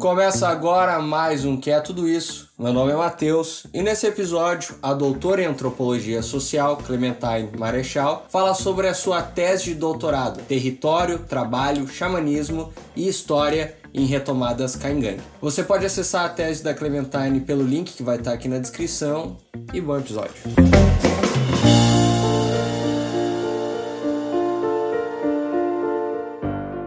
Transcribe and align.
Começa 0.00 0.48
agora 0.48 0.98
mais 1.00 1.44
um 1.44 1.60
Que 1.60 1.70
é 1.70 1.80
Tudo 1.80 2.08
Isso. 2.08 2.48
Meu 2.58 2.72
nome 2.72 2.92
é 2.92 2.96
Matheus 2.96 3.66
e 3.74 3.82
nesse 3.82 4.06
episódio 4.06 4.74
a 4.82 4.94
doutora 4.94 5.42
em 5.42 5.46
Antropologia 5.46 6.22
Social, 6.22 6.78
Clementine 6.78 7.50
Marechal, 7.58 8.24
fala 8.30 8.54
sobre 8.54 8.88
a 8.88 8.94
sua 8.94 9.20
tese 9.20 9.64
de 9.64 9.74
doutorado 9.74 10.40
Território, 10.44 11.18
Trabalho, 11.18 11.86
Xamanismo 11.86 12.72
e 12.94 13.06
História 13.06 13.76
em 13.92 14.06
Retomadas 14.06 14.76
Caingang. 14.76 15.20
Você 15.42 15.62
pode 15.62 15.84
acessar 15.84 16.24
a 16.24 16.30
tese 16.30 16.64
da 16.64 16.72
Clementine 16.72 17.40
pelo 17.40 17.62
link 17.62 17.92
que 17.92 18.02
vai 18.02 18.16
estar 18.16 18.32
aqui 18.32 18.48
na 18.48 18.58
descrição 18.58 19.36
e 19.74 19.80
bom 19.80 19.98
episódio. 19.98 20.34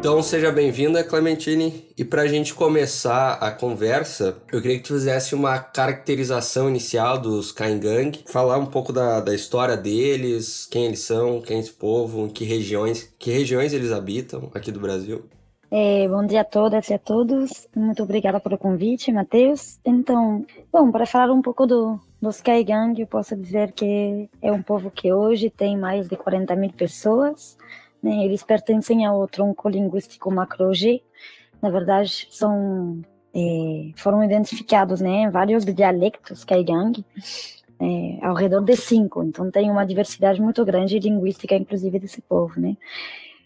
Então 0.09 0.23
seja 0.23 0.51
bem-vinda, 0.51 1.03
Clementine. 1.03 1.85
E 1.95 2.03
para 2.03 2.23
a 2.23 2.27
gente 2.27 2.55
começar 2.55 3.33
a 3.33 3.51
conversa, 3.51 4.41
eu 4.51 4.59
queria 4.59 4.77
que 4.77 4.83
tu 4.83 4.95
fizesse 4.95 5.35
uma 5.35 5.59
caracterização 5.59 6.67
inicial 6.67 7.19
dos 7.19 7.51
Kaingang, 7.51 8.19
falar 8.25 8.57
um 8.57 8.65
pouco 8.65 8.91
da, 8.91 9.19
da 9.19 9.35
história 9.35 9.77
deles, 9.77 10.65
quem 10.65 10.85
eles 10.85 11.01
são, 11.01 11.39
quem 11.41 11.57
é 11.57 11.59
esse 11.59 11.71
povo, 11.71 12.25
em 12.25 12.29
que 12.29 12.43
regiões, 12.43 13.13
que 13.19 13.29
regiões 13.29 13.71
eles 13.71 13.91
habitam 13.91 14.49
aqui 14.55 14.71
do 14.71 14.79
Brasil. 14.79 15.25
É, 15.69 16.07
bom 16.07 16.25
dia 16.25 16.41
a 16.41 16.43
todas 16.43 16.89
e 16.89 16.95
a 16.95 16.97
todos. 16.97 17.67
Muito 17.75 18.01
obrigada 18.01 18.39
pelo 18.39 18.57
convite, 18.57 19.11
Matheus. 19.11 19.79
Então, 19.85 20.43
bom, 20.73 20.91
para 20.91 21.05
falar 21.05 21.31
um 21.31 21.43
pouco 21.43 21.67
do, 21.67 21.99
dos 22.19 22.41
Kaigang, 22.41 22.99
eu 22.99 23.05
posso 23.05 23.35
dizer 23.35 23.73
que 23.73 24.27
é 24.41 24.51
um 24.51 24.63
povo 24.63 24.89
que 24.89 25.13
hoje 25.13 25.51
tem 25.51 25.77
mais 25.77 26.09
de 26.09 26.17
40 26.17 26.55
mil 26.55 26.71
pessoas 26.71 27.55
né? 28.01 28.25
Eles 28.25 28.43
pertencem 28.43 29.05
ao 29.05 29.27
tronco 29.27 29.69
linguístico 29.69 30.31
macro-G. 30.31 31.01
Na 31.61 31.69
verdade, 31.69 32.27
são 32.31 33.01
é, 33.33 33.91
foram 33.95 34.23
identificados 34.23 35.01
né, 35.01 35.29
vários 35.29 35.65
dialectos 35.65 36.43
Kaigang, 36.43 37.03
é, 37.79 38.25
ao 38.25 38.33
redor 38.33 38.61
de 38.61 38.75
cinco. 38.75 39.23
Então, 39.23 39.49
tem 39.51 39.69
uma 39.69 39.85
diversidade 39.85 40.41
muito 40.41 40.65
grande 40.65 40.99
linguística, 40.99 41.55
inclusive, 41.55 41.99
desse 41.99 42.21
povo. 42.21 42.59
Né? 42.59 42.75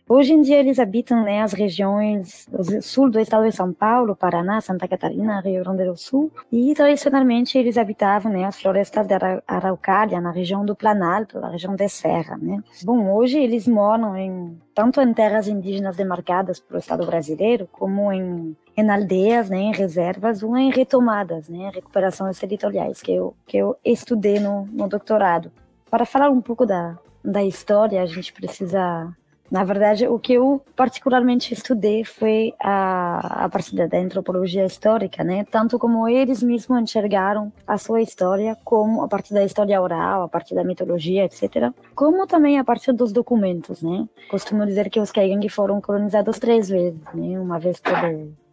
Hoje 0.08 0.34
em 0.34 0.42
dia 0.42 0.60
eles 0.60 0.80
habitam 0.80 1.24
né, 1.24 1.42
as 1.42 1.54
regiões 1.54 2.46
sul 2.82 3.10
do 3.10 3.20
estado 3.20 3.46
de 3.46 3.56
São 3.56 3.72
Paulo, 3.72 4.18
Paraná, 4.18 4.60
Santa 4.60 4.86
Catarina, 4.86 5.40
Rio 5.40 5.64
Grande 5.64 5.86
do 5.86 5.96
Sul, 5.96 6.30
e 6.52 6.74
tradicionalmente 6.74 7.58
eles 7.58 7.78
habitavam 7.78 8.32
né, 8.32 8.44
as 8.44 8.60
florestas 8.60 9.08
de 9.08 9.14
Araucária, 9.48 10.20
na 10.20 10.32
região 10.32 10.66
do 10.66 10.76
Planalto, 10.76 11.40
na 11.40 11.50
região 11.50 11.74
de 11.74 11.88
Serra. 11.88 12.38
Né. 12.38 12.62
Bom, 12.84 13.14
hoje 13.14 13.40
eles 13.40 13.66
moram 13.66 14.18
em, 14.18 14.60
tanto 14.76 15.02
em 15.02 15.14
terras 15.14 15.48
indígenas 15.48 15.96
demarcadas 15.96 16.60
pelo 16.60 16.80
Estado 16.80 17.06
brasileiro, 17.06 17.68
como 17.72 18.12
em, 18.12 18.58
em 18.76 18.90
aldeias, 18.90 19.50
né, 19.50 19.58
em 19.58 19.74
reservas 19.74 20.44
ou 20.44 20.58
em 20.58 20.70
retomadas, 20.70 21.48
né, 21.48 21.72
recuperações 21.74 22.38
territoriais, 22.38 23.02
que 23.02 23.14
eu, 23.14 23.34
que 23.48 23.56
eu 23.56 23.78
estudei 23.86 24.38
no, 24.38 24.66
no 24.66 24.90
doutorado. 24.90 25.50
Para 25.90 26.06
falar 26.06 26.30
um 26.30 26.42
pouco 26.42 26.66
da, 26.66 26.98
da 27.24 27.42
história, 27.42 28.02
a 28.02 28.06
gente 28.06 28.34
precisa 28.34 29.16
na 29.54 29.64
verdade, 29.64 30.08
o 30.08 30.18
que 30.18 30.34
eu 30.34 30.60
particularmente 30.76 31.54
estudei 31.54 32.04
foi 32.04 32.56
a, 32.60 33.46
a 33.46 33.50
parte 33.50 33.76
da 33.76 34.00
antropologia 34.00 34.66
histórica, 34.66 35.24
né? 35.24 35.46
Tanto 35.46 35.78
como 35.78 36.10
eles 36.10 36.42
mesmos 36.42 36.82
enxergaram 36.82 37.54
a 37.68 37.78
sua 37.78 38.02
história, 38.02 38.58
como 38.64 39.04
a 39.04 39.08
parte 39.08 39.32
da 39.32 39.46
história 39.46 39.80
oral, 39.80 40.24
a 40.24 40.28
parte 40.28 40.56
da 40.56 40.64
mitologia, 40.64 41.26
etc. 41.26 41.72
Como 41.94 42.26
também 42.26 42.58
a 42.58 42.64
parte 42.64 42.92
dos 42.92 43.12
documentos, 43.12 43.84
né? 43.84 44.10
Costumo 44.28 44.66
dizer 44.66 44.90
que 44.90 45.00
os 45.00 45.12
Kaigang 45.12 45.48
foram 45.50 45.80
colonizados 45.80 46.40
três 46.40 46.68
vezes, 46.68 47.04
né? 47.14 47.40
Uma 47.40 47.60
vez 47.60 47.80
por 47.80 47.94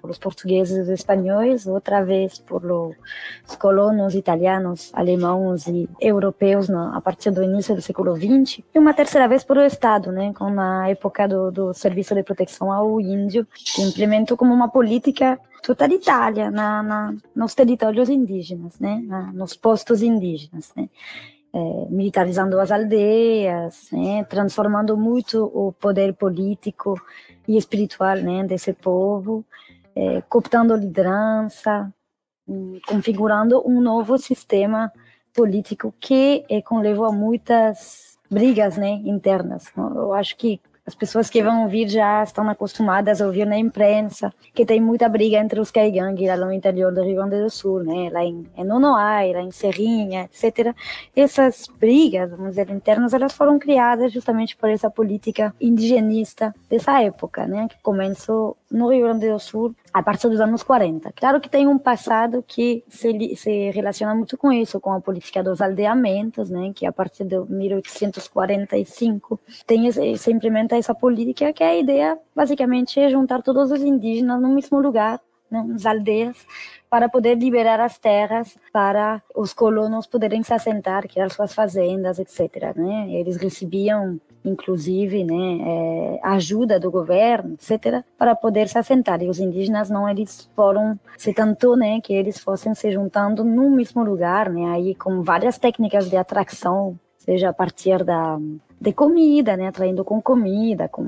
por 0.01 0.11
os 0.11 0.19
portugueses 0.19 0.89
e 0.89 0.93
espanhóis, 0.93 1.67
outra 1.67 2.05
vez 2.05 2.39
por 2.39 2.65
os 2.65 3.57
colonos 3.57 4.15
italianos, 4.15 4.91
alemãos 4.95 5.67
e 5.67 5.89
europeus 6.01 6.69
na, 6.69 6.97
a 6.97 7.01
partir 7.01 7.31
do 7.31 7.43
início 7.43 7.75
do 7.75 7.83
século 7.83 8.17
XX, 8.17 8.63
e 8.75 8.79
uma 8.79 8.95
terceira 8.95 9.29
vez 9.29 9.45
por 9.45 9.59
o 9.59 9.65
Estado, 9.65 10.11
né, 10.11 10.33
com 10.33 10.59
a 10.59 10.89
época 10.89 11.29
do, 11.29 11.51
do 11.51 11.75
Serviço 11.75 12.15
de 12.15 12.23
Proteção 12.23 12.73
ao 12.73 13.01
Índio, 13.01 13.47
que 13.53 13.83
implementou 13.83 14.37
como 14.37 14.55
uma 14.55 14.69
política 14.69 15.39
totalitária 15.63 16.51
na, 16.51 16.83
na, 16.83 17.15
nos 17.35 17.55
territórios 17.55 18.09
indígenas, 18.09 18.79
né, 18.79 19.03
na, 19.07 19.33
nos 19.33 19.55
postos 19.55 20.03
indígenas, 20.03 20.73
né. 20.77 20.89
É, 21.53 21.59
militarizando 21.91 22.61
as 22.61 22.71
aldeias, 22.71 23.89
né, 23.91 24.23
transformando 24.23 24.97
muito 24.97 25.51
o 25.53 25.73
poder 25.73 26.15
político 26.15 26.95
e 27.49 27.57
espiritual 27.57 28.19
né, 28.19 28.45
desse 28.45 28.73
povo 28.73 29.45
é, 30.01 30.23
cooptando 30.23 30.75
liderança, 30.75 31.93
hum, 32.49 32.79
configurando 32.87 33.63
um 33.69 33.83
novo 33.83 34.17
sistema 34.17 34.91
político 35.35 35.95
que 36.01 36.43
é, 36.49 36.63
conlevou 36.63 37.05
a 37.05 37.13
muitas 37.13 38.19
brigas 38.31 38.79
né, 38.79 38.93
internas. 39.05 39.71
Eu 39.77 40.15
acho 40.15 40.37
que 40.39 40.59
as 40.87 40.95
pessoas 40.95 41.29
que 41.29 41.43
vão 41.43 41.65
ouvir 41.65 41.89
já 41.89 42.23
estão 42.23 42.49
acostumadas 42.49 43.21
a 43.21 43.27
ouvir 43.27 43.45
na 43.45 43.59
imprensa 43.59 44.33
que 44.55 44.65
tem 44.65 44.81
muita 44.81 45.09
briga 45.09 45.37
entre 45.37 45.61
os 45.61 45.71
Kaigang 45.71 46.27
lá 46.27 46.37
no 46.37 46.53
interior 46.53 46.93
do 46.93 47.03
Rio 47.03 47.17
Grande 47.17 47.43
do 47.43 47.51
Sul, 47.51 47.85
né? 47.85 48.09
lá 48.11 48.25
em, 48.25 48.47
em 48.57 48.65
Nonoai, 48.65 49.33
lá 49.35 49.43
em 49.43 49.51
Serrinha, 49.51 50.25
etc. 50.25 50.75
Essas 51.15 51.69
brigas, 51.79 52.31
vamos 52.31 52.57
dizer, 52.57 52.71
internas, 52.71 53.13
elas 53.13 53.35
foram 53.35 53.59
criadas 53.59 54.13
justamente 54.13 54.57
por 54.57 54.71
essa 54.71 54.91
política 54.91 55.55
indigenista 55.61 56.55
dessa 56.69 57.03
época, 57.03 57.47
né? 57.47 57.69
que 57.69 57.77
começou 57.83 58.57
no 58.71 58.89
Rio 58.89 59.07
Grande 59.07 59.29
do 59.29 59.39
Sul 59.39 59.75
a 59.93 60.03
partir 60.03 60.29
dos 60.29 60.41
anos 60.41 60.63
40. 60.63 61.13
Claro 61.13 61.41
que 61.41 61.49
tem 61.49 61.67
um 61.67 61.79
passado 61.79 62.45
que 62.47 62.85
se, 62.89 63.37
se 63.37 63.71
relaciona 63.71 64.15
muito 64.15 64.39
com 64.39 64.53
isso, 64.53 64.81
com 64.81 64.93
a 64.93 65.01
política 65.01 65.43
dos 65.43 65.61
aldeamentos, 65.61 66.49
né, 66.49 66.73
que 66.75 66.87
a 66.87 66.93
partir 66.93 67.25
de 67.25 67.39
1845 67.39 69.41
tem 69.67 69.91
se 69.91 70.31
implementa 70.31 70.77
essa 70.77 70.95
política 70.95 71.53
que 71.53 71.65
é 71.65 71.71
a 71.71 71.77
ideia 71.77 72.19
basicamente 72.35 73.01
é 73.01 73.09
juntar 73.09 73.43
todos 73.43 73.73
os 73.73 73.81
indígenas 73.81 74.41
no 74.41 74.49
mesmo 74.49 74.81
lugar, 74.81 75.21
né, 75.51 75.65
nas 75.67 75.85
aldeias, 75.85 76.37
para 76.89 77.09
poder 77.09 77.37
liberar 77.37 77.81
as 77.81 77.99
terras 77.99 78.57
para 78.73 79.23
os 79.35 79.53
colonos 79.53 80.07
poderem 80.07 80.43
se 80.43 80.53
assentar, 80.53 81.09
criar 81.09 81.31
suas 81.31 81.55
fazendas, 81.55 82.19
etc. 82.19 82.75
Né? 82.77 83.13
Eles 83.13 83.37
recebiam 83.37 84.21
inclusive, 84.45 85.25
né, 85.25 85.59
é, 85.61 86.21
ajuda 86.23 86.81
do 86.81 86.91
governo, 86.91 87.55
etc., 87.55 88.03
para 88.19 88.35
poder 88.35 88.69
se 88.69 88.79
assentar. 88.79 89.23
E 89.23 89.29
os 89.29 89.39
indígenas 89.39 89.91
não, 89.91 90.09
eles 90.09 90.49
foram, 90.55 90.99
se 91.17 91.33
tentou, 91.33 91.77
né, 91.77 92.01
que 92.01 92.13
eles 92.13 92.39
fossem 92.39 92.75
se 92.75 92.91
juntando 92.91 93.45
no 93.45 93.71
mesmo 93.71 94.03
lugar, 94.03 94.51
né, 94.51 94.71
aí 94.73 94.95
com 94.95 95.23
várias 95.23 95.59
técnicas 95.59 96.09
de 96.09 96.17
atração, 96.17 96.99
seja 97.19 97.51
a 97.51 97.53
partir 97.53 98.03
da 98.05 98.39
de 98.81 98.95
comida, 98.95 99.59
né, 99.59 99.69
atraindo 99.69 100.03
com 100.03 100.23
comida, 100.23 100.89
com 100.89 101.07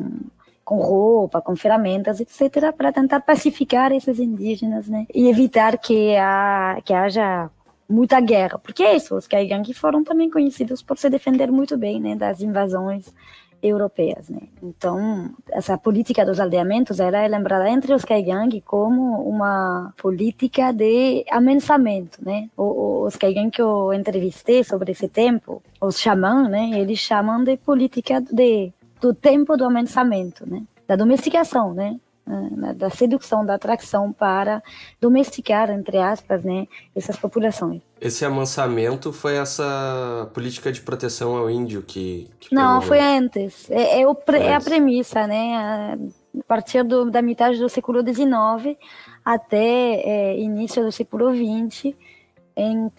com 0.64 0.78
roupa, 0.78 1.40
com 1.40 1.56
ferramentas, 1.56 2.20
etc., 2.20 2.72
para 2.76 2.92
tentar 2.92 3.20
pacificar 3.20 3.92
esses 3.92 4.18
indígenas, 4.20 4.86
né, 4.88 5.06
e 5.12 5.28
evitar 5.28 5.76
que, 5.76 6.16
a, 6.16 6.78
que 6.84 6.94
haja 6.94 7.50
muita 7.92 8.20
guerra, 8.20 8.58
porque 8.58 8.82
é 8.82 8.96
isso, 8.96 9.14
os 9.14 9.26
Kaigang 9.26 9.72
foram 9.74 10.02
também 10.02 10.30
conhecidos 10.30 10.82
por 10.82 10.98
se 10.98 11.10
defender 11.10 11.50
muito 11.50 11.76
bem, 11.76 12.00
né, 12.00 12.16
das 12.16 12.40
invasões 12.40 13.12
europeias, 13.62 14.28
né? 14.28 14.40
Então, 14.60 15.30
essa 15.50 15.78
política 15.78 16.26
dos 16.26 16.40
aldeamentos 16.40 16.98
era 16.98 17.24
lembrada 17.26 17.70
entre 17.70 17.94
os 17.94 18.04
Kaigang 18.04 18.60
como 18.62 19.22
uma 19.22 19.94
política 20.02 20.72
de 20.72 21.24
amensamento, 21.30 22.18
né? 22.20 22.48
Os 22.56 23.14
Kaigang 23.14 23.50
que 23.50 23.62
eu 23.62 23.92
entrevistei 23.92 24.64
sobre 24.64 24.90
esse 24.90 25.06
tempo, 25.06 25.62
os 25.80 26.00
xamãs, 26.00 26.50
né? 26.50 26.70
Eles 26.74 26.98
chamam 26.98 27.44
de 27.44 27.56
política 27.56 28.20
de 28.20 28.72
do 29.00 29.14
tempo 29.14 29.56
do 29.56 29.64
amensamento, 29.64 30.48
né? 30.48 30.62
Da 30.88 30.96
domesticação, 30.96 31.72
né? 31.72 32.00
Né, 32.32 32.72
da 32.72 32.88
sedução, 32.88 33.44
da 33.44 33.54
atração 33.54 34.10
para 34.10 34.62
domesticar, 35.00 35.70
entre 35.70 35.98
aspas, 35.98 36.42
né, 36.42 36.66
essas 36.96 37.16
populações. 37.16 37.82
Esse 38.00 38.24
amansamento 38.24 39.12
foi 39.12 39.36
essa 39.36 40.30
política 40.32 40.72
de 40.72 40.80
proteção 40.80 41.36
ao 41.36 41.50
índio 41.50 41.82
que. 41.82 42.28
que 42.40 42.54
Não, 42.54 42.80
foi 42.80 43.00
antes. 43.00 43.70
É, 43.70 44.00
é, 44.00 44.08
o, 44.08 44.16
é, 44.32 44.54
a 44.54 44.60
premissa, 44.60 45.26
né? 45.26 45.98
A 46.38 46.42
partir 46.48 46.82
do, 46.82 47.10
da 47.10 47.20
metade 47.20 47.58
do 47.58 47.68
século 47.68 48.00
XIX 48.00 48.78
até 49.22 50.00
é, 50.00 50.38
início 50.38 50.82
do 50.82 50.90
século 50.90 51.30
XX, 51.30 51.94
em 52.56 52.90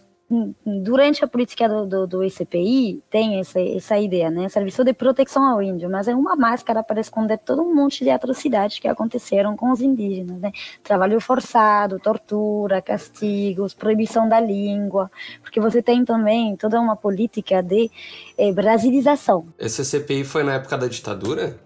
durante 0.65 1.23
a 1.23 1.27
política 1.27 1.67
do, 1.67 1.85
do, 1.85 2.07
do 2.07 2.23
ECPI, 2.23 3.03
tem 3.09 3.39
essa, 3.39 3.59
essa 3.59 3.97
ideia, 3.99 4.29
né? 4.31 4.49
Serviço 4.49 4.83
de 4.83 4.93
proteção 4.93 5.43
ao 5.43 5.61
índio, 5.61 5.89
mas 5.89 6.07
é 6.07 6.15
uma 6.15 6.35
máscara 6.35 6.81
para 6.81 6.99
esconder 6.99 7.37
todo 7.39 7.61
um 7.61 7.73
monte 7.73 8.03
de 8.03 8.09
atrocidades 8.09 8.79
que 8.79 8.87
aconteceram 8.87 9.55
com 9.55 9.71
os 9.71 9.81
indígenas, 9.81 10.39
né? 10.39 10.51
Trabalho 10.83 11.19
forçado, 11.21 11.99
tortura, 11.99 12.81
castigos, 12.81 13.73
proibição 13.73 14.27
da 14.27 14.39
língua, 14.39 15.11
porque 15.41 15.59
você 15.59 15.81
tem 15.81 16.03
também 16.03 16.55
toda 16.55 16.79
uma 16.79 16.95
política 16.95 17.61
de 17.61 17.91
eh, 18.37 18.51
brasilização. 18.51 19.45
Esse 19.59 19.85
CPI 19.85 20.23
foi 20.23 20.43
na 20.43 20.53
época 20.55 20.77
da 20.77 20.87
ditadura? 20.87 21.59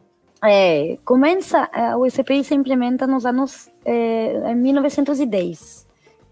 é, 0.43 0.97
começa, 1.03 1.69
o 1.97 2.07
SPI 2.09 2.43
se 2.43 2.53
implementa 2.53 3.07
nos 3.07 3.25
anos 3.25 3.69
é, 3.83 4.51
em 4.51 4.55
1910 4.55 5.86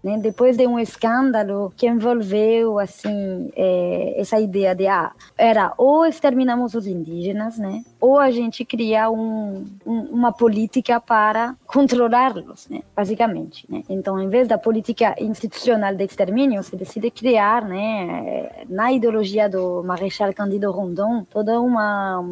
né? 0.06 0.16
Depois 0.18 0.56
de 0.56 0.64
um 0.68 0.78
escândalo 0.78 1.72
que 1.76 1.88
envolveu 1.88 2.78
assim 2.78 3.50
é, 3.56 4.14
essa 4.20 4.38
ideia 4.38 4.72
de 4.72 4.86
ah, 4.86 5.10
era 5.36 5.72
ou 5.76 6.06
exterminamos 6.06 6.74
os 6.74 6.86
indígenas, 6.86 7.58
né? 7.58 7.82
Ou 8.00 8.16
a 8.16 8.30
gente 8.30 8.64
cria 8.64 9.10
um, 9.10 9.66
um, 9.84 10.00
uma 10.12 10.30
política 10.30 11.00
para 11.00 11.56
controlá-los, 11.66 12.68
né? 12.68 12.82
Basicamente, 12.94 13.66
né? 13.68 13.82
Então, 13.88 14.22
em 14.22 14.28
vez 14.28 14.46
da 14.46 14.56
política 14.56 15.16
institucional 15.18 15.92
de 15.96 16.04
extermínio, 16.04 16.62
se 16.62 16.76
decide 16.76 17.10
criar, 17.10 17.64
né? 17.64 18.64
Na 18.68 18.92
ideologia 18.92 19.48
do 19.48 19.82
Marechal 19.82 20.32
Cândido 20.32 20.70
Rondon, 20.70 21.26
toda 21.28 21.60
uma 21.60 22.24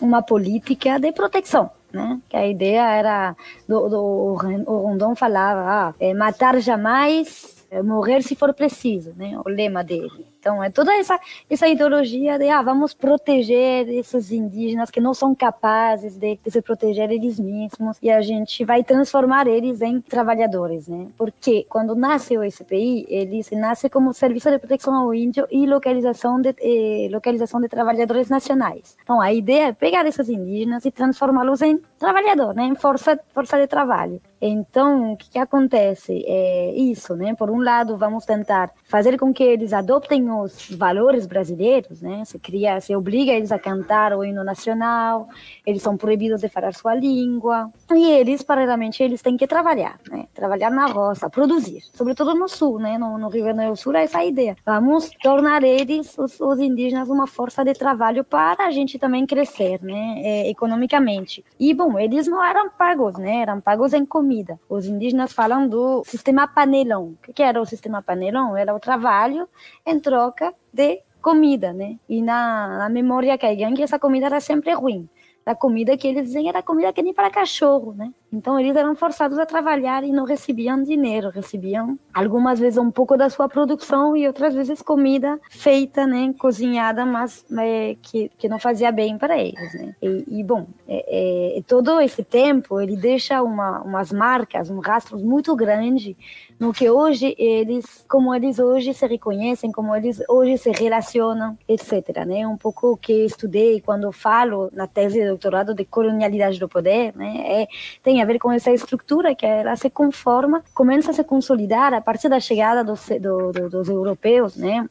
uma 0.00 0.22
política 0.22 0.98
de 0.98 1.12
proteção 1.12 1.70
né? 1.92 2.20
Que 2.28 2.36
a 2.36 2.46
ideia 2.46 2.82
era 2.82 3.36
do, 3.68 3.88
do 3.88 4.02
o 4.02 4.86
Rondon 4.86 5.14
falava, 5.14 5.60
ah, 5.62 5.94
é, 6.00 6.14
matar 6.14 6.60
jamais, 6.60 7.66
é, 7.70 7.82
morrer 7.82 8.22
se 8.22 8.34
for 8.34 8.52
preciso, 8.54 9.12
né? 9.16 9.38
O 9.44 9.48
lema 9.48 9.82
dele. 9.82 10.29
Então, 10.40 10.64
é 10.64 10.70
toda 10.70 10.92
essa, 10.94 11.20
essa 11.50 11.68
ideologia 11.68 12.38
de, 12.38 12.48
ah, 12.48 12.62
vamos 12.62 12.94
proteger 12.94 13.86
esses 13.90 14.32
indígenas 14.32 14.90
que 14.90 14.98
não 14.98 15.12
são 15.12 15.34
capazes 15.34 16.16
de, 16.16 16.38
de, 16.42 16.50
se 16.50 16.62
proteger 16.62 17.10
eles 17.10 17.38
mesmos 17.38 17.98
e 18.00 18.10
a 18.10 18.22
gente 18.22 18.64
vai 18.64 18.82
transformar 18.82 19.46
eles 19.46 19.82
em 19.82 20.00
trabalhadores, 20.00 20.88
né? 20.88 21.08
Porque 21.18 21.66
quando 21.68 21.94
nasce 21.94 22.38
o 22.38 22.50
SPI, 22.50 23.06
ele 23.10 23.42
nasce 23.52 23.90
como 23.90 24.14
Serviço 24.14 24.50
de 24.50 24.58
Proteção 24.58 24.94
ao 24.94 25.12
Índio 25.12 25.46
e 25.50 25.66
localização 25.66 26.40
de, 26.40 26.54
eh, 26.58 27.08
localização 27.12 27.60
de 27.60 27.68
trabalhadores 27.68 28.30
nacionais. 28.30 28.96
Então, 29.02 29.20
a 29.20 29.30
ideia 29.34 29.68
é 29.68 29.72
pegar 29.72 30.06
esses 30.06 30.26
indígenas 30.30 30.86
e 30.86 30.90
transformá-los 30.90 31.60
em 31.60 31.78
trabalhador, 31.98 32.54
né? 32.54 32.64
Em 32.64 32.74
força, 32.74 33.20
força 33.34 33.58
de 33.58 33.66
trabalho. 33.66 34.20
Então, 34.40 35.12
o 35.12 35.16
que, 35.18 35.32
que 35.32 35.38
acontece? 35.38 36.24
É 36.26 36.72
isso, 36.74 37.14
né? 37.14 37.34
Por 37.34 37.50
um 37.50 37.62
lado, 37.62 37.98
vamos 37.98 38.24
tentar 38.24 38.70
fazer 38.88 39.18
com 39.18 39.34
que 39.34 39.42
eles 39.42 39.74
adoptem 39.74 40.29
os 40.30 40.70
valores 40.70 41.26
brasileiros, 41.26 42.00
né? 42.00 42.24
Se 42.24 42.38
cria, 42.38 42.80
se 42.80 42.94
obriga 42.94 43.32
eles 43.32 43.52
a 43.52 43.58
cantar 43.58 44.12
o 44.12 44.24
hino 44.24 44.44
nacional, 44.44 45.28
eles 45.66 45.82
são 45.82 45.96
proibidos 45.96 46.40
de 46.40 46.48
falar 46.48 46.72
sua 46.74 46.94
língua, 46.94 47.70
e 47.90 48.10
eles, 48.10 48.42
paralelamente, 48.42 49.02
eles 49.02 49.22
têm 49.22 49.36
que 49.36 49.46
trabalhar, 49.46 49.98
né? 50.10 50.26
Trabalhar 50.34 50.70
na 50.70 50.86
roça, 50.86 51.28
produzir, 51.28 51.82
sobretudo 51.92 52.34
no 52.34 52.48
sul, 52.48 52.78
né? 52.78 52.96
No, 52.98 53.18
no 53.18 53.28
Rio 53.28 53.44
Grande 53.44 53.68
do 53.68 53.76
Sul 53.76 53.94
é 53.94 54.04
essa 54.04 54.24
ideia. 54.24 54.56
Vamos 54.64 55.10
tornar 55.22 55.62
eles, 55.62 56.16
os, 56.18 56.40
os 56.40 56.58
indígenas, 56.58 57.08
uma 57.08 57.26
força 57.26 57.64
de 57.64 57.74
trabalho 57.74 58.24
para 58.24 58.66
a 58.66 58.70
gente 58.70 58.98
também 58.98 59.26
crescer, 59.26 59.82
né? 59.82 60.20
É, 60.22 60.50
economicamente. 60.50 61.44
E, 61.58 61.74
bom, 61.74 61.98
eles 61.98 62.26
não 62.26 62.44
eram 62.44 62.70
pagos, 62.70 63.14
né? 63.14 63.42
Eram 63.42 63.60
pagos 63.60 63.92
em 63.92 64.04
comida. 64.04 64.58
Os 64.68 64.86
indígenas 64.86 65.32
falam 65.32 65.68
do 65.68 66.02
sistema 66.04 66.46
panelão. 66.46 67.14
O 67.28 67.32
que 67.32 67.42
era 67.42 67.60
o 67.60 67.66
sistema 67.66 68.02
panelão? 68.02 68.56
Era 68.56 68.74
o 68.74 68.80
trabalho 68.80 69.48
em 69.86 69.98
troca 70.20 70.52
de 70.72 71.00
comida, 71.22 71.72
né? 71.72 71.98
E 72.08 72.20
na, 72.20 72.78
na 72.78 72.88
memória 72.88 73.38
caigangue, 73.38 73.82
essa 73.82 73.98
comida 73.98 74.26
era 74.26 74.40
sempre 74.40 74.72
ruim. 74.74 75.08
A 75.46 75.54
comida 75.54 75.96
que 75.96 76.06
eles 76.06 76.26
diziam 76.26 76.48
era 76.48 76.62
comida 76.62 76.92
que 76.92 77.02
nem 77.02 77.14
para 77.14 77.30
cachorro, 77.30 77.94
né? 77.94 78.12
Então 78.32 78.58
eles 78.58 78.76
eram 78.76 78.94
forçados 78.94 79.38
a 79.38 79.46
trabalhar 79.46 80.04
e 80.04 80.12
não 80.12 80.24
recebiam 80.24 80.82
dinheiro, 80.82 81.30
recebiam 81.30 81.98
algumas 82.14 82.58
vezes 82.58 82.78
um 82.78 82.90
pouco 82.90 83.16
da 83.16 83.28
sua 83.28 83.48
produção 83.48 84.16
e 84.16 84.26
outras 84.26 84.54
vezes 84.54 84.80
comida 84.82 85.38
feita, 85.50 86.06
né, 86.06 86.32
cozinhada, 86.38 87.04
mas 87.04 87.44
é, 87.58 87.96
que, 88.00 88.30
que 88.38 88.48
não 88.48 88.58
fazia 88.58 88.92
bem 88.92 89.18
para 89.18 89.38
eles, 89.38 89.74
né? 89.74 89.94
E, 90.00 90.40
e 90.40 90.44
bom, 90.44 90.66
é, 90.88 91.58
é, 91.58 91.62
todo 91.62 92.00
esse 92.00 92.22
tempo 92.22 92.80
ele 92.80 92.96
deixa 92.96 93.42
uma, 93.42 93.82
umas 93.82 94.12
marcas, 94.12 94.70
um 94.70 94.78
rastro 94.78 95.18
muito 95.18 95.54
grande 95.56 96.16
no 96.60 96.74
que 96.74 96.90
hoje 96.90 97.34
eles, 97.38 98.04
como 98.06 98.34
eles 98.34 98.58
hoje 98.58 98.92
se 98.92 99.06
reconhecem, 99.06 99.72
como 99.72 99.96
eles 99.96 100.22
hoje 100.28 100.58
se 100.58 100.70
relacionam, 100.70 101.56
etc. 101.66 102.26
Né? 102.26 102.46
Um 102.46 102.58
pouco 102.58 102.92
o 102.92 102.96
que 102.98 103.24
estudei 103.24 103.80
quando 103.80 104.12
falo 104.12 104.68
na 104.74 104.86
tese 104.86 105.18
de 105.18 105.26
doutorado 105.26 105.74
de 105.74 105.86
colonialidade 105.86 106.60
do 106.60 106.68
poder, 106.68 107.16
né? 107.16 107.62
É, 107.62 107.68
tem 108.02 108.19
a 108.20 108.24
ver 108.24 108.38
com 108.38 108.50
essa 108.52 108.70
estrutura 108.70 109.34
que 109.34 109.46
ela 109.46 109.76
se 109.76 109.90
conforma, 109.90 110.62
começa 110.74 111.10
a 111.10 111.14
se 111.14 111.24
consolidar 111.24 111.92
a 111.94 112.00
partir 112.00 112.28
da 112.28 112.40
chegada 112.40 112.84
dos, 112.84 113.06
do, 113.20 113.52
do, 113.52 113.70
dos 113.70 113.88
europeus, 113.88 114.56
né, 114.56 114.88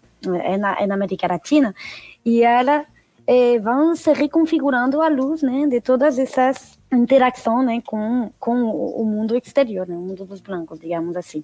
na, 0.60 0.88
na 0.88 0.94
América 0.96 1.28
Latina, 1.28 1.74
e 2.26 2.44
ela 2.44 2.86
é, 3.26 3.60
vão 3.60 3.96
se 3.96 4.12
reconfigurando 4.14 5.02
à 5.02 5.08
luz, 5.08 5.42
né, 5.42 5.68
de 5.68 5.82
todas 5.82 6.18
essas 6.18 6.78
interação, 6.92 7.62
né, 7.62 7.82
com 7.86 8.32
com 8.40 8.64
o 8.64 9.06
mundo 9.06 9.38
exterior, 9.38 9.88
né, 9.88 9.96
o 9.96 10.00
mundo 10.00 10.26
dos 10.26 10.40
brancos, 10.40 10.80
digamos 10.80 11.16
assim 11.16 11.44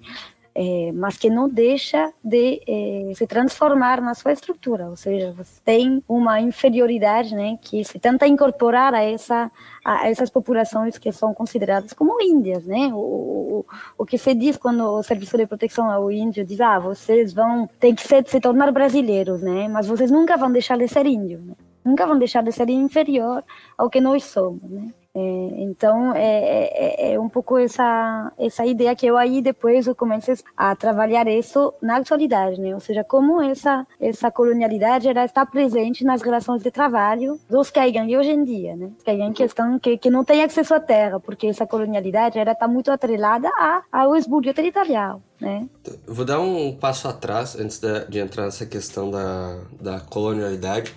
é, 0.55 0.91
mas 0.93 1.17
que 1.17 1.29
não 1.29 1.49
deixa 1.49 2.13
de 2.23 2.61
é, 2.65 3.13
se 3.13 3.27
transformar 3.27 4.01
na 4.01 4.13
sua 4.13 4.31
estrutura, 4.31 4.87
ou 4.87 4.95
seja, 4.95 5.33
você 5.33 5.59
tem 5.65 6.01
uma 6.07 6.39
inferioridade, 6.39 7.35
né, 7.35 7.59
que 7.61 7.83
se 7.83 7.99
tenta 7.99 8.25
incorporar 8.25 8.93
a 8.93 9.03
essa 9.03 9.51
a 9.83 10.09
essas 10.09 10.31
populações 10.31 10.97
que 10.97 11.11
são 11.11 11.31
consideradas 11.33 11.93
como 11.93 12.19
índias, 12.19 12.65
né? 12.65 12.89
O, 12.91 12.97
o, 12.97 13.65
o 13.99 14.05
que 14.05 14.17
se 14.17 14.33
diz 14.33 14.57
quando 14.57 14.83
o 14.83 15.03
serviço 15.03 15.37
de 15.37 15.45
proteção 15.45 15.91
ao 15.91 16.11
índio 16.11 16.43
diz, 16.43 16.59
ah, 16.59 16.79
vocês 16.79 17.31
vão 17.33 17.69
ter 17.79 17.93
que 17.93 18.01
se, 18.01 18.23
se 18.25 18.39
tornar 18.39 18.71
brasileiros, 18.71 19.41
né? 19.43 19.67
Mas 19.67 19.85
vocês 19.85 20.09
nunca 20.09 20.37
vão 20.37 20.51
deixar 20.51 20.77
de 20.77 20.87
ser 20.87 21.05
índios, 21.05 21.39
né? 21.45 21.53
nunca 21.85 22.07
vão 22.07 22.17
deixar 22.17 22.41
de 22.41 22.51
ser 22.51 22.67
inferior 22.69 23.43
ao 23.77 23.91
que 23.91 24.01
nós 24.01 24.23
somos, 24.23 24.63
né? 24.63 24.91
É, 25.15 25.19
então 25.61 26.13
é, 26.13 26.65
é, 26.73 27.13
é, 27.13 27.19
um 27.19 27.29
pouco 27.29 27.57
essa 27.57 28.33
essa 28.37 28.65
ideia 28.65 28.93
que 28.93 29.05
eu 29.05 29.17
aí 29.17 29.41
depois 29.41 29.87
eu 29.87 29.95
comecei 29.95 30.35
a 30.57 30.75
trabalhar 30.75 31.25
isso 31.25 31.73
na 31.81 31.97
atualidade, 31.97 32.59
né? 32.59 32.73
Ou 32.73 32.81
seja, 32.81 33.01
como 33.01 33.41
essa 33.41 33.87
essa 33.97 34.29
colonialidade 34.29 35.07
ela 35.07 35.23
está 35.23 35.45
presente 35.45 36.03
nas 36.03 36.21
relações 36.21 36.61
de 36.61 36.69
trabalho 36.69 37.39
dos 37.49 37.71
Kaigan 37.71 38.05
hoje 38.07 38.31
em 38.31 38.43
dia, 38.43 38.75
né? 38.75 38.89
Kaigan 39.05 39.31
que 39.31 39.43
estão 39.43 39.79
que, 39.79 39.97
que 39.97 40.09
não 40.09 40.25
têm 40.25 40.43
acesso 40.43 40.73
à 40.73 40.81
terra, 40.81 41.17
porque 41.17 41.47
essa 41.47 41.65
colonialidade 41.65 42.37
ela 42.37 42.51
está 42.51 42.67
muito 42.67 42.91
atrelada 42.91 43.47
a, 43.55 43.83
ao 43.89 44.17
esbulho 44.17 44.53
territorial. 44.53 45.21
Né? 45.39 45.67
Vou 46.07 46.25
dar 46.25 46.39
um 46.39 46.73
passo 46.73 47.07
atrás 47.07 47.57
antes 47.57 47.79
de, 47.79 48.05
de 48.05 48.19
entrar 48.19 48.45
nessa 48.45 48.65
questão 48.65 49.11
da, 49.11 49.59
da 49.79 49.99
colonialidade 49.99 50.93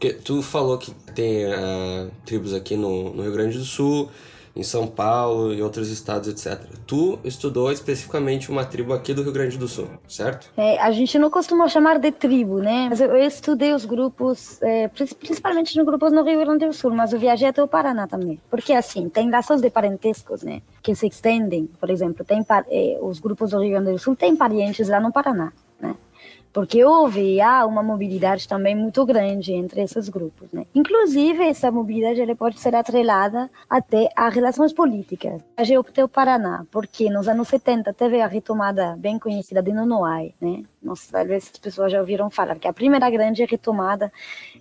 porque 0.00 0.14
tu 0.14 0.40
falou 0.40 0.78
que 0.78 0.92
tem 1.14 1.44
uh, 1.44 2.10
tribos 2.24 2.54
aqui 2.54 2.74
no, 2.74 3.12
no 3.12 3.22
Rio 3.22 3.32
Grande 3.32 3.58
do 3.58 3.66
Sul, 3.66 4.08
em 4.56 4.62
São 4.62 4.86
Paulo 4.86 5.52
e 5.52 5.60
outros 5.60 5.90
estados, 5.90 6.26
etc. 6.26 6.58
Tu 6.86 7.18
estudou 7.22 7.70
especificamente 7.70 8.50
uma 8.50 8.64
tribo 8.64 8.94
aqui 8.94 9.12
do 9.12 9.22
Rio 9.22 9.30
Grande 9.30 9.58
do 9.58 9.68
Sul, 9.68 9.88
certo? 10.08 10.50
É, 10.56 10.80
a 10.80 10.90
gente 10.90 11.18
não 11.18 11.28
costuma 11.28 11.68
chamar 11.68 11.98
de 11.98 12.10
tribo, 12.10 12.60
né? 12.60 12.86
Mas 12.88 12.98
eu, 12.98 13.14
estudei 13.14 13.74
os 13.74 13.84
grupos, 13.84 14.56
é, 14.62 14.88
principalmente 14.88 15.76
nos 15.76 15.84
grupos 15.84 16.12
no 16.12 16.24
Rio 16.24 16.40
Grande 16.40 16.66
do 16.66 16.72
Sul, 16.72 16.92
mas 16.94 17.12
eu 17.12 17.20
viajei 17.20 17.48
até 17.48 17.62
o 17.62 17.68
Paraná 17.68 18.06
também. 18.06 18.40
Porque, 18.48 18.72
assim, 18.72 19.06
tem 19.10 19.30
laços 19.30 19.60
de 19.60 19.68
parentescos, 19.68 20.42
né? 20.42 20.62
Que 20.82 20.94
se 20.94 21.08
estendem, 21.08 21.68
por 21.78 21.90
exemplo, 21.90 22.24
tem 22.24 22.42
é, 22.70 22.98
os 23.02 23.18
grupos 23.18 23.50
do 23.50 23.60
Rio 23.60 23.72
Grande 23.72 23.92
do 23.92 23.98
Sul 23.98 24.16
têm 24.16 24.34
parentes 24.34 24.88
lá 24.88 24.98
no 24.98 25.12
Paraná, 25.12 25.52
né? 25.78 25.94
Porque 26.52 26.84
houve 26.84 27.40
há 27.40 27.64
uma 27.64 27.82
mobilidade 27.82 28.48
também 28.48 28.74
muito 28.74 29.04
grande 29.06 29.52
entre 29.52 29.82
esses 29.82 30.08
grupos. 30.08 30.48
Né? 30.52 30.66
Inclusive, 30.74 31.44
essa 31.44 31.70
mobilidade 31.70 32.20
ela 32.20 32.34
pode 32.34 32.58
ser 32.58 32.74
atrelada 32.74 33.48
até 33.68 34.08
a 34.16 34.28
relações 34.28 34.72
políticas. 34.72 35.40
A 35.56 35.62
o 36.02 36.08
Paraná, 36.08 36.64
porque 36.70 37.08
nos 37.08 37.28
anos 37.28 37.48
70 37.48 37.92
teve 37.92 38.20
a 38.20 38.26
retomada 38.26 38.96
bem 38.98 39.18
conhecida 39.18 39.62
de 39.62 39.72
Nonoai. 39.72 40.34
Né? 40.40 40.64
Nossa, 40.82 41.12
talvez 41.12 41.50
as 41.52 41.58
pessoas 41.58 41.92
já 41.92 42.00
ouviram 42.00 42.28
falar 42.30 42.58
que 42.58 42.66
a 42.66 42.72
primeira 42.72 43.08
grande 43.10 43.44
retomada, 43.44 44.10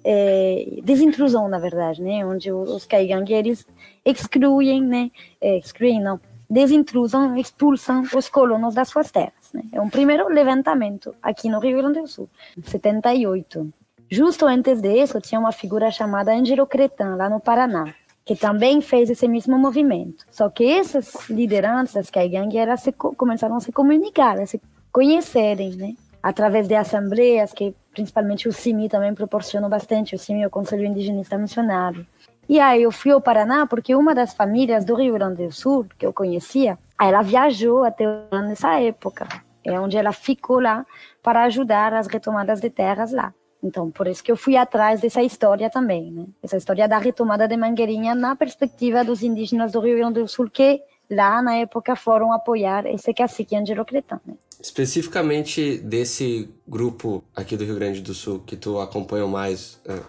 é, 0.04 0.66
desintrusão, 0.84 1.48
na 1.48 1.58
verdade, 1.58 2.02
né? 2.02 2.26
onde 2.26 2.52
os 2.52 2.86
caigangue, 2.86 3.34
eles 3.34 3.66
excluem, 4.06 4.82
né? 4.82 5.12
É, 5.42 5.58
excluem, 5.58 6.02
não, 6.02 6.20
desintrusam, 6.50 7.38
expulsam 7.38 8.04
os 8.16 8.28
colonos 8.28 8.74
das 8.74 8.90
suas 8.90 9.12
terras. 9.12 9.34
Né? 9.54 9.64
É 9.72 9.80
um 9.80 9.90
primeiro 9.90 10.28
levantamento 10.28 11.14
aqui 11.22 11.50
no 11.50 11.60
Rio 11.60 11.78
Grande 11.78 12.02
do 12.02 12.08
Sul, 12.08 12.30
78. 12.66 13.72
Justo 14.10 14.46
antes 14.48 14.82
disso, 14.82 15.22
tinha 15.22 15.40
uma 15.40 15.52
figura 15.52 15.92
chamada 15.92 16.34
Angelo 16.34 16.66
Cretan, 16.66 17.16
lá 17.16 17.30
no 17.30 17.40
Paraná, 17.40 17.94
que 18.26 18.36
também 18.36 18.82
fez 18.82 19.10
esse 19.10 19.28
mesmo 19.28 19.58
movimento. 19.58 20.26
Só 20.32 20.50
que 20.50 20.66
essas 20.66 21.30
lideranças 21.30 22.10
Kaigang 22.10 22.58
elas 22.58 22.82
se, 22.82 22.92
começaram 22.92 23.56
a 23.56 23.60
se 23.60 23.72
comunicar, 23.72 24.40
a 24.40 24.48
se 24.48 24.60
conhecerem, 24.92 25.76
né? 25.76 25.94
através 26.22 26.68
de 26.68 26.76
assembleias 26.76 27.54
que 27.54 27.74
principalmente 27.94 28.48
o 28.48 28.54
CIMI 28.54 28.90
também 28.90 29.14
proporcionou 29.14 29.70
bastante, 29.70 30.16
o 30.16 30.20
CIMI 30.20 30.44
é 30.44 30.48
o 30.48 30.50
Conselho 30.50 30.86
Indigenista 30.86 31.38
Missionário. 31.38 32.06
E 32.50 32.60
aí 32.60 32.82
eu 32.82 32.92
fui 32.92 33.12
ao 33.12 33.22
Paraná 33.22 33.68
porque 33.68 33.94
uma 33.94 34.16
das 34.16 34.34
famílias 34.34 34.84
do 34.84 34.96
Rio 34.96 35.14
Grande 35.14 35.46
do 35.46 35.54
Sul, 35.54 35.86
que 36.00 36.04
eu 36.04 36.12
conhecia, 36.12 36.80
ela 37.00 37.22
viajou 37.22 37.84
até 37.84 38.04
nessa 38.42 38.80
época, 38.80 39.28
é 39.64 39.80
onde 39.80 39.96
ela 39.96 40.12
ficou 40.12 40.60
lá 40.60 40.84
para 41.22 41.44
ajudar 41.44 41.94
as 41.94 42.08
retomadas 42.08 42.60
de 42.60 42.72
terras 42.72 43.12
lá. 43.12 43.32
Então, 43.62 43.92
por 43.92 44.08
isso 44.08 44.24
que 44.24 44.32
eu 44.32 44.36
fui 44.36 44.58
atrás 44.58 45.00
dessa 45.00 45.22
história 45.22 45.70
também, 45.70 46.12
né? 46.12 46.26
Essa 46.42 46.58
história 46.58 46.88
da 46.88 46.98
retomada 46.98 47.48
de 47.48 47.56
Mangueirinha 47.56 48.16
na 48.16 48.36
perspectiva 48.36 49.04
dos 49.04 49.22
indígenas 49.22 49.72
do 49.72 49.80
Rio 49.80 49.98
Grande 49.98 50.20
do 50.20 50.28
Sul, 50.28 50.50
que 50.50 50.82
lá 51.10 51.42
na 51.42 51.56
época 51.56 51.96
foram 51.96 52.32
apoiar 52.32 52.86
esse 52.86 53.14
cacique 53.14 53.56
Angelo 53.56 53.84
Cretan. 53.84 54.20
Né? 54.26 54.36
Especificamente 54.62 55.78
desse 55.78 56.50
grupo 56.68 57.24
aqui 57.36 57.56
do 57.56 57.64
Rio 57.64 57.76
Grande 57.76 58.02
do 58.02 58.14
Sul 58.14 58.40
que 58.46 58.56
tu 58.56 58.80
acompanhou 58.80 59.28
mais, 59.28 59.80
é, 59.86 60.00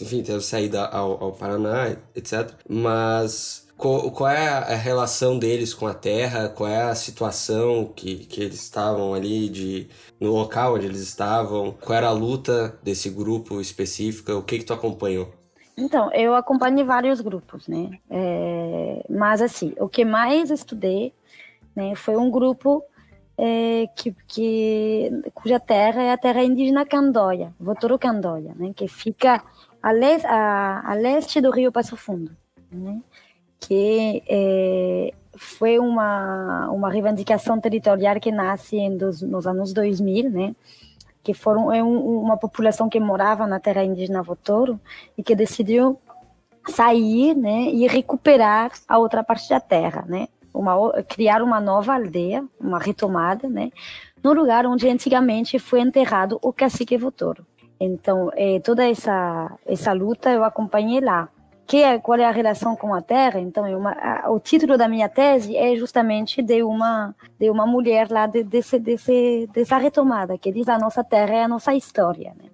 enfim, 0.00 0.22
teve 0.22 0.40
saída 0.40 0.84
ao, 0.86 1.22
ao 1.24 1.32
Paraná, 1.32 1.96
etc. 2.14 2.52
Mas 2.68 3.66
qual, 3.76 4.10
qual, 4.10 4.30
é 4.30 4.48
a 4.48 4.74
relação 4.74 5.38
deles 5.38 5.74
com 5.74 5.86
a 5.86 5.94
terra? 5.94 6.48
Qual 6.48 6.68
é 6.68 6.82
a 6.82 6.94
situação 6.94 7.92
que, 7.94 8.26
que 8.26 8.42
eles 8.42 8.60
estavam 8.60 9.14
ali 9.14 9.48
de 9.48 9.88
no 10.20 10.32
local 10.32 10.74
onde 10.74 10.86
eles 10.86 11.00
estavam? 11.00 11.72
Qual 11.80 11.96
era 11.96 12.08
a 12.08 12.12
luta 12.12 12.78
desse 12.82 13.10
grupo 13.10 13.60
específico? 13.60 14.32
O 14.32 14.42
que 14.42 14.58
que 14.58 14.64
tu 14.64 14.72
acompanhou? 14.72 15.32
Então, 15.78 16.12
eu 16.12 16.34
acompanhei 16.34 16.82
vários 16.82 17.20
grupos, 17.20 17.68
né? 17.68 17.98
É, 18.10 19.04
mas, 19.08 19.40
assim, 19.40 19.72
o 19.78 19.88
que 19.88 20.04
mais 20.04 20.50
estudei 20.50 21.12
né, 21.74 21.94
foi 21.94 22.16
um 22.16 22.28
grupo 22.30 22.82
é, 23.36 23.88
que, 23.94 24.14
que, 24.26 25.10
cuja 25.32 25.60
terra 25.60 26.02
é 26.02 26.12
a 26.12 26.18
terra 26.18 26.42
indígena 26.42 26.84
Candoia, 26.84 27.54
Votoro 27.60 27.96
Candoia, 27.96 28.52
né? 28.56 28.72
Que 28.74 28.88
fica 28.88 29.42
a, 29.80 29.90
a, 29.90 30.92
a 30.92 30.94
leste 30.94 31.40
do 31.40 31.52
Rio 31.52 31.70
Passo 31.70 31.96
Fundo, 31.96 32.32
né? 32.72 33.00
Que 33.60 34.22
é, 34.28 35.14
foi 35.36 35.78
uma, 35.78 36.68
uma 36.70 36.90
reivindicação 36.90 37.60
territorial 37.60 38.18
que 38.18 38.32
nasce 38.32 38.90
dos, 38.90 39.22
nos 39.22 39.46
anos 39.46 39.72
2000, 39.72 40.30
né? 40.30 40.56
Que 41.28 41.34
foram 41.34 41.70
é 41.70 41.82
um, 41.82 42.22
uma 42.22 42.38
população 42.38 42.88
que 42.88 42.98
morava 42.98 43.46
na 43.46 43.60
terra 43.60 43.84
indígena 43.84 44.22
Votoro 44.22 44.80
e 45.14 45.22
que 45.22 45.36
decidiu 45.36 45.98
sair, 46.66 47.34
né, 47.34 47.64
e 47.70 47.86
recuperar 47.86 48.72
a 48.88 48.96
outra 48.96 49.22
parte 49.22 49.46
da 49.50 49.60
terra, 49.60 50.06
né, 50.08 50.28
uma 50.54 51.02
criar 51.02 51.42
uma 51.42 51.60
nova 51.60 51.92
aldeia, 51.92 52.42
uma 52.58 52.78
retomada, 52.78 53.46
né, 53.46 53.70
no 54.24 54.32
lugar 54.32 54.64
onde 54.64 54.88
antigamente 54.88 55.58
foi 55.58 55.80
enterrado 55.80 56.38
o 56.40 56.50
cacique 56.50 56.96
Votoro. 56.96 57.46
Então, 57.78 58.30
é, 58.34 58.58
toda 58.60 58.88
essa 58.88 59.54
essa 59.66 59.92
luta 59.92 60.30
eu 60.30 60.42
acompanhei 60.44 61.00
lá 61.00 61.28
que 61.68 61.82
é, 61.82 61.98
qual 61.98 62.18
é 62.18 62.24
a 62.24 62.30
relação 62.30 62.74
com 62.74 62.94
a 62.94 63.02
Terra. 63.02 63.38
Então, 63.38 63.66
é 63.66 63.74
a, 64.24 64.30
o 64.30 64.40
título 64.40 64.78
da 64.78 64.88
minha 64.88 65.06
tese 65.06 65.54
é 65.54 65.76
justamente 65.76 66.40
de 66.42 66.62
uma 66.62 67.14
de 67.38 67.50
uma 67.50 67.66
mulher 67.66 68.10
lá 68.10 68.26
de, 68.26 68.42
desse, 68.42 68.78
desse, 68.78 69.46
dessa 69.52 69.76
retomada 69.76 70.38
que 70.38 70.50
diz 70.50 70.66
a 70.66 70.78
nossa 70.78 71.04
Terra 71.04 71.34
é 71.34 71.44
a 71.44 71.48
nossa 71.48 71.74
história. 71.74 72.34
Né? 72.42 72.48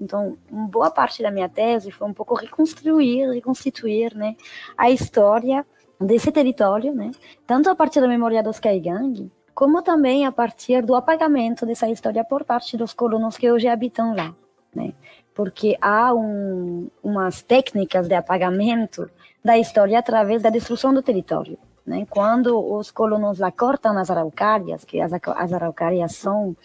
Então, 0.00 0.38
boa 0.50 0.90
parte 0.90 1.22
da 1.22 1.30
minha 1.30 1.48
tese 1.48 1.90
foi 1.90 2.08
um 2.08 2.14
pouco 2.14 2.34
reconstruir, 2.34 3.30
reconstituir, 3.32 4.16
né, 4.16 4.34
a 4.76 4.90
história 4.90 5.64
desse 6.00 6.32
território, 6.32 6.94
né, 6.94 7.12
tanto 7.46 7.68
a 7.70 7.76
partir 7.76 8.00
da 8.00 8.08
memória 8.08 8.42
dos 8.42 8.58
Kaigang, 8.58 9.30
como 9.54 9.82
também 9.82 10.26
a 10.26 10.32
partir 10.32 10.82
do 10.82 10.94
apagamento 10.94 11.64
dessa 11.64 11.88
história 11.88 12.24
por 12.24 12.44
parte 12.44 12.76
dos 12.76 12.92
colonos 12.92 13.36
que 13.36 13.50
hoje 13.52 13.68
habitam 13.68 14.16
lá, 14.16 14.34
né 14.74 14.92
porque 15.34 15.76
há 15.80 16.14
um, 16.14 16.88
umas 17.02 17.42
técnicas 17.42 18.06
de 18.08 18.14
apagamento 18.14 19.10
da 19.44 19.58
história 19.58 19.98
através 19.98 20.42
da 20.42 20.50
destruição 20.50 20.94
do 20.94 21.02
território. 21.02 21.58
Né? 21.86 22.06
Quando 22.08 22.58
os 22.58 22.90
colonos 22.90 23.38
lá 23.38 23.50
cortam 23.50 23.98
as 23.98 24.10
araucárias, 24.10 24.84
que 24.84 25.00
as, 25.00 25.12
as 25.12 25.52
araucárias 25.52 26.14
são 26.16 26.56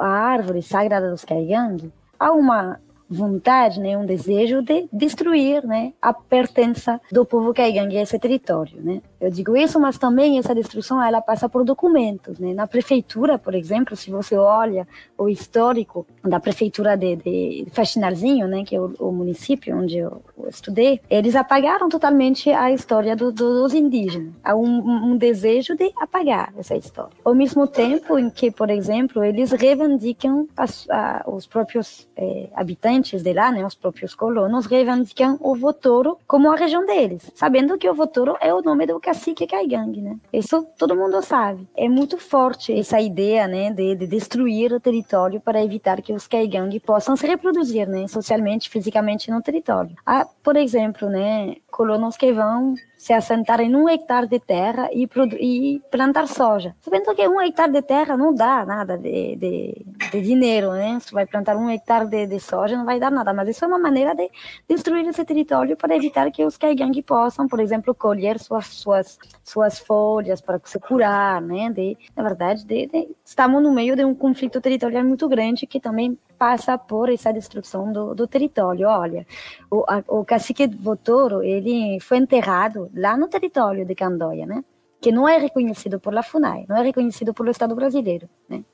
a 0.00 0.08
árvore 0.08 0.62
sagrada 0.62 1.10
dos 1.10 1.24
Caigangue, 1.24 1.92
há 2.18 2.32
uma 2.32 2.80
vontade, 3.08 3.80
né, 3.80 3.98
um 3.98 4.06
desejo 4.06 4.62
de 4.62 4.88
destruir, 4.92 5.66
né, 5.66 5.92
a 6.00 6.12
pertença 6.12 7.00
do 7.10 7.24
povo 7.24 7.52
caigangue 7.52 7.98
a 7.98 8.02
esse 8.02 8.18
território, 8.18 8.80
né. 8.80 9.02
Eu 9.20 9.30
digo 9.30 9.56
isso, 9.56 9.78
mas 9.78 9.98
também 9.98 10.38
essa 10.38 10.54
destruição 10.54 11.02
ela 11.02 11.20
passa 11.20 11.48
por 11.48 11.64
documentos, 11.64 12.38
né. 12.38 12.54
Na 12.54 12.66
prefeitura, 12.66 13.38
por 13.38 13.54
exemplo, 13.54 13.94
se 13.96 14.10
você 14.10 14.36
olha 14.36 14.88
o 15.18 15.28
histórico 15.28 16.06
da 16.24 16.40
prefeitura 16.40 16.96
de, 16.96 17.16
de 17.16 17.66
Faxinarzinho, 17.72 18.48
né, 18.48 18.64
que 18.64 18.74
é 18.74 18.80
o, 18.80 18.94
o 18.98 19.12
município 19.12 19.76
onde 19.76 19.98
eu, 19.98 20.22
eu, 20.38 20.48
estudei, 20.48 21.00
eles 21.10 21.36
apagaram 21.36 21.88
totalmente 21.88 22.50
a 22.50 22.72
história 22.72 23.14
do, 23.14 23.30
do, 23.30 23.62
dos 23.62 23.74
indígenas. 23.74 24.32
Há 24.42 24.54
um, 24.56 25.10
um 25.10 25.16
desejo 25.16 25.76
de 25.76 25.92
apagar 26.00 26.52
essa 26.56 26.74
história. 26.74 27.12
Ao 27.24 27.34
mesmo 27.34 27.66
tempo 27.66 28.18
em 28.18 28.30
que, 28.30 28.50
por 28.50 28.70
exemplo, 28.70 29.22
eles 29.22 29.52
reivindicam 29.52 30.48
as, 30.56 30.88
a, 30.88 31.24
os 31.26 31.46
próprios 31.46 32.08
é, 32.16 32.48
habitantes 32.54 33.22
de 33.22 33.32
lá, 33.32 33.52
né, 33.52 33.64
os 33.66 33.74
próprios 33.74 34.14
colonos, 34.14 34.66
reivindicam 34.66 35.36
o 35.40 35.54
Votoro 35.54 36.16
como 36.26 36.50
a 36.50 36.56
região 36.56 36.86
deles, 36.86 37.30
sabendo 37.34 37.76
que 37.76 37.88
o 37.88 37.94
Votoro 37.94 38.36
é 38.40 38.52
o 38.54 38.62
nome 38.62 38.86
do 38.86 38.98
cacique 39.10 39.46
Caigangue, 39.46 40.00
né? 40.00 40.16
Isso 40.32 40.64
todo 40.78 40.94
mundo 40.94 41.20
sabe. 41.20 41.68
É 41.76 41.88
muito 41.88 42.16
forte 42.16 42.72
essa 42.72 43.00
ideia, 43.00 43.48
né, 43.48 43.72
de, 43.72 43.96
de 43.96 44.06
destruir 44.06 44.72
o 44.72 44.80
território 44.80 45.40
para 45.40 45.62
evitar 45.62 46.00
que 46.00 46.12
os 46.12 46.28
Caigangue 46.28 46.78
possam 46.78 47.16
se 47.16 47.26
reproduzir, 47.26 47.88
né, 47.88 48.06
socialmente, 48.06 48.70
fisicamente 48.70 49.30
no 49.30 49.42
território. 49.42 49.96
Há, 50.06 50.24
por 50.24 50.56
exemplo, 50.56 51.08
né, 51.08 51.56
colonos 51.70 52.16
que 52.16 52.32
vão 52.32 52.76
se 53.00 53.14
assentar 53.14 53.60
em 53.62 53.74
um 53.74 53.88
hectare 53.88 54.26
de 54.26 54.38
terra 54.38 54.90
e, 54.92 55.08
e 55.40 55.80
plantar 55.90 56.28
soja. 56.28 56.76
Sabendo 56.82 57.14
que 57.14 57.26
um 57.26 57.40
hectare 57.40 57.72
de 57.72 57.80
terra 57.80 58.14
não 58.14 58.34
dá 58.34 58.66
nada 58.66 58.98
de, 58.98 59.36
de, 59.36 59.86
de 60.12 60.20
dinheiro, 60.20 60.72
né? 60.72 61.00
Se 61.00 61.10
vai 61.10 61.24
plantar 61.24 61.56
um 61.56 61.70
hectare 61.70 62.06
de, 62.06 62.26
de, 62.26 62.38
soja, 62.38 62.76
não 62.76 62.84
vai 62.84 63.00
dar 63.00 63.10
nada. 63.10 63.32
Mas 63.32 63.48
isso 63.48 63.64
é 63.64 63.68
uma 63.68 63.78
maneira 63.78 64.14
de 64.14 64.30
destruir 64.68 65.06
esse 65.06 65.24
território 65.24 65.78
para 65.78 65.96
evitar 65.96 66.30
que 66.30 66.44
os 66.44 66.58
caigangue 66.58 67.00
possam, 67.00 67.48
por 67.48 67.58
exemplo, 67.58 67.94
colher 67.94 68.38
suas, 68.38 68.66
suas, 68.66 68.99
suas 69.42 69.78
folhas 69.78 70.40
para 70.40 70.60
se 70.64 70.78
curar, 70.78 71.40
né? 71.40 71.70
De, 71.70 71.96
na 72.16 72.22
verdade, 72.22 72.64
de, 72.64 72.86
de, 72.86 73.08
estamos 73.24 73.62
no 73.62 73.72
meio 73.72 73.96
de 73.96 74.04
um 74.04 74.14
conflito 74.14 74.60
territorial 74.60 75.04
muito 75.04 75.28
grande 75.28 75.66
que 75.66 75.80
também 75.80 76.18
passa 76.38 76.78
por 76.78 77.10
essa 77.10 77.32
destruição 77.32 77.92
do, 77.92 78.14
do 78.14 78.26
território. 78.26 78.88
Olha, 78.88 79.26
o, 79.70 79.84
a, 79.86 80.02
o 80.08 80.24
cacique 80.24 80.66
Votoro, 80.66 81.42
ele 81.42 82.00
foi 82.00 82.18
enterrado 82.18 82.90
lá 82.94 83.16
no 83.16 83.28
território 83.28 83.84
de 83.84 83.94
Candoia, 83.94 84.46
né? 84.46 84.64
Que 85.00 85.12
não 85.12 85.28
é 85.28 85.38
reconhecido 85.38 85.98
por 85.98 86.12
la 86.12 86.22
FUNAI, 86.22 86.66
não 86.68 86.76
é 86.76 86.82
reconhecido 86.82 87.32
pelo 87.32 87.50
Estado 87.50 87.74
brasileiro, 87.74 88.28
né? 88.48 88.64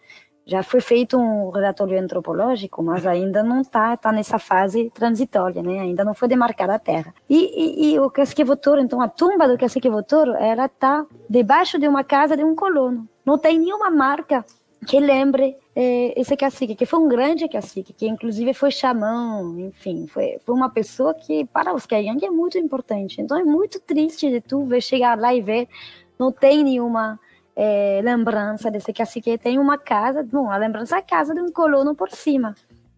Já 0.46 0.62
foi 0.62 0.80
feito 0.80 1.18
um 1.18 1.50
relatório 1.50 1.98
antropológico, 2.00 2.80
mas 2.80 3.04
ainda 3.04 3.42
não 3.42 3.62
está 3.62 3.96
tá 3.96 4.12
nessa 4.12 4.38
fase 4.38 4.92
transitória, 4.94 5.60
né? 5.60 5.80
Ainda 5.80 6.04
não 6.04 6.14
foi 6.14 6.28
demarcada 6.28 6.76
a 6.76 6.78
terra. 6.78 7.12
E, 7.28 7.90
e, 7.90 7.94
e 7.94 7.98
o 7.98 8.08
cacique 8.08 8.44
Votoro, 8.44 8.80
então 8.80 9.00
a 9.00 9.08
tumba 9.08 9.48
do 9.48 9.58
cacique 9.58 9.90
Votoro, 9.90 10.34
ela 10.36 10.66
está 10.66 11.04
debaixo 11.28 11.80
de 11.80 11.88
uma 11.88 12.04
casa 12.04 12.36
de 12.36 12.44
um 12.44 12.54
colono. 12.54 13.08
Não 13.24 13.36
tem 13.36 13.58
nenhuma 13.58 13.90
marca 13.90 14.44
que 14.86 15.00
lembre 15.00 15.56
é, 15.74 16.18
esse 16.18 16.36
cacique, 16.36 16.76
que 16.76 16.86
foi 16.86 17.00
um 17.00 17.08
grande 17.08 17.48
cacique, 17.48 17.92
que 17.92 18.06
inclusive 18.06 18.54
foi 18.54 18.70
xamã, 18.70 19.42
enfim, 19.58 20.06
foi, 20.06 20.38
foi 20.46 20.54
uma 20.54 20.70
pessoa 20.70 21.12
que 21.12 21.44
para 21.46 21.74
os 21.74 21.86
Kaiyang 21.86 22.24
é 22.24 22.30
muito 22.30 22.56
importante. 22.56 23.20
Então 23.20 23.36
é 23.36 23.42
muito 23.42 23.80
triste 23.80 24.30
de 24.30 24.40
tu 24.40 24.64
ver 24.64 24.80
chegar 24.80 25.18
lá 25.18 25.34
e 25.34 25.40
ver, 25.40 25.68
não 26.16 26.30
tem 26.30 26.62
nenhuma 26.62 27.18
é, 27.56 28.00
lembrança 28.04 28.70
desse 28.70 28.92
cacique, 28.92 29.38
tem 29.38 29.58
uma 29.58 29.78
casa, 29.78 30.22
bom, 30.22 30.50
a 30.50 30.58
lembrança 30.58 30.96
é 30.96 30.98
a 30.98 31.02
casa 31.02 31.34
de 31.34 31.40
um 31.40 31.50
colono 31.50 31.94
por 31.94 32.10
cima, 32.10 32.54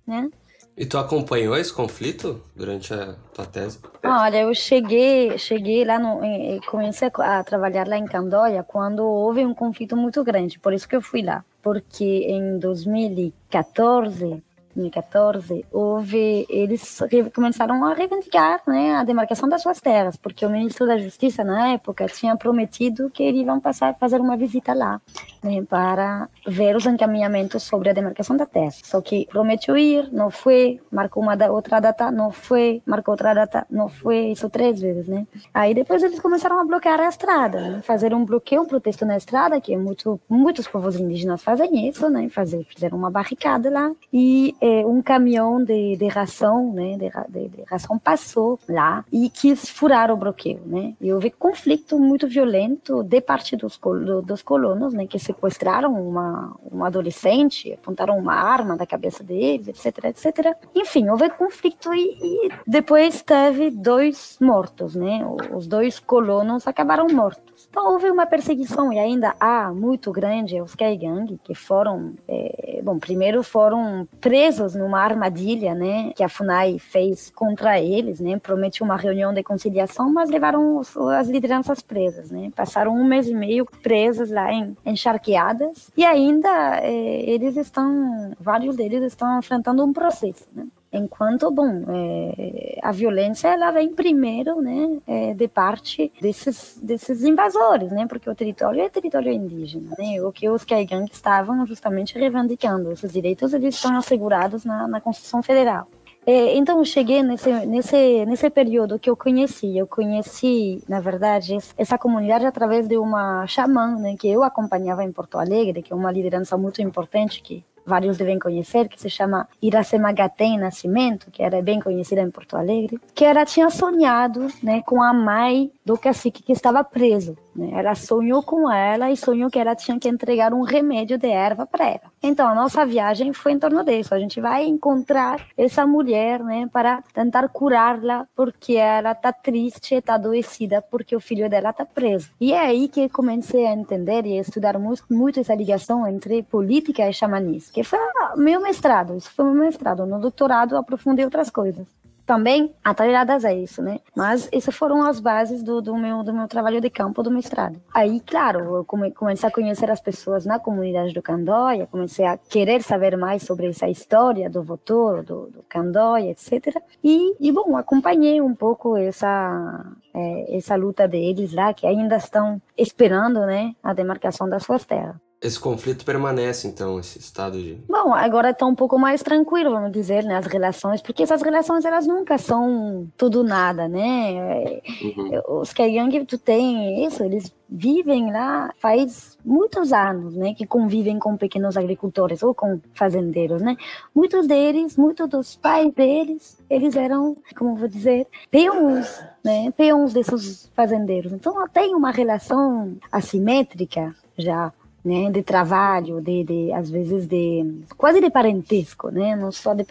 né? 0.07 0.29
E 0.77 0.87
tu 0.87 0.97
acompanhou 0.97 1.57
esse 1.57 1.73
conflito 1.73 2.41
durante 2.55 2.95
a 2.95 3.17
tua 3.35 3.47
tese? 3.47 3.81
Olha, 4.05 4.43
eu 4.43 4.55
cheguei, 4.55 5.37
cheguei 5.37 5.85
lá 5.85 5.99
no, 5.99 6.21
comecei 6.67 7.11
a 7.19 7.43
trabalhar 7.43 7.89
lá 7.89 7.97
em 7.99 8.05
Candoia 8.05 8.63
quando 8.63 9.05
houve 9.05 9.45
um 9.45 9.55
conflito 9.55 9.97
muito 9.97 10.23
grande, 10.23 10.59
por 10.59 10.73
isso 10.73 10.89
que 10.89 10.95
eu 10.95 11.03
fui 11.03 11.23
lá, 11.23 11.45
porque 11.63 12.05
em 12.29 12.59
2014 12.59 14.43
2014, 14.79 15.65
houve, 15.73 16.47
eles 16.49 17.01
começaram 17.35 17.85
a 17.85 17.93
reivindicar 17.93 18.61
né, 18.67 18.95
a 18.95 19.05
demarcação 19.05 19.49
das 19.49 19.63
suas 19.63 19.81
terras, 19.81 20.17
porque 20.17 20.47
o 20.47 20.51
ministro 20.51 20.87
da 20.87 20.97
Justiça, 20.99 21.45
na 21.45 21.69
época, 21.71 22.07
tinha 22.07 22.37
prometido 22.37 23.11
que 23.11 23.23
eles 23.23 23.47
iam 23.47 23.61
passar, 23.61 23.95
fazer 23.99 24.21
uma 24.21 24.37
visita 24.37 24.73
lá 24.73 25.01
né, 25.43 25.65
para 25.69 26.29
ver 26.47 26.77
os 26.77 26.87
encaminhamentos 26.87 27.63
sobre 27.63 27.91
a 27.91 27.93
demarcação 27.93 28.37
da 28.37 28.47
terra. 28.47 28.71
Só 28.71 29.01
que 29.01 29.27
prometeu 29.27 29.77
ir, 29.77 30.09
não 30.13 30.31
foi, 30.31 30.81
marcou 30.91 31.23
uma 31.23 31.37
outra 31.51 31.81
data, 31.81 32.11
não 32.11 32.31
foi, 32.31 32.83
marcou 32.87 33.13
outra 33.13 33.35
data, 33.35 33.67
não 33.71 33.89
foi, 33.89 34.33
isso 34.33 34.49
três 34.51 34.81
vezes, 34.81 35.07
né? 35.07 35.27
Aí 35.53 35.75
depois 35.75 36.03
eles 36.03 36.21
começaram 36.21 36.61
a 36.61 36.65
bloquear 36.65 37.01
a 37.01 37.09
estrada, 37.09 37.61
né, 37.61 37.83
fazer 37.83 38.15
um 38.15 38.25
bloqueio, 38.25 38.63
um 38.63 38.67
protesto 38.67 39.05
na 39.05 39.17
estrada, 39.17 39.61
que 39.61 39.77
muito, 39.77 40.21
muitos 40.29 40.67
povos 40.69 40.97
indígenas 40.97 41.43
fazem 41.43 41.89
isso, 41.89 42.09
né? 42.09 42.29
Fazer, 42.29 42.65
fizeram 42.65 42.99
uma 42.99 43.11
barricada 43.11 43.71
lá 43.71 43.91
e 44.13 44.55
é, 44.69 44.87
um 44.87 45.01
caminhão 45.01 45.63
de, 45.65 45.97
de 45.97 46.07
ração, 46.07 46.73
né, 46.73 46.97
de, 47.29 47.49
de, 47.49 47.63
ração 47.67 47.99
passou 47.99 48.59
lá 48.69 49.05
e 49.11 49.31
quis 49.31 49.69
furar 49.69 50.11
o 50.11 50.17
bloqueio, 50.17 50.61
né? 50.67 50.95
E 51.01 51.13
houve 51.13 51.31
conflito 51.31 51.99
muito 51.99 52.29
violento 52.29 53.03
de 53.03 53.21
parte 53.21 53.57
dos, 53.57 53.79
dos 54.25 54.43
colonos, 54.43 54.93
né, 54.93 55.07
que 55.07 55.19
sequestraram 55.19 55.93
uma, 55.93 56.57
uma 56.71 56.87
adolescente, 56.89 57.73
apontaram 57.73 58.19
uma 58.19 58.35
arma 58.35 58.77
da 58.77 58.87
cabeça 58.87 59.25
deles, 59.25 59.69
etc, 59.69 60.05
etc. 60.05 60.57
Enfim, 60.75 61.09
houve 61.09 61.31
conflito 61.31 61.95
e, 61.95 62.19
e 62.21 62.51
depois 62.67 63.23
teve 63.23 63.71
dois 63.71 64.37
mortos, 64.41 64.95
né? 64.95 65.27
Os 65.53 65.67
dois 65.67 65.99
colonos 65.99 66.67
acabaram 66.67 67.07
mortos. 67.09 67.58
Então 67.71 67.93
houve 67.93 68.11
uma 68.11 68.27
perseguição 68.27 68.93
e 68.93 68.99
ainda 68.99 69.35
há 69.39 69.71
muito 69.73 70.11
grande 70.11 70.61
os 70.61 70.75
Kaigang, 70.75 71.39
que 71.45 71.55
foram, 71.55 72.15
é, 72.27 72.81
bom, 72.83 72.99
primeiro 72.99 73.43
foram 73.43 74.09
presos 74.21 74.75
numa 74.75 75.01
armadilha, 75.01 75.75
né, 75.75 76.13
que 76.17 76.23
a 76.23 76.29
FUNAI 76.29 76.79
fez 76.79 77.31
contra 77.31 77.79
eles, 77.79 78.21
né, 78.21 78.39
prometeu 78.39 78.85
uma 78.85 78.97
reunião 78.97 79.35
de 79.35 79.43
conciliação, 79.43 80.11
mas 80.11 80.31
levaram 80.31 80.79
os, 80.79 80.97
as 80.97 81.29
lideranças 81.29 81.83
presas, 81.83 82.31
né, 82.31 82.51
passaram 82.57 82.93
um 82.95 83.05
mês 83.05 83.29
e 83.29 83.35
meio 83.35 83.67
presos 83.83 84.31
lá 84.31 84.51
em 84.53 84.77
encharqueadas 84.85 85.91
e 85.97 86.05
ainda 86.05 86.81
é, 86.81 87.31
eles 87.31 87.57
estão, 87.57 88.33
vários 88.41 88.77
deles 88.77 89.03
estão 89.03 89.39
enfrentando 89.39 89.85
um 89.85 89.93
processo, 89.93 90.47
né. 90.55 90.67
Enquanto, 90.93 91.51
bom, 91.51 91.85
é, 91.89 92.79
a 92.83 92.91
violência 92.93 93.49
ela 93.49 93.71
vem 93.71 93.93
primeiro, 93.95 94.61
né, 94.63 94.99
é, 95.07 95.35
de 95.35 95.47
parte 95.47 96.11
desses, 96.21 96.79
desses 96.81 97.23
invasores, 97.23 97.91
né, 97.91 98.07
porque 98.07 98.31
o 98.31 98.35
território 98.35 98.81
é 98.81 98.89
território 98.89 99.31
indígena, 99.31 99.95
né, 99.99 100.23
o 100.23 100.33
que 100.33 100.49
os 100.49 100.65
Kaigang 100.65 101.07
estavam 101.13 101.67
justamente 101.67 102.19
reivindicando, 102.19 102.91
esses 102.91 103.13
direitos 103.13 103.53
eles 103.53 103.75
estão 103.75 103.97
assegurados 103.99 104.65
na, 104.65 104.89
na 104.89 105.01
Constituição 105.01 105.43
Federal. 105.43 105.87
É, 106.31 106.55
então, 106.59 106.85
cheguei 106.85 107.23
nesse, 107.23 107.51
nesse, 107.65 108.27
nesse 108.27 108.51
período 108.51 108.99
que 108.99 109.09
eu 109.09 109.17
conheci. 109.17 109.79
Eu 109.79 109.87
conheci, 109.87 110.83
na 110.87 111.01
verdade, 111.01 111.57
essa 111.75 111.97
comunidade 111.97 112.45
através 112.45 112.87
de 112.87 112.99
uma 112.99 113.47
xamã, 113.47 113.97
né, 113.97 114.15
que 114.15 114.29
eu 114.29 114.43
acompanhava 114.43 115.03
em 115.03 115.11
Porto 115.11 115.39
Alegre, 115.39 115.81
que 115.81 115.91
é 115.91 115.97
uma 115.97 116.13
liderança 116.13 116.55
muito 116.59 116.83
importante 116.83 117.41
que 117.41 117.65
vários 117.89 118.19
devem 118.19 118.39
conhecer, 118.39 118.89
que 118.89 119.01
se 119.01 119.09
chama 119.09 119.49
Iracema 119.61 120.13
Gatem 120.13 120.59
Nascimento, 120.59 121.31
que 121.31 121.43
era 121.43 121.63
bem 121.63 121.81
conhecida 121.81 122.21
em 122.21 122.31
Porto 122.31 122.57
Alegre, 122.57 123.01
que 123.15 123.25
ela 123.25 123.45
tinha 123.45 123.71
sonhado 123.71 124.49
né, 124.63 124.83
com 124.83 125.03
a 125.03 125.13
mãe 125.13 125.73
do 125.89 125.97
cacique 125.97 126.43
que 126.43 126.53
estava 126.53 126.85
preso. 126.85 127.35
Né? 127.57 127.71
Ela 127.73 127.95
sonhou 127.95 128.43
com 128.43 128.71
ela 128.71 129.11
e 129.11 129.17
sonhou 129.17 129.51
que 129.51 129.59
ela 129.59 129.75
tinha 129.75 129.99
que 129.99 130.07
entregar 130.07 130.53
um 130.53 130.61
remédio 130.61 131.17
de 131.17 131.29
erva 131.29 131.65
para 131.67 131.87
ela. 131.87 132.13
Então, 132.23 132.47
a 132.47 132.55
nossa 132.55 132.85
viagem 132.85 133.33
foi 133.33 133.53
em 133.53 133.59
torno 133.59 133.83
disso. 133.83 134.15
A 134.15 134.19
gente 134.19 134.39
vai 134.39 134.67
encontrar 134.67 135.41
essa 135.57 135.87
mulher 135.87 136.45
né, 136.45 136.69
para 136.71 137.03
tentar 137.15 137.49
curá-la, 137.49 138.27
porque 138.37 138.75
ela 138.75 139.13
está 139.13 139.33
triste, 139.33 139.95
está 139.95 140.15
adoecida, 140.15 140.83
porque 140.83 141.17
o 141.17 141.21
filho 141.21 141.49
dela 141.49 141.71
está 141.71 141.87
preso. 141.87 142.29
E 142.39 142.53
é 142.53 142.61
aí 142.61 142.87
que 142.87 143.09
comecei 143.09 143.67
a 143.67 143.73
entender 143.73 144.27
e 144.27 144.39
a 144.39 144.43
estudar 144.43 144.79
muito, 144.79 145.05
muito 145.11 145.41
essa 145.41 145.55
ligação 145.55 146.07
entre 146.07 146.43
política 146.43 147.09
e 147.09 147.15
xamanismo, 147.15 147.73
que 147.73 147.83
foi 147.83 147.99
meu 148.37 148.61
mestrado. 148.61 149.17
Isso 149.17 149.31
foi 149.31 149.47
meu 149.47 149.55
mestrado. 149.55 150.05
No 150.05 150.21
doutorado, 150.21 150.77
aprofundei 150.77 151.25
outras 151.25 151.49
coisas 151.49 151.87
também 152.29 152.75
atreladas 152.85 153.43
a 153.43 153.55
isso, 153.55 153.81
né? 153.81 154.01
Mas 154.15 154.51
essas 154.53 154.77
foram 154.77 155.03
as 155.03 155.19
bases 155.19 155.63
do, 155.63 155.81
do, 155.81 155.97
meu, 155.97 156.23
do 156.23 156.31
meu 156.31 156.47
trabalho 156.47 156.79
de 156.79 156.91
campo 156.91 157.23
do 157.23 157.31
mestrado. 157.31 157.81
Aí, 157.93 158.21
claro, 158.21 158.77
eu 158.77 158.85
comecei 158.85 159.49
a 159.49 159.51
conhecer 159.51 159.91
as 159.91 159.99
pessoas 159.99 160.45
na 160.45 160.59
comunidade 160.59 161.15
do 161.15 161.23
Candóia, 161.23 161.89
comecei 161.91 162.27
a 162.27 162.37
querer 162.37 162.83
saber 162.83 163.17
mais 163.17 163.45
sobre 163.45 163.69
essa 163.69 163.89
história 163.89 164.51
do 164.51 164.63
votor, 164.63 165.25
do, 165.25 165.47
do 165.47 165.63
Candóia, 165.67 166.33
etc. 166.33 166.77
E, 167.03 167.35
e, 167.41 167.51
bom, 167.51 167.79
acompanhei 167.79 168.43
um 168.43 168.55
pouco 168.55 168.95
essa, 168.99 169.87
é, 170.13 170.55
essa 170.55 170.77
luta 170.77 171.09
deles 171.09 171.55
lá, 171.55 171.73
que 171.73 171.87
ainda 171.87 172.17
estão 172.17 172.61
esperando, 172.77 173.47
né, 173.47 173.75
a 173.83 173.95
demarcação 173.95 174.47
das 174.47 174.65
suas 174.65 174.85
terras. 174.85 175.17
Esse 175.41 175.61
conflito 175.61 176.05
permanece, 176.05 176.67
então, 176.67 176.99
esse 176.99 177.21
estado 177.21 177.63
de. 177.63 177.79
Bom, 177.89 178.13
agora 178.13 178.51
está 178.51 178.67
um 178.67 178.75
pouco 178.75 178.99
mais 178.99 179.23
tranquilo, 179.23 179.71
vamos 179.71 179.93
dizer, 179.93 180.25
né? 180.25 180.37
As 180.37 180.47
relações, 180.47 181.01
porque 181.01 181.23
essas 181.23 181.43
relações 181.43 181.85
elas 181.85 182.09
nunca 182.09 182.37
são 182.39 183.07
tudo 183.17 183.45
nada, 183.45 183.87
né? 183.87 184.81
Uhum. 185.01 185.61
Os 185.61 185.73
Kaiyang, 185.73 186.25
tu 186.25 186.37
tem 186.39 187.07
isso, 187.07 187.23
eles 187.23 187.55
vivem 187.69 188.33
lá 188.33 188.75
faz 188.79 189.39
muitos 189.45 189.93
anos, 189.93 190.35
né? 190.35 190.55
Que 190.55 190.67
convivem 190.67 191.21
com 191.21 191.37
pequenos 191.37 191.77
agricultores 191.77 192.43
ou 192.43 192.53
com 192.53 192.81
fazendeiros, 192.93 193.63
né? 193.63 193.77
Muitos 194.13 194.45
deles, 194.49 194.97
muitos 194.97 195.29
dos 195.29 195.55
pais 195.55 195.95
deles, 195.95 196.59
eles 196.69 196.97
eram, 196.97 197.37
como 197.57 197.77
vou 197.77 197.87
dizer, 197.87 198.27
peões, 198.51 199.23
né? 199.45 199.71
Peões 199.77 200.13
desses 200.13 200.69
fazendeiros. 200.75 201.33
Então, 201.33 201.55
tem 201.69 201.95
uma 201.95 202.11
relação 202.11 202.97
assimétrica 203.13 204.13
já 204.37 204.73
né, 205.05 205.31
de 205.31 205.43
trabalho, 205.43 206.21
de, 206.21 206.45
de 206.45 206.73
às 206.73 206.91
vezes 206.91 207.27
de 207.27 207.83
quase 207.97 208.21
de 208.21 208.31
parentesco, 208.31 209.11
né, 209.11 209.37
não 209.37 209.53
só 209.53 209.75
de 209.75 209.85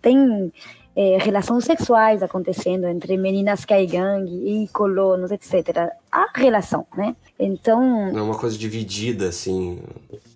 tem 0.00 0.52
é, 0.96 1.18
relações 1.18 1.64
sexuais 1.64 2.22
acontecendo 2.22 2.86
entre 2.86 3.16
meninas 3.16 3.64
caigang 3.64 4.24
e 4.28 4.68
colonos, 4.68 5.30
etc. 5.30 5.92
Há 6.10 6.28
relação, 6.34 6.86
né? 6.96 7.16
Então. 7.38 8.16
É 8.16 8.22
uma 8.22 8.38
coisa 8.38 8.56
dividida, 8.56 9.28
assim. 9.28 9.82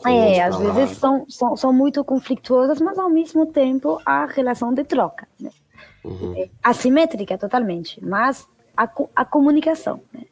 É, 0.04 0.42
às 0.42 0.58
vezes 0.58 0.98
são, 0.98 1.24
são, 1.28 1.56
são 1.56 1.72
muito 1.72 2.02
conflituosas, 2.04 2.80
mas 2.80 2.98
ao 2.98 3.08
mesmo 3.08 3.46
tempo 3.46 4.00
há 4.04 4.26
relação 4.26 4.74
de 4.74 4.84
troca. 4.84 5.28
Né? 5.38 5.50
Uhum. 6.04 6.34
É, 6.36 6.48
assimétrica 6.62 7.38
totalmente, 7.38 8.04
mas 8.04 8.46
a, 8.76 8.88
a 9.14 9.24
comunicação. 9.24 10.00
Né? 10.12 10.22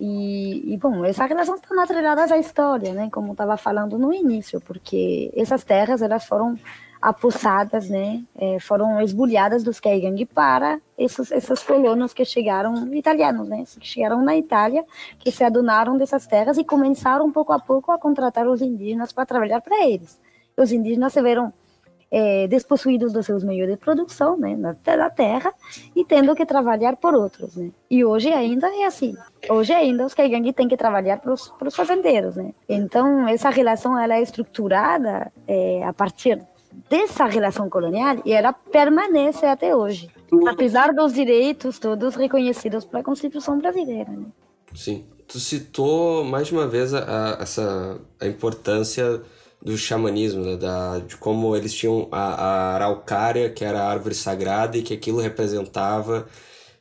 E, 0.00 0.72
e, 0.72 0.78
bom, 0.78 1.04
essa 1.04 1.26
relação 1.26 1.56
está 1.56 1.82
atrelada 1.82 2.24
à 2.24 2.38
história, 2.38 2.94
né? 2.94 3.10
Como 3.12 3.32
estava 3.32 3.58
falando 3.58 3.98
no 3.98 4.14
início, 4.14 4.58
porque 4.62 5.30
essas 5.36 5.62
terras 5.62 6.00
elas 6.00 6.24
foram 6.24 6.58
apossadas, 7.02 7.90
né? 7.90 8.22
É, 8.34 8.58
foram 8.60 8.98
esbulhadas 9.02 9.62
dos 9.62 9.78
Kaigang 9.78 10.24
para 10.24 10.80
esses, 10.96 11.30
esses 11.30 11.62
colonos 11.62 12.14
que 12.14 12.24
chegaram, 12.24 12.94
italianos, 12.94 13.46
né? 13.46 13.64
Que 13.78 13.86
chegaram 13.86 14.22
na 14.22 14.34
Itália, 14.34 14.86
que 15.18 15.30
se 15.30 15.44
adonaram 15.44 15.98
dessas 15.98 16.26
terras 16.26 16.56
e 16.56 16.64
começaram 16.64 17.30
pouco 17.30 17.52
a 17.52 17.58
pouco 17.58 17.92
a 17.92 17.98
contratar 17.98 18.48
os 18.48 18.62
indígenas 18.62 19.12
para 19.12 19.26
trabalhar 19.26 19.60
para 19.60 19.84
eles. 19.86 20.18
Os 20.56 20.72
indígenas 20.72 21.12
se 21.12 21.20
viram 21.20 21.52
é, 22.10 22.48
despossuídos 22.48 23.12
dos 23.12 23.24
seus 23.24 23.44
meios 23.44 23.68
de 23.68 23.76
produção, 23.76 24.36
né, 24.36 24.56
na, 24.56 25.10
terra, 25.10 25.52
e 25.94 26.04
tendo 26.04 26.34
que 26.34 26.44
trabalhar 26.44 26.96
por 26.96 27.14
outros, 27.14 27.54
né. 27.54 27.70
E 27.90 28.04
hoje 28.04 28.28
ainda 28.28 28.68
é 28.68 28.84
assim. 28.84 29.14
Hoje 29.48 29.72
ainda 29.72 30.04
os 30.04 30.14
Kaigang 30.14 30.52
têm 30.52 30.68
que 30.68 30.76
trabalhar 30.76 31.18
para 31.18 31.32
os 31.32 31.76
fazendeiros, 31.76 32.36
né. 32.36 32.52
Então, 32.68 33.28
essa 33.28 33.50
relação 33.50 33.98
ela 33.98 34.16
é 34.16 34.22
estruturada 34.22 35.30
é, 35.46 35.84
a 35.84 35.92
partir 35.92 36.40
dessa 36.88 37.24
relação 37.24 37.68
colonial 37.68 38.18
e 38.24 38.32
ela 38.32 38.52
permanece 38.52 39.46
até 39.46 39.74
hoje, 39.74 40.08
apesar 40.48 40.92
dos 40.92 41.12
direitos 41.12 41.78
todos 41.78 42.14
reconhecidos 42.14 42.84
pela 42.84 43.02
Constituição 43.02 43.58
brasileira. 43.58 44.10
Né? 44.10 44.26
Sim. 44.74 45.04
Tu 45.26 45.38
citou 45.38 46.24
mais 46.24 46.50
uma 46.50 46.66
vez 46.66 46.92
a, 46.92 47.38
a, 47.38 47.42
essa 47.42 48.00
a 48.20 48.26
importância 48.26 49.22
do 49.62 49.76
xamanismo, 49.76 50.44
né? 50.44 50.56
da, 50.56 50.98
de 51.00 51.16
como 51.16 51.54
eles 51.54 51.74
tinham 51.74 52.08
a, 52.10 52.34
a 52.34 52.74
araucária, 52.74 53.50
que 53.50 53.64
era 53.64 53.82
a 53.82 53.90
árvore 53.90 54.14
sagrada, 54.14 54.78
e 54.78 54.82
que 54.82 54.94
aquilo 54.94 55.20
representava 55.20 56.26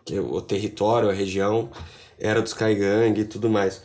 que 0.06 0.20
o 0.20 0.42
território, 0.42 1.10
a 1.10 1.14
região, 1.14 1.70
era 2.18 2.42
dos 2.42 2.54
Kaigang 2.54 3.20
e 3.20 3.26
tudo 3.26 3.50
mais. 3.50 3.82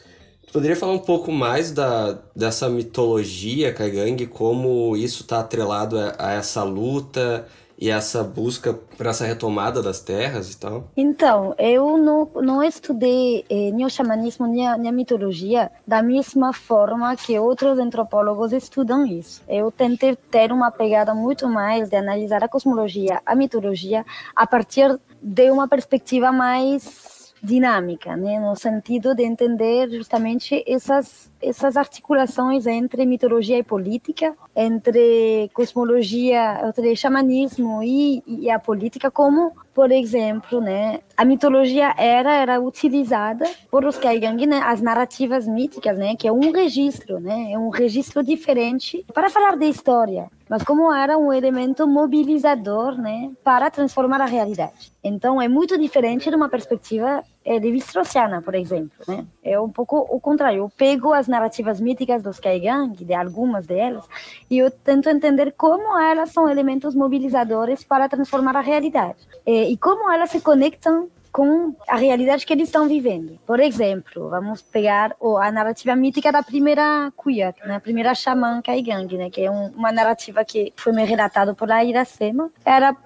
Poderia 0.53 0.77
falar 0.77 0.93
um 0.93 0.99
pouco 1.01 1.33
mais 1.33 1.73
da, 1.73 2.13
dessa 2.35 2.69
mitologia 2.69 3.73
Kaigang, 3.75 4.27
como 4.29 4.97
isso 4.97 5.23
está 5.23 5.41
atrelado 5.41 5.99
a, 5.99 6.15
a 6.19 6.33
essa 6.33 6.63
luta 6.63 7.47
e 7.79 7.91
essa 7.91 8.23
busca 8.23 8.73
para 8.97 9.11
essa 9.11 9.25
retomada 9.25 9.83
das 9.83 10.01
terras 10.01 10.53
e 10.53 10.57
tal? 10.57 10.85
Então, 10.97 11.55
eu 11.59 11.99
não, 11.99 12.29
não 12.43 12.63
estudei 12.63 13.45
eh, 13.49 13.71
nem 13.73 13.85
o 13.85 13.91
xamanismo 13.91 14.47
nem 14.47 14.67
a, 14.67 14.77
nem 14.77 14.89
a, 14.89 14.93
mitologia 14.93 15.71
da 15.87 16.03
mesma 16.03 16.53
forma 16.53 17.15
que 17.17 17.39
outros 17.39 17.79
antropólogos 17.79 18.53
estudam 18.53 19.07
isso. 19.07 19.43
Eu 19.49 19.71
tentei 19.71 20.17
ter 20.17 20.53
uma 20.53 20.71
pegada 20.71 21.15
muito 21.15 21.49
mais 21.49 21.89
de 21.89 21.97
analisar 21.97 22.43
a 22.45 22.49
cosmologia, 22.49 23.21
a 23.25 23.35
mitologia, 23.35 24.05
a 24.35 24.47
partir 24.47 24.99
de 25.21 25.51
uma 25.51 25.67
perspectiva 25.67 26.31
mais 26.31 27.24
dinâmica, 27.45 28.17
né? 28.17 28.41
no 28.41 28.57
sentido 28.57 29.15
de 29.15 29.23
entender 29.23 29.91
justamente 29.91 30.65
essas, 30.67 31.31
essas 31.43 31.77
articulações 31.77 32.67
entre 32.67 33.05
mitologia 33.05 33.59
e 33.59 33.63
política, 33.63 34.35
entre 34.57 35.51
cosmologia, 35.53 36.61
entre 36.67 36.97
xamanismo 36.97 37.83
e, 37.83 38.23
e 38.27 38.51
a 38.51 38.59
política, 38.59 39.11
como 39.11 39.53
por 39.75 39.91
exemplo, 39.91 40.61
né, 40.61 41.01
a 41.17 41.25
mitologia 41.25 41.93
era 41.99 42.37
era 42.37 42.61
utilizada 42.61 43.45
por 43.69 43.85
os 43.85 43.99
Kaigang, 43.99 44.47
né, 44.47 44.61
as 44.65 44.81
narrativas 44.81 45.49
míticas, 45.49 45.99
né, 45.99 46.15
que 46.15 46.29
é 46.29 46.33
um 46.33 46.53
registro, 46.53 47.19
né, 47.19 47.51
é 47.51 47.59
um 47.59 47.71
registro 47.71 48.23
diferente. 48.23 49.05
Para 49.13 49.29
falar 49.29 49.57
de 49.57 49.69
história, 49.69 50.31
mas 50.49 50.63
como 50.63 50.93
era 50.93 51.19
um 51.19 51.33
elemento 51.33 51.89
mobilizador, 51.89 52.97
né, 52.97 53.33
para 53.43 53.69
transformar 53.69 54.21
a 54.21 54.27
realidade. 54.27 54.93
Então 55.03 55.43
é 55.43 55.49
muito 55.49 55.77
diferente 55.77 56.31
de 56.31 56.37
uma 56.37 56.49
perspectiva 56.49 57.25
é, 57.45 57.59
de 57.59 57.71
Vistrociana, 57.71 58.41
por 58.41 58.55
exemplo, 58.55 58.97
né? 59.07 59.27
É 59.43 59.61
um 59.61 59.69
pouco 59.69 59.99
o 59.99 60.19
contrário. 60.21 60.59
Eu 60.59 60.71
pego 60.71 61.13
as 61.13 61.29
narrativas 61.29 61.81
míticas 61.81 62.23
dos 62.23 62.41
Kaigang, 62.41 62.95
de 63.05 63.15
algumas 63.15 63.67
delas, 63.67 64.05
e 64.51 64.59
eu 64.59 64.71
tento 64.71 65.09
entender 65.09 65.53
como 65.53 65.99
elas 65.99 66.31
são 66.31 66.49
elementos 66.49 66.95
mobilizadores 66.95 67.85
para 67.85 68.09
transformar 68.09 68.57
a 68.57 68.61
realidade. 68.61 69.19
É, 69.45 69.69
e 69.69 69.77
como 69.77 70.11
elas 70.11 70.31
se 70.31 70.41
conectam 70.41 71.09
com 71.35 71.75
a 71.89 71.97
realidade 71.97 72.47
que 72.47 72.53
eles 72.53 72.69
estão 72.69 72.87
vivendo. 72.87 73.37
Por 73.45 73.59
exemplo, 73.59 74.31
vamos 74.31 74.63
pegar 74.63 75.17
a 75.43 75.51
narrativa 75.51 75.97
mítica 75.97 76.31
da 76.31 76.45
primeira 76.45 77.13
cuia, 77.17 77.53
né, 77.67 77.75
a 77.75 77.81
primeira 77.81 78.15
xamã 78.15 78.63
Kaigang, 78.63 79.19
né, 79.19 79.29
que 79.31 79.41
é 79.41 79.51
um, 79.51 79.67
uma 79.71 79.91
narrativa 79.91 80.45
que 80.45 80.73
foi 80.77 80.93
me 80.93 81.05
relatado 81.05 81.53
por 81.53 81.69
Iracema. 81.71 82.49
Era 82.65 82.97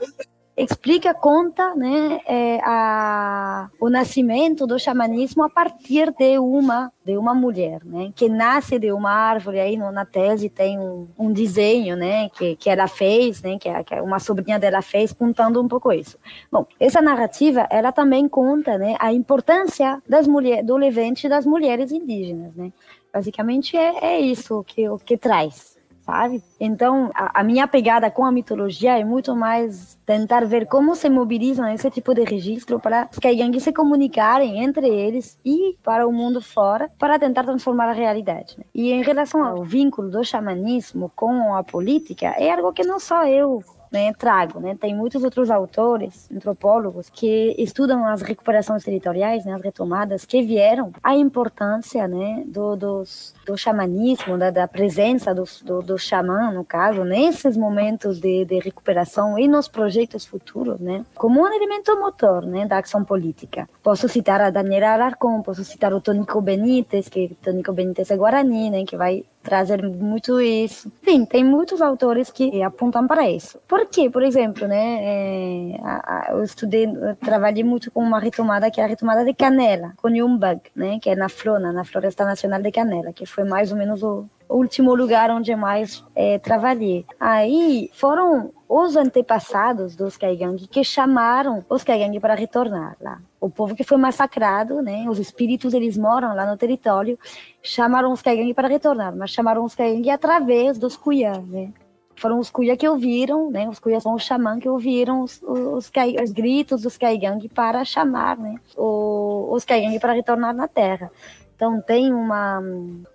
explica, 0.58 1.14
conta 1.14 1.74
né, 1.76 2.20
é, 2.26 2.58
a, 2.64 3.68
o 3.80 3.88
nascimento 3.88 4.66
do 4.66 4.78
xamanismo 4.78 5.44
a 5.44 5.48
partir 5.48 6.12
de 6.12 6.38
uma 6.38 6.90
de 7.04 7.16
uma 7.16 7.34
mulher, 7.34 7.80
né, 7.84 8.12
que 8.14 8.28
nasce 8.28 8.78
de 8.78 8.92
uma 8.92 9.10
árvore. 9.10 9.60
Aí 9.60 9.78
na 9.78 10.04
tese 10.04 10.50
tem 10.50 10.78
um, 10.78 11.08
um, 11.18 11.32
desenho, 11.32 11.96
né, 11.96 12.28
que, 12.28 12.54
que 12.56 12.68
ela 12.68 12.86
fez, 12.86 13.40
né, 13.40 13.58
que, 13.58 13.70
que 13.84 13.94
uma 14.02 14.18
sobrinha 14.18 14.58
dela 14.58 14.82
fez, 14.82 15.10
contando 15.10 15.62
um 15.62 15.66
pouco 15.66 15.90
isso. 15.90 16.18
Bom, 16.52 16.66
essa 16.78 17.00
narrativa 17.00 17.66
ela 17.70 17.92
também 17.92 18.28
conta, 18.28 18.76
né, 18.76 18.94
a 18.98 19.10
importância 19.10 20.02
das 20.06 20.26
mulheres 20.26 20.66
do 20.66 20.76
levante 20.76 21.30
das 21.30 21.46
mulheres 21.46 21.92
indígenas, 21.92 22.54
né. 22.54 22.70
Basicamente 23.10 23.74
é, 23.74 24.16
é 24.16 24.20
isso 24.20 24.62
que 24.66 24.86
o 24.86 24.98
que 24.98 25.16
traz 25.16 25.77
sabe? 26.08 26.42
Então, 26.58 27.10
a, 27.14 27.40
a, 27.40 27.44
minha 27.44 27.68
pegada 27.68 28.10
com 28.10 28.24
a 28.24 28.32
mitologia 28.32 28.98
é 28.98 29.04
muito 29.04 29.36
mais 29.36 29.98
tentar 30.06 30.46
ver 30.46 30.66
como 30.66 30.96
se 30.96 31.10
mobilizam 31.10 31.68
esse 31.68 31.90
tipo 31.90 32.14
de 32.14 32.24
registro 32.24 32.80
para 32.80 33.04
que 33.08 33.20
Kaigangue 33.20 33.60
se 33.60 33.74
comunicarem 33.74 34.64
entre 34.64 34.88
eles 34.88 35.36
e 35.44 35.76
para 35.84 36.08
o 36.08 36.12
mundo 36.12 36.40
fora 36.40 36.88
para 36.98 37.18
tentar 37.18 37.44
transformar 37.44 37.90
a 37.90 37.92
realidade. 37.92 38.54
Né? 38.56 38.64
E 38.74 38.90
em 38.90 39.02
relação 39.02 39.44
ao 39.44 39.62
vínculo 39.62 40.10
do 40.10 40.24
xamanismo 40.24 41.12
com 41.14 41.54
a 41.54 41.62
política, 41.62 42.28
é 42.38 42.52
algo 42.52 42.72
que 42.72 42.84
não 42.84 42.98
só 42.98 43.26
eu 43.26 43.62
né, 43.90 44.12
trago. 44.12 44.60
Né? 44.60 44.76
Tem 44.80 44.94
muitos 44.94 45.22
outros 45.24 45.50
autores, 45.50 46.28
antropólogos, 46.34 47.08
que 47.10 47.54
estudam 47.58 48.06
as 48.06 48.22
recuperações 48.22 48.84
territoriais, 48.84 49.44
né, 49.44 49.54
as 49.54 49.62
retomadas, 49.62 50.24
que 50.24 50.42
vieram 50.42 50.92
a 51.02 51.16
importância 51.16 52.06
né, 52.06 52.42
do, 52.46 52.76
dos, 52.76 53.34
do 53.46 53.56
xamanismo, 53.56 54.36
da, 54.36 54.50
da 54.50 54.68
presença 54.68 55.34
do, 55.34 55.44
do, 55.62 55.82
do, 55.82 55.98
xamã, 55.98 56.50
no 56.50 56.64
caso, 56.64 57.04
nesses 57.04 57.56
momentos 57.56 58.18
de, 58.20 58.44
de 58.44 58.58
recuperação 58.58 59.38
e 59.38 59.48
nos 59.48 59.68
projetos 59.68 60.24
futuros, 60.24 60.78
né, 60.80 61.04
como 61.14 61.40
um 61.40 61.46
elemento 61.46 61.98
motor 61.98 62.44
né, 62.44 62.66
da 62.66 62.78
ação 62.78 63.04
política. 63.04 63.68
Posso 63.82 64.08
citar 64.08 64.40
a 64.40 64.50
Daniela 64.50 64.94
Alarcón, 64.94 65.42
posso 65.42 65.64
citar 65.64 65.92
o 65.92 66.00
Tônico 66.00 66.40
Benítez, 66.40 67.08
que 67.08 67.36
Tônico 67.42 67.72
Benítez 67.72 68.10
é 68.10 68.16
Guarani, 68.16 68.70
né, 68.70 68.84
que 68.84 68.96
vai 68.96 69.24
trazer 69.42 69.82
muito 69.82 70.40
isso. 70.40 70.90
Enfim, 71.02 71.24
tem 71.24 71.44
muitos 71.44 71.80
autores 71.80 72.30
que 72.30 72.62
apontam 72.62 73.06
para 73.06 73.28
isso. 73.28 73.58
Por 73.66 73.86
quê? 73.86 74.10
Por 74.10 74.22
exemplo, 74.22 74.66
né, 74.66 74.98
é, 75.00 75.80
a, 75.82 76.30
a, 76.30 76.32
eu 76.32 76.44
estudei, 76.44 76.84
eu 76.84 77.16
trabalhei 77.16 77.64
muito 77.64 77.90
com 77.90 78.00
uma 78.02 78.18
retomada 78.18 78.70
que 78.70 78.80
é 78.80 78.84
a 78.84 78.86
retomada 78.86 79.24
de 79.24 79.34
Canela, 79.34 79.92
com 79.96 80.08
Yumbag, 80.08 80.60
né, 80.74 80.98
que 81.00 81.10
é 81.10 81.16
na 81.16 81.28
Frona, 81.28 81.72
na 81.72 81.84
Floresta 81.84 82.24
Nacional 82.24 82.60
de 82.60 82.70
Canela, 82.70 83.12
que 83.12 83.26
foi 83.26 83.44
mais 83.44 83.70
ou 83.70 83.78
menos 83.78 84.02
o, 84.02 84.26
último 84.48 84.94
lugar 84.94 85.30
onde 85.30 85.54
mais 85.54 86.02
é, 86.14 86.38
trabalhei. 86.38 87.04
Aí 87.18 87.90
foram 87.94 88.50
os 88.68 88.96
antepassados 88.96 89.96
dos 89.96 90.16
Kaigang 90.16 90.66
que 90.66 90.84
chamaram 90.84 91.64
os 91.68 91.84
Kaigang 91.84 92.18
para 92.20 92.34
retornar 92.34 92.96
lá. 93.00 93.18
O 93.40 93.48
povo 93.48 93.74
que 93.74 93.84
foi 93.84 93.96
massacrado, 93.96 94.82
né, 94.82 95.06
os 95.08 95.18
espíritos 95.18 95.72
eles 95.72 95.96
moram 95.96 96.34
lá 96.34 96.44
no 96.44 96.56
território, 96.56 97.18
chamaram 97.62 98.12
os 98.12 98.20
Kaigang 98.20 98.52
para 98.52 98.68
retornar, 98.68 99.14
mas 99.14 99.30
chamaram 99.30 99.64
os 99.64 99.74
Kaigang 99.74 100.10
através 100.10 100.78
dos 100.78 100.96
Kuyá, 100.96 101.38
né? 101.38 101.72
Foram 102.18 102.40
os 102.40 102.50
Kuya 102.50 102.76
que 102.76 102.88
ouviram, 102.88 103.48
né? 103.48 103.68
Os 103.68 103.78
Kuya 103.78 104.00
são 104.00 104.14
os 104.14 104.24
xamã 104.24 104.58
que 104.58 104.68
ouviram 104.68 105.22
os, 105.22 105.40
os, 105.40 105.88
os 106.22 106.32
gritos 106.32 106.82
dos 106.82 106.98
Kaigang 106.98 107.48
para 107.48 107.84
chamar, 107.84 108.36
né? 108.36 108.56
O, 108.76 109.50
os 109.52 109.64
Kaigang 109.64 109.98
para 110.00 110.14
retornar 110.14 110.52
na 110.52 110.66
terra. 110.66 111.12
Então 111.58 111.80
tem 111.80 112.14
uma 112.14 112.62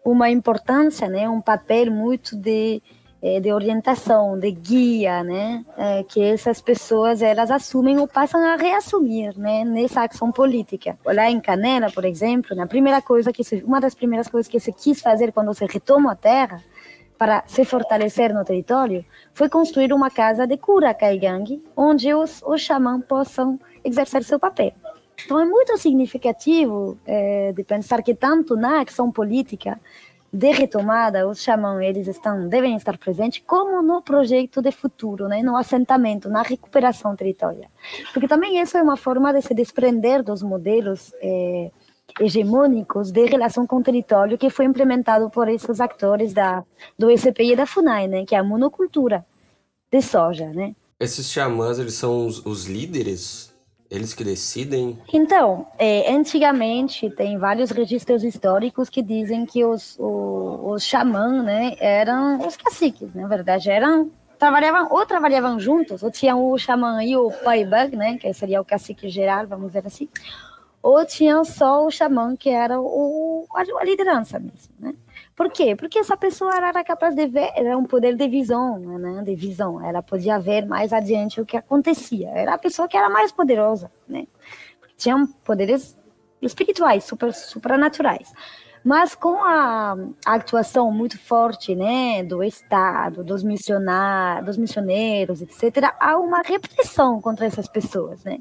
uma 0.04 0.30
importância, 0.30 1.08
né, 1.08 1.30
um 1.30 1.40
papel 1.40 1.90
muito 1.90 2.36
de 2.36 2.82
eh, 3.22 3.40
de 3.40 3.54
orientação, 3.54 4.38
de 4.38 4.52
guia, 4.52 5.24
né, 5.24 5.64
é, 5.78 6.04
que 6.04 6.22
essas 6.22 6.60
pessoas 6.60 7.22
elas 7.22 7.50
assumem 7.50 7.98
ou 7.98 8.06
passam 8.06 8.44
a 8.44 8.58
reassumir, 8.58 9.34
né, 9.40 9.64
nessa 9.64 10.04
ação 10.04 10.30
política. 10.30 10.98
Lá 11.06 11.32
em 11.32 11.40
Canela, 11.40 11.90
por 11.90 12.04
exemplo, 12.04 12.54
na 12.54 12.68
primeira 12.68 13.02
coisa 13.02 13.32
que 13.32 13.46
se, 13.46 13.64
uma 13.64 13.80
das 13.80 13.96
primeiras 13.96 14.28
coisas 14.28 14.52
que 14.52 14.60
se 14.60 14.74
quis 14.74 15.00
fazer 15.00 15.32
quando 15.32 15.54
se 15.54 15.66
retoma 15.66 16.12
a 16.12 16.16
terra 16.16 16.62
para 17.18 17.46
se 17.48 17.64
fortalecer 17.64 18.34
no 18.34 18.44
território 18.44 19.06
foi 19.34 19.48
construir 19.48 19.94
uma 19.94 20.10
casa 20.10 20.46
de 20.46 20.58
cura 20.58 20.94
caigangue, 20.94 21.64
onde 21.78 22.14
os 22.14 22.42
os 22.46 22.60
xamãs 22.60 23.06
possam 23.06 23.58
exercer 23.86 24.22
seu 24.26 24.38
papel. 24.38 24.74
Então 25.26 25.40
é 25.40 25.46
muito 25.46 25.78
significativo 25.78 26.98
é, 27.06 27.52
de 27.54 27.64
pensar 27.64 28.02
que 28.02 28.14
tanto 28.14 28.56
na 28.56 28.82
ação 28.82 29.12
política 29.12 29.80
de 30.34 30.52
retomada, 30.52 31.28
os 31.28 31.44
xamãs 31.44 31.80
eles 31.84 32.08
estão 32.08 32.50
devem 32.50 32.76
estar 32.76 32.98
presentes, 32.98 33.44
como 33.46 33.84
no 33.84 34.02
projeto 34.02 34.64
de 34.64 34.72
futuro, 34.72 35.28
né, 35.28 35.44
no 35.44 35.56
assentamento, 35.56 36.28
na 36.28 36.42
recuperação 36.42 37.16
territorial, 37.16 37.70
porque 38.12 38.28
também 38.28 38.60
isso 38.60 38.76
é 38.76 38.82
uma 38.82 38.98
forma 38.98 39.32
de 39.32 39.44
se 39.44 39.54
desprender 39.54 40.24
dos 40.24 40.42
modelos 40.42 41.14
é, 41.22 41.70
hegemônicos 42.20 43.12
de 43.12 43.26
relação 43.26 43.68
com 43.68 43.78
o 43.78 43.84
território 43.84 44.38
que 44.38 44.50
foi 44.50 44.66
implementado 44.66 45.30
por 45.30 45.48
esses 45.48 45.80
atores 45.80 46.34
da 46.34 46.64
do 46.98 47.12
ECPI 47.12 47.52
e 47.52 47.56
da 47.56 47.68
Funai, 47.68 48.08
né, 48.08 48.26
que 48.26 48.34
é 48.34 48.40
a 48.40 48.44
monocultura 48.44 49.24
de 49.92 50.02
soja, 50.02 50.48
né. 50.48 50.74
Esses 51.00 51.30
xamãs 51.30 51.78
eles 51.78 51.94
são 51.94 52.26
os, 52.26 52.44
os 52.44 52.66
líderes 52.66 53.53
eles 53.94 54.14
que 54.14 54.24
decidem? 54.24 54.98
Então, 55.14 55.68
é, 55.78 56.12
antigamente 56.12 57.12
tem 57.12 57.38
vários 57.38 57.70
registros 57.70 58.24
históricos 58.24 58.90
que 58.90 59.04
dizem 59.04 59.46
que 59.46 59.64
os, 59.64 59.96
os, 60.00 60.60
os 60.64 60.84
xamãs, 60.84 61.44
né, 61.44 61.76
eram 61.80 62.46
os 62.46 62.58
caciques, 62.58 63.14
na 63.14 63.28
verdade, 63.28 63.70
eram 63.70 64.10
trabalhavam 64.40 64.88
ou 64.90 65.06
trabalhavam 65.06 65.60
juntos, 65.60 66.02
ou 66.02 66.10
tinham 66.12 66.44
o 66.44 66.58
xamã 66.58 67.04
e 67.04 67.16
o 67.16 67.32
paibag, 67.32 67.96
né, 67.96 68.18
que 68.18 68.34
seria 68.34 68.60
o 68.60 68.66
cacique 68.66 69.08
geral, 69.10 69.46
vamos 69.46 69.68
dizer 69.68 69.86
assim, 69.86 70.10
ou 70.82 71.06
tinham 71.06 71.46
só 71.46 71.86
o 71.86 71.92
xamã 71.92 72.36
que 72.36 72.50
era 72.50 72.82
o, 72.82 73.46
a 73.54 73.86
liderança 73.86 74.40
mesmo, 74.40 74.74
né? 74.80 74.94
Por 75.36 75.50
quê? 75.52 75.76
Porque 75.76 75.98
essa 75.98 76.16
pessoa 76.16 76.56
era 76.56 76.84
capaz 76.84 77.16
de 77.16 77.26
ver, 77.26 77.52
era 77.56 77.78
um 77.78 77.86
poder 77.86 78.16
de 78.16 78.28
visão, 78.28 78.78
né? 78.80 79.24
De 79.24 79.36
visão. 79.36 79.84
Ela 79.84 80.02
podia 80.02 80.40
ver 80.40 80.66
mais 80.66 80.94
adiante 80.94 81.42
o 81.42 81.46
que 81.46 81.58
acontecia. 81.58 82.30
Era 82.30 82.54
a 82.54 82.58
pessoa 82.58 82.88
que 82.88 82.96
era 82.96 83.10
mais 83.10 83.32
poderosa, 83.32 83.92
né? 84.08 84.28
Tinha 84.96 85.28
poderes 85.44 85.98
espirituais, 86.42 87.04
super, 87.04 87.34
supranaturais. 87.34 88.32
Mas 88.84 89.16
com 89.16 89.44
a, 89.44 89.96
a, 90.26 90.34
atuação 90.36 90.92
muito 90.92 91.18
forte, 91.18 91.74
né, 91.74 92.22
do 92.24 92.44
Estado, 92.44 93.24
dos 93.24 93.42
missionários, 93.42 94.46
dos 94.46 94.58
missioneiros, 94.58 95.42
etc., 95.42 95.94
há 96.00 96.18
uma 96.18 96.42
repressão 96.42 97.22
contra 97.22 97.46
essas 97.46 97.68
pessoas, 97.68 98.24
né? 98.26 98.40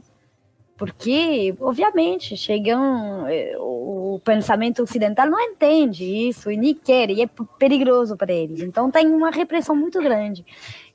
Porque, 0.82 1.54
obviamente, 1.60 2.36
chegam. 2.36 3.28
Eh, 3.28 3.54
o 3.56 4.20
pensamento 4.24 4.82
ocidental 4.82 5.30
não 5.30 5.40
entende 5.40 6.04
isso 6.04 6.50
e 6.50 6.56
nem 6.56 6.74
quer, 6.74 7.08
e 7.08 7.22
é 7.22 7.28
perigoso 7.56 8.16
para 8.16 8.32
eles. 8.32 8.60
Então, 8.62 8.90
tem 8.90 9.06
uma 9.06 9.30
repressão 9.30 9.76
muito 9.76 10.00
grande. 10.00 10.44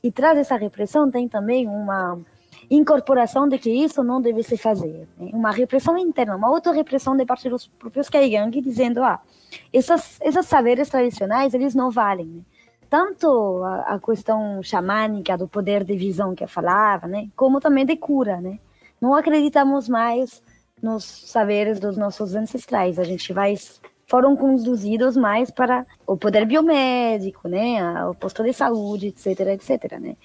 E 0.04 0.12
traz 0.12 0.38
dessa 0.38 0.58
repressão 0.58 1.10
tem 1.10 1.30
também 1.30 1.67
uma 1.67 2.19
incorporação 2.69 3.47
de 3.47 3.58
que 3.58 3.69
isso 3.69 4.04
não 4.04 4.21
deve 4.21 4.43
se 4.43 4.58
fazer. 4.58 5.08
Né? 5.17 5.30
Uma 5.32 5.52
repressão 5.52 5.97
interna, 5.97 6.36
uma 6.36 6.50
autorrepressão 6.50 7.15
de 7.15 7.26
parte 7.26 7.50
dos 7.50 7.67
próprios 7.67 8.10
Kaigang, 8.10 8.60
dizendo: 8.60 9.02
ah, 9.02 9.21
essas, 9.71 10.19
esses 10.19 10.45
saberes 10.47 10.89
tradicionais, 10.89 11.54
eles 11.54 11.73
não 11.73 11.91
valem. 11.91 12.26
Né? 12.26 12.41
Tanto 12.89 13.63
a, 13.63 13.95
a, 13.95 14.00
questão 14.02 14.62
xamânica, 14.62 15.38
do 15.38 15.47
poder 15.47 15.86
de 15.86 15.95
visão 15.95 16.36
que 16.36 16.43
eu 16.43 16.47
falava, 16.50 17.08
né? 17.08 17.30
como 17.38 17.62
também 17.62 17.86
de 17.86 17.95
cura, 17.95 18.41
né? 18.41 18.60
Não 19.02 19.14
acreditamos 19.14 19.88
mais 19.88 20.42
nos 20.82 21.04
saberes 21.04 21.80
dos 21.80 21.98
nossos 21.98 22.36
ancestrais. 22.36 23.00
A 23.00 23.04
gente 23.04 23.34
vai 23.34 23.56
foram 24.08 24.38
conduzidos 24.38 25.18
mais 25.18 25.52
para 25.52 25.86
o 26.06 26.16
poder 26.16 26.46
biomédico, 26.46 27.50
né, 27.50 28.06
o 28.06 28.16
posto 28.16 28.42
de 28.42 28.54
saúde, 28.54 29.08
etc, 29.08 29.42
etc, 29.48 30.00
né. 30.00 30.16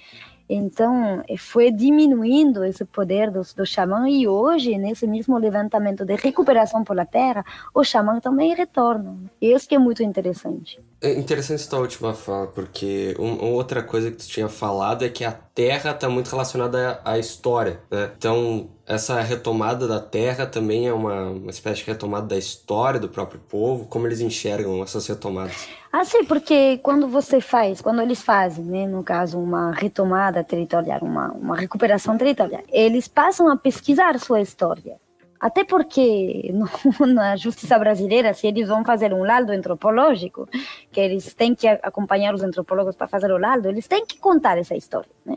Então, 0.48 1.24
foi 1.38 1.70
diminuindo 1.70 2.64
esse 2.64 2.84
poder 2.84 3.30
do, 3.30 3.40
do 3.56 3.64
xamã 3.64 4.08
e 4.08 4.28
hoje, 4.28 4.76
nesse 4.76 5.06
mesmo 5.06 5.38
levantamento 5.38 6.04
de 6.04 6.14
recuperação 6.14 6.84
pela 6.84 7.06
terra, 7.06 7.44
o 7.74 7.82
xamã 7.82 8.20
também 8.20 8.54
retorna. 8.54 9.16
Isso 9.40 9.66
que 9.68 9.74
é 9.74 9.78
muito 9.78 10.02
interessante. 10.02 10.78
É 11.02 11.10
interessante 11.18 11.62
essa 11.62 11.76
última 11.78 12.14
fala, 12.14 12.46
porque 12.46 13.16
uma 13.18 13.46
outra 13.46 13.82
coisa 13.82 14.08
que 14.08 14.18
tu 14.18 14.28
tinha 14.28 14.48
falado 14.48 15.04
é 15.04 15.08
que 15.08 15.24
a 15.24 15.32
terra 15.32 15.90
está 15.90 16.08
muito 16.08 16.30
relacionada 16.30 17.00
à, 17.04 17.18
história, 17.18 17.80
né? 17.90 18.12
Então, 18.16 18.70
essa 18.86 19.20
retomada 19.20 19.88
da 19.88 19.98
terra 19.98 20.46
também 20.46 20.86
é 20.86 20.92
uma, 20.92 21.30
uma 21.30 21.50
espécie 21.50 21.80
de 21.80 21.88
retomada 21.88 22.28
da 22.28 22.38
história 22.38 23.00
do 23.00 23.08
próprio 23.08 23.40
povo, 23.48 23.86
como 23.86 24.06
eles 24.06 24.20
enxergam 24.20 24.80
essas 24.80 25.04
retomadas. 25.08 25.66
Ah, 25.92 26.04
sim, 26.04 26.24
porque 26.24 26.78
quando 26.78 27.08
você 27.08 27.40
faz, 27.40 27.80
quando 27.80 28.00
eles 28.00 28.22
fazem, 28.22 28.64
né, 28.64 28.86
no 28.86 29.02
caso, 29.02 29.40
uma 29.40 29.72
retomada 29.72 30.44
territorial, 30.44 31.00
uma, 31.02 31.32
uma 31.32 31.56
recuperação 31.56 32.16
territorial, 32.16 32.62
eles 32.70 33.08
passam 33.08 33.50
a 33.50 33.56
pesquisar 33.56 34.16
sua 34.20 34.40
história. 34.40 35.01
Até 35.42 35.64
porque 35.64 36.54
no, 36.54 36.68
na 37.12 37.34
justiça 37.34 37.76
brasileira, 37.76 38.32
se 38.32 38.46
eles 38.46 38.68
vão 38.68 38.84
fazer 38.84 39.12
um 39.12 39.24
laudo 39.24 39.50
antropológico, 39.50 40.48
que 40.92 41.00
eles 41.00 41.34
têm 41.34 41.52
que 41.52 41.66
acompanhar 41.66 42.32
os 42.32 42.44
antropólogos 42.44 42.94
para 42.94 43.08
fazer 43.08 43.32
o 43.32 43.38
laudo, 43.38 43.68
eles 43.68 43.88
têm 43.88 44.06
que 44.06 44.18
contar 44.18 44.56
essa 44.56 44.76
história, 44.76 45.10
né? 45.26 45.36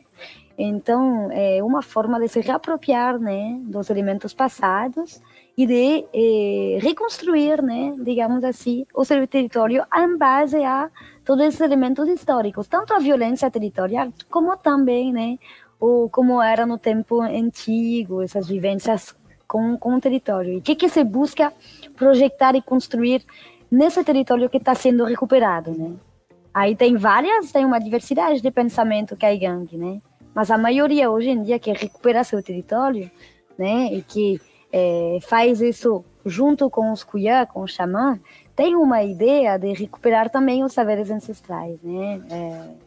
Então, 0.55 1.29
é 1.31 1.61
uma 1.63 1.81
forma 1.81 2.19
de 2.19 2.27
se 2.29 2.39
reapropriar, 2.39 3.17
né, 3.19 3.59
dos 3.63 3.89
elementos 3.89 4.31
passados 4.31 5.19
e 5.57 5.65
de 5.65 6.05
eh, 6.13 6.77
reconstruir, 6.81 7.61
né, 7.61 7.95
digamos 7.99 8.43
assim, 8.43 8.85
o 8.93 9.03
seu 9.03 9.27
território 9.27 9.83
em 9.93 10.17
base 10.17 10.63
a 10.63 10.89
todos 11.25 11.45
esses 11.45 11.61
elementos 11.61 12.07
históricos, 12.07 12.67
tanto 12.67 12.93
a 12.93 12.99
violência 12.99 13.51
territorial 13.51 14.09
como 14.29 14.55
também, 14.55 15.11
né, 15.11 15.37
o 15.79 16.07
como 16.09 16.41
era 16.41 16.65
no 16.65 16.77
tempo 16.77 17.21
antigo, 17.21 18.21
essas 18.21 18.47
vivências 18.47 19.13
com, 19.47 19.77
com 19.77 19.95
o 19.95 20.01
território. 20.01 20.53
E 20.53 20.57
o 20.57 20.61
que, 20.61 20.75
que 20.75 20.89
se 20.89 21.03
busca 21.03 21.53
projetar 21.95 22.55
e 22.55 22.61
construir 22.61 23.23
nesse 23.69 24.03
território 24.03 24.49
que 24.49 24.57
está 24.57 24.75
sendo 24.75 25.05
recuperado, 25.05 25.71
né? 25.71 25.95
Aí 26.53 26.75
tem 26.75 26.95
várias, 26.95 27.51
tem 27.51 27.65
uma 27.65 27.79
diversidade 27.79 28.41
de 28.41 28.51
pensamento 28.51 29.17
que 29.17 29.25
é 29.25 29.35
gangue, 29.35 29.77
né? 29.77 30.01
Mas 30.33 30.49
a 30.49 30.57
maioria 30.57 31.09
hoje 31.09 31.29
em 31.29 31.43
dia 31.43 31.59
que 31.59 31.71
recupera 31.71 32.23
seu 32.23 32.41
território, 32.41 33.09
né, 33.57 33.87
e 33.93 34.01
que 34.01 34.39
é, 34.71 35.17
faz 35.21 35.61
isso 35.61 36.03
junto 36.25 36.69
com 36.69 36.91
os 36.91 37.03
cuyá, 37.03 37.45
com 37.45 37.61
o 37.61 37.67
xamã, 37.67 38.19
tem 38.55 38.75
uma 38.75 39.03
ideia 39.03 39.57
de 39.57 39.71
recuperar 39.73 40.29
também 40.29 40.63
os 40.63 40.73
saberes 40.73 41.09
ancestrais, 41.09 41.81
né? 41.81 42.21
É, 42.29 42.84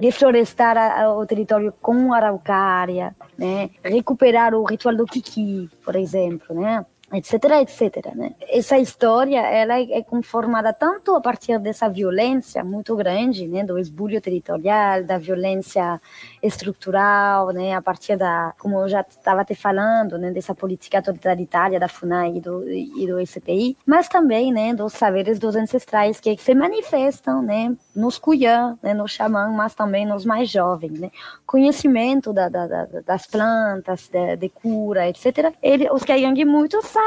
reflorestar 0.00 1.08
o 1.10 1.26
território 1.26 1.72
com 1.80 2.12
araucária, 2.12 3.14
né? 3.36 3.70
recuperar 3.82 4.54
o 4.54 4.64
ritual 4.64 4.94
do 4.96 5.06
Kiki, 5.06 5.68
por 5.84 5.96
exemplo, 5.96 6.60
né? 6.60 6.84
Etc, 7.12 7.44
etc. 7.60 8.14
Né? 8.14 8.32
Essa 8.48 8.78
história 8.78 9.40
ela 9.40 9.78
é 9.78 10.02
conformada 10.02 10.72
tanto 10.72 11.14
a 11.14 11.20
partir 11.20 11.58
dessa 11.58 11.88
violência 11.88 12.64
muito 12.64 12.96
grande, 12.96 13.46
né, 13.46 13.62
do 13.62 13.78
esbulho 13.78 14.20
territorial, 14.20 15.04
da 15.04 15.18
violência 15.18 16.00
estrutural, 16.42 17.50
né, 17.52 17.74
a 17.74 17.82
partir 17.82 18.16
da, 18.16 18.54
como 18.58 18.80
eu 18.80 18.88
já 18.88 19.02
estava 19.02 19.44
te 19.44 19.54
falando, 19.54 20.16
né, 20.16 20.30
dessa 20.30 20.54
política 20.54 21.02
totalitária 21.02 21.78
da 21.78 21.88
FUNAI 21.88 22.36
e 22.36 22.40
do, 22.40 22.68
e 22.68 23.06
do 23.06 23.26
SPI, 23.26 23.76
mas 23.84 24.08
também, 24.08 24.52
né, 24.52 24.74
dos 24.74 24.94
saberes 24.94 25.38
dos 25.38 25.54
ancestrais 25.54 26.18
que 26.18 26.36
se 26.38 26.54
manifestam, 26.54 27.42
né, 27.42 27.76
nos 27.94 28.18
cuyã, 28.18 28.76
né, 28.82 28.94
no 28.94 29.06
xamã, 29.06 29.48
mas 29.48 29.74
também 29.74 30.06
nos 30.06 30.24
mais 30.24 30.48
jovens, 30.48 30.98
né, 30.98 31.10
conhecimento 31.46 32.32
da, 32.32 32.48
da, 32.48 32.66
da, 32.66 32.86
das 33.06 33.26
plantas, 33.26 34.08
de, 34.08 34.36
de, 34.36 34.48
cura, 34.48 35.08
etc. 35.08 35.52
Ele, 35.62 35.90
os 35.90 36.02
Kayang 36.02 36.42
muitos 36.44 36.86
sabem 36.86 37.01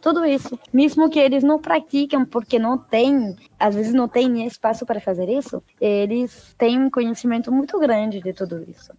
tudo 0.00 0.24
isso, 0.24 0.58
mesmo 0.72 1.10
que 1.10 1.18
eles 1.18 1.42
não 1.42 1.58
praticam 1.58 2.24
porque 2.24 2.58
não 2.58 2.78
tem, 2.78 3.36
às 3.58 3.74
vezes 3.74 3.92
não 3.92 4.08
tem 4.08 4.46
espaço 4.46 4.86
para 4.86 5.00
fazer 5.00 5.28
isso, 5.28 5.62
eles 5.80 6.54
têm 6.56 6.78
um 6.78 6.90
conhecimento 6.90 7.50
muito 7.50 7.78
grande 7.78 8.20
de 8.20 8.32
tudo 8.32 8.64
isso. 8.68 8.92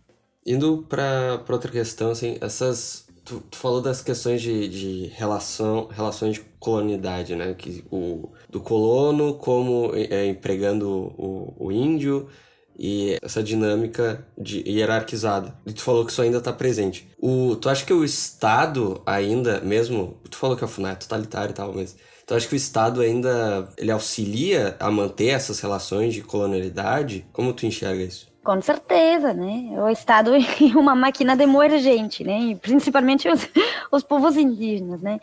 Indo 0.45 0.85
para 0.87 1.41
outra 1.49 1.71
questão, 1.71 2.11
assim, 2.11 2.37
essas 2.41 3.07
Tu, 3.27 3.41
tu, 3.51 3.57
falou 3.57 3.81
das 3.81 4.01
questões 4.01 4.41
de, 4.41 4.69
de 4.69 5.07
relação, 5.07 5.87
relações 5.87 6.35
de 6.35 6.39
colonidade, 6.61 7.35
né? 7.35 7.53
Que 7.53 7.83
o, 7.91 8.29
do 8.49 8.61
colono 8.61 9.33
como 9.33 9.91
é, 9.93 10.27
empregando 10.27 11.13
o, 11.17 11.53
o 11.59 11.69
índio 11.69 12.29
e 12.77 13.17
essa 13.21 13.41
dinâmica 13.41 14.25
de 14.37 14.63
hierarquizada. 14.67 15.55
E 15.65 15.73
tu 15.73 15.81
falou 15.81 16.05
que 16.05 16.11
isso 16.11 16.21
ainda 16.21 16.37
está 16.37 16.53
presente. 16.53 17.09
O, 17.17 17.55
tu 17.55 17.69
acha 17.69 17.85
que 17.85 17.93
o 17.93 18.03
Estado 18.03 19.01
ainda, 19.05 19.59
mesmo, 19.61 20.17
tu 20.29 20.37
falou 20.37 20.55
que 20.55 20.63
a 20.63 20.67
FUNAI 20.67 20.93
é 20.93 20.95
totalitário 20.95 21.51
e 21.51 21.55
tal, 21.55 21.73
mas 21.73 21.95
tu 22.25 22.35
acha 22.35 22.47
que 22.47 22.53
o 22.53 22.57
Estado 22.57 23.01
ainda 23.01 23.69
ele 23.77 23.91
auxilia 23.91 24.75
a 24.79 24.91
manter 24.91 25.29
essas 25.29 25.59
relações 25.59 26.13
de 26.13 26.21
colonialidade? 26.21 27.25
Como 27.33 27.53
tu 27.53 27.65
enxerga 27.65 28.03
isso? 28.03 28.27
Com 28.43 28.61
certeza, 28.61 29.33
né? 29.33 29.73
O 29.77 29.89
Estado 29.89 30.31
é 30.33 30.77
uma 30.77 30.95
máquina 30.95 31.35
de 31.35 31.45
moer 31.45 31.77
gente, 31.79 32.23
né? 32.23 32.55
Principalmente 32.61 33.27
os, 33.27 33.49
os 33.91 34.03
povos 34.03 34.37
indígenas, 34.37 35.01
né? 35.01 35.19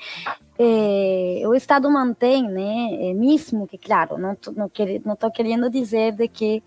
É, 0.58 1.42
o 1.46 1.54
Estado 1.54 1.90
mantém, 1.90 2.42
né? 2.42 2.88
É, 3.00 3.14
mesmo 3.14 3.66
que, 3.66 3.78
claro, 3.78 4.18
não 4.18 4.32
estou 4.32 4.52
não, 4.52 4.70
não 5.04 5.30
querendo 5.30 5.70
dizer 5.70 6.12
de 6.12 6.28
que 6.28 6.62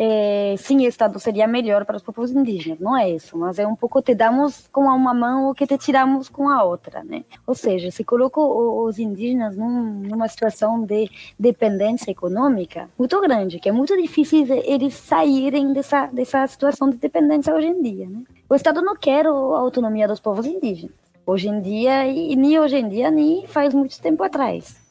é, 0.00 0.54
sim, 0.56 0.86
o 0.86 0.88
Estado 0.88 1.18
seria 1.18 1.48
melhor 1.48 1.84
para 1.84 1.96
os 1.96 2.02
povos 2.04 2.30
indígenas, 2.30 2.78
não 2.78 2.96
é 2.96 3.10
isso, 3.10 3.36
mas 3.36 3.58
é 3.58 3.66
um 3.66 3.74
pouco 3.74 4.00
te 4.00 4.14
damos 4.14 4.68
com 4.70 4.82
uma 4.82 5.12
mão 5.12 5.50
o 5.50 5.54
que 5.54 5.66
te 5.66 5.76
tiramos 5.76 6.28
com 6.28 6.48
a 6.48 6.62
outra, 6.62 7.02
né? 7.02 7.24
Ou 7.44 7.52
seja, 7.52 7.90
se 7.90 8.04
coloca 8.04 8.40
os 8.40 8.96
indígenas 9.00 9.56
num, 9.56 9.82
numa 10.04 10.28
situação 10.28 10.84
de 10.84 11.10
dependência 11.36 12.12
econômica 12.12 12.88
muito 12.96 13.20
grande, 13.20 13.58
que 13.58 13.68
é 13.68 13.72
muito 13.72 14.00
difícil 14.00 14.46
eles 14.64 14.94
saírem 14.94 15.72
dessa, 15.72 16.06
dessa 16.06 16.46
situação 16.46 16.88
de 16.88 16.96
dependência 16.96 17.52
hoje 17.52 17.66
em 17.66 17.82
dia, 17.82 18.08
né? 18.08 18.22
O 18.48 18.54
Estado 18.54 18.80
não 18.80 18.94
quer 18.94 19.26
a 19.26 19.30
autonomia 19.30 20.06
dos 20.06 20.20
povos 20.20 20.46
indígenas, 20.46 20.94
hoje 21.26 21.48
em 21.48 21.60
dia, 21.60 22.06
e 22.06 22.36
nem 22.36 22.56
hoje 22.60 22.76
em 22.76 22.88
dia, 22.88 23.10
nem 23.10 23.48
faz 23.48 23.74
muito 23.74 24.00
tempo 24.00 24.22
atrás. 24.22 24.87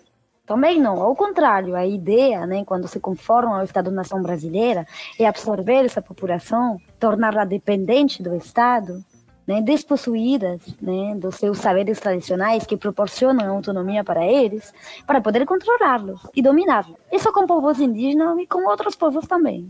Também 0.48 0.80
não, 0.80 1.04
ao 1.04 1.14
contrário, 1.14 1.76
a 1.76 1.86
ideia, 1.86 2.46
né, 2.48 2.64
quando 2.66 2.88
se 2.88 3.02
conforma 3.02 3.60
ao 3.60 3.66
Estado-nação 3.66 4.24
brasileira, 4.24 4.88
é 5.20 5.28
absorver 5.28 5.86
essa 5.86 6.02
população, 6.02 6.80
torná-la 6.98 7.44
dependente 7.44 8.24
do 8.24 8.34
Estado, 8.34 9.04
né, 9.46 9.62
despossuídas 9.62 10.62
né, 10.82 11.16
dos 11.16 11.36
seus 11.36 11.58
saberes 11.58 12.00
tradicionais 12.00 12.66
que 12.66 12.78
proporcionam 12.78 13.56
autonomia 13.56 14.06
para 14.06 14.26
eles, 14.26 14.74
para 15.06 15.20
poder 15.20 15.46
controlá-los 15.46 16.22
e 16.34 16.42
dominá-los. 16.42 16.96
Isso 17.12 17.30
com 17.34 17.46
povos 17.46 17.80
indígenas 17.82 18.40
e 18.40 18.48
com 18.48 18.66
outros 18.70 18.96
povos 18.96 19.28
também. 19.28 19.70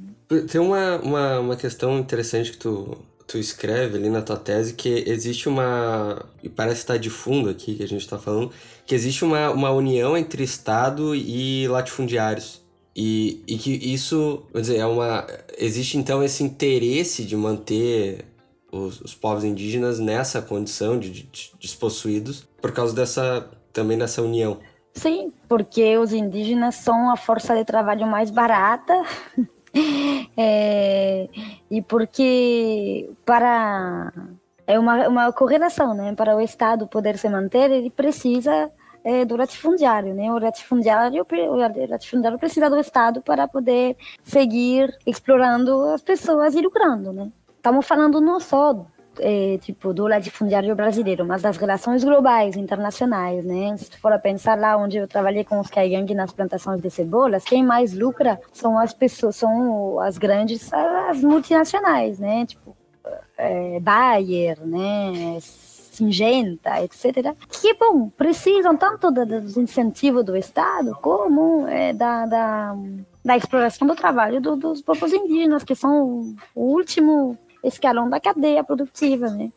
Tem 0.51 0.61
uma, 0.61 0.97
uma, 0.97 1.39
uma 1.39 1.55
questão 1.55 1.97
interessante 1.97 2.51
que 2.51 2.57
tu 2.57 2.97
tu 3.27 3.37
escreve 3.37 3.97
ali 3.97 4.09
na 4.09 4.21
tua 4.21 4.37
tese 4.37 4.73
que 4.73 5.03
existe 5.05 5.49
uma. 5.49 6.25
E 6.41 6.47
parece 6.47 6.79
estar 6.79 6.97
de 6.97 7.09
fundo 7.09 7.49
aqui 7.49 7.75
que 7.75 7.83
a 7.83 7.87
gente 7.87 8.01
está 8.01 8.17
falando, 8.17 8.51
que 8.85 8.95
existe 8.95 9.25
uma, 9.25 9.51
uma 9.51 9.69
união 9.69 10.17
entre 10.17 10.41
Estado 10.43 11.13
e 11.13 11.67
latifundiários. 11.67 12.65
E, 12.95 13.43
e 13.45 13.57
que 13.57 13.71
isso, 13.71 14.43
quer 14.51 14.61
dizer, 14.61 14.77
é 14.77 14.85
uma. 14.85 15.27
Existe 15.57 15.97
então 15.97 16.23
esse 16.23 16.41
interesse 16.41 17.25
de 17.25 17.35
manter 17.35 18.25
os, 18.71 19.01
os 19.01 19.13
povos 19.13 19.43
indígenas 19.43 19.99
nessa 19.99 20.41
condição 20.41 20.97
de, 20.97 21.09
de 21.11 21.51
despossuídos 21.59 22.47
por 22.61 22.71
causa 22.71 22.95
dessa. 22.95 23.49
também 23.73 23.97
dessa 23.97 24.21
união. 24.21 24.57
Sim, 24.93 25.31
porque 25.47 25.95
os 25.97 26.11
indígenas 26.11 26.75
são 26.75 27.11
a 27.11 27.17
força 27.17 27.55
de 27.55 27.63
trabalho 27.63 28.07
mais 28.07 28.31
barata 28.31 29.05
É, 30.39 31.27
e 31.69 31.81
porque 31.81 33.09
para 33.25 34.11
é 34.65 34.77
uma, 34.77 35.07
uma 35.07 35.33
correlação, 35.33 35.93
né? 35.93 36.13
Para 36.13 36.35
o 36.35 36.41
Estado 36.41 36.87
poder 36.87 37.17
se 37.17 37.29
manter, 37.29 37.71
ele 37.71 37.89
precisa 37.89 38.69
é, 39.03 39.23
do 39.23 39.37
latifundiário, 39.37 40.13
né? 40.13 40.31
O 40.31 40.37
latifundiário, 40.37 41.25
o 41.29 41.55
latifundiário 41.89 42.37
precisa 42.37 42.69
do 42.69 42.77
Estado 42.77 43.21
para 43.21 43.47
poder 43.47 43.95
seguir 44.23 44.93
explorando 45.05 45.83
as 45.93 46.01
pessoas 46.01 46.53
e 46.55 46.61
lucrando, 46.61 47.13
né? 47.13 47.31
Estamos 47.55 47.85
falando 47.87 48.19
não 48.19 48.39
só 48.39 48.85
é, 49.19 49.57
tipo, 49.59 49.93
do 49.93 50.07
latifundiário 50.07 50.75
brasileiro, 50.75 51.25
mas 51.25 51.41
das 51.41 51.57
relações 51.57 52.03
globais, 52.03 52.55
internacionais, 52.55 53.43
né? 53.45 53.75
Se 53.77 53.89
tu 53.89 53.99
for 53.99 54.11
a 54.11 54.19
pensar 54.19 54.57
lá 54.57 54.77
onde 54.77 54.97
eu 54.97 55.07
trabalhei 55.07 55.43
com 55.43 55.59
os 55.59 55.69
Kaigang 55.69 56.13
nas 56.13 56.31
plantações 56.31 56.81
de 56.81 56.89
cebolas, 56.89 57.43
quem 57.43 57.63
mais 57.63 57.93
lucra 57.93 58.39
são 58.53 58.77
as 58.77 58.93
pessoas, 58.93 59.35
são 59.35 59.99
as 59.99 60.17
grandes, 60.17 60.71
as 60.73 61.21
multinacionais, 61.21 62.19
né? 62.19 62.45
Tipo, 62.45 62.75
é, 63.37 63.79
Bayer, 63.79 64.59
né? 64.65 65.37
Singenta, 65.41 66.83
etc., 66.83 67.35
que, 67.49 67.73
bom, 67.73 68.09
precisam 68.09 68.77
tanto 68.77 69.09
dos 69.09 69.57
incentivos 69.57 70.23
do 70.23 70.37
Estado 70.37 70.95
como 71.01 71.67
é, 71.67 71.91
da, 71.91 72.27
da 72.27 72.75
da 73.27 73.35
exploração 73.35 73.85
do 73.85 73.93
trabalho 73.93 74.39
do, 74.39 74.55
dos 74.55 74.81
povos 74.81 75.11
indígenas, 75.11 75.61
que 75.61 75.75
são 75.75 76.33
o 76.55 76.61
último 76.61 77.37
escalão 77.63 78.09
da 78.09 78.19
cadeia 78.19 78.63
produtiva, 78.63 79.29
né? 79.29 79.51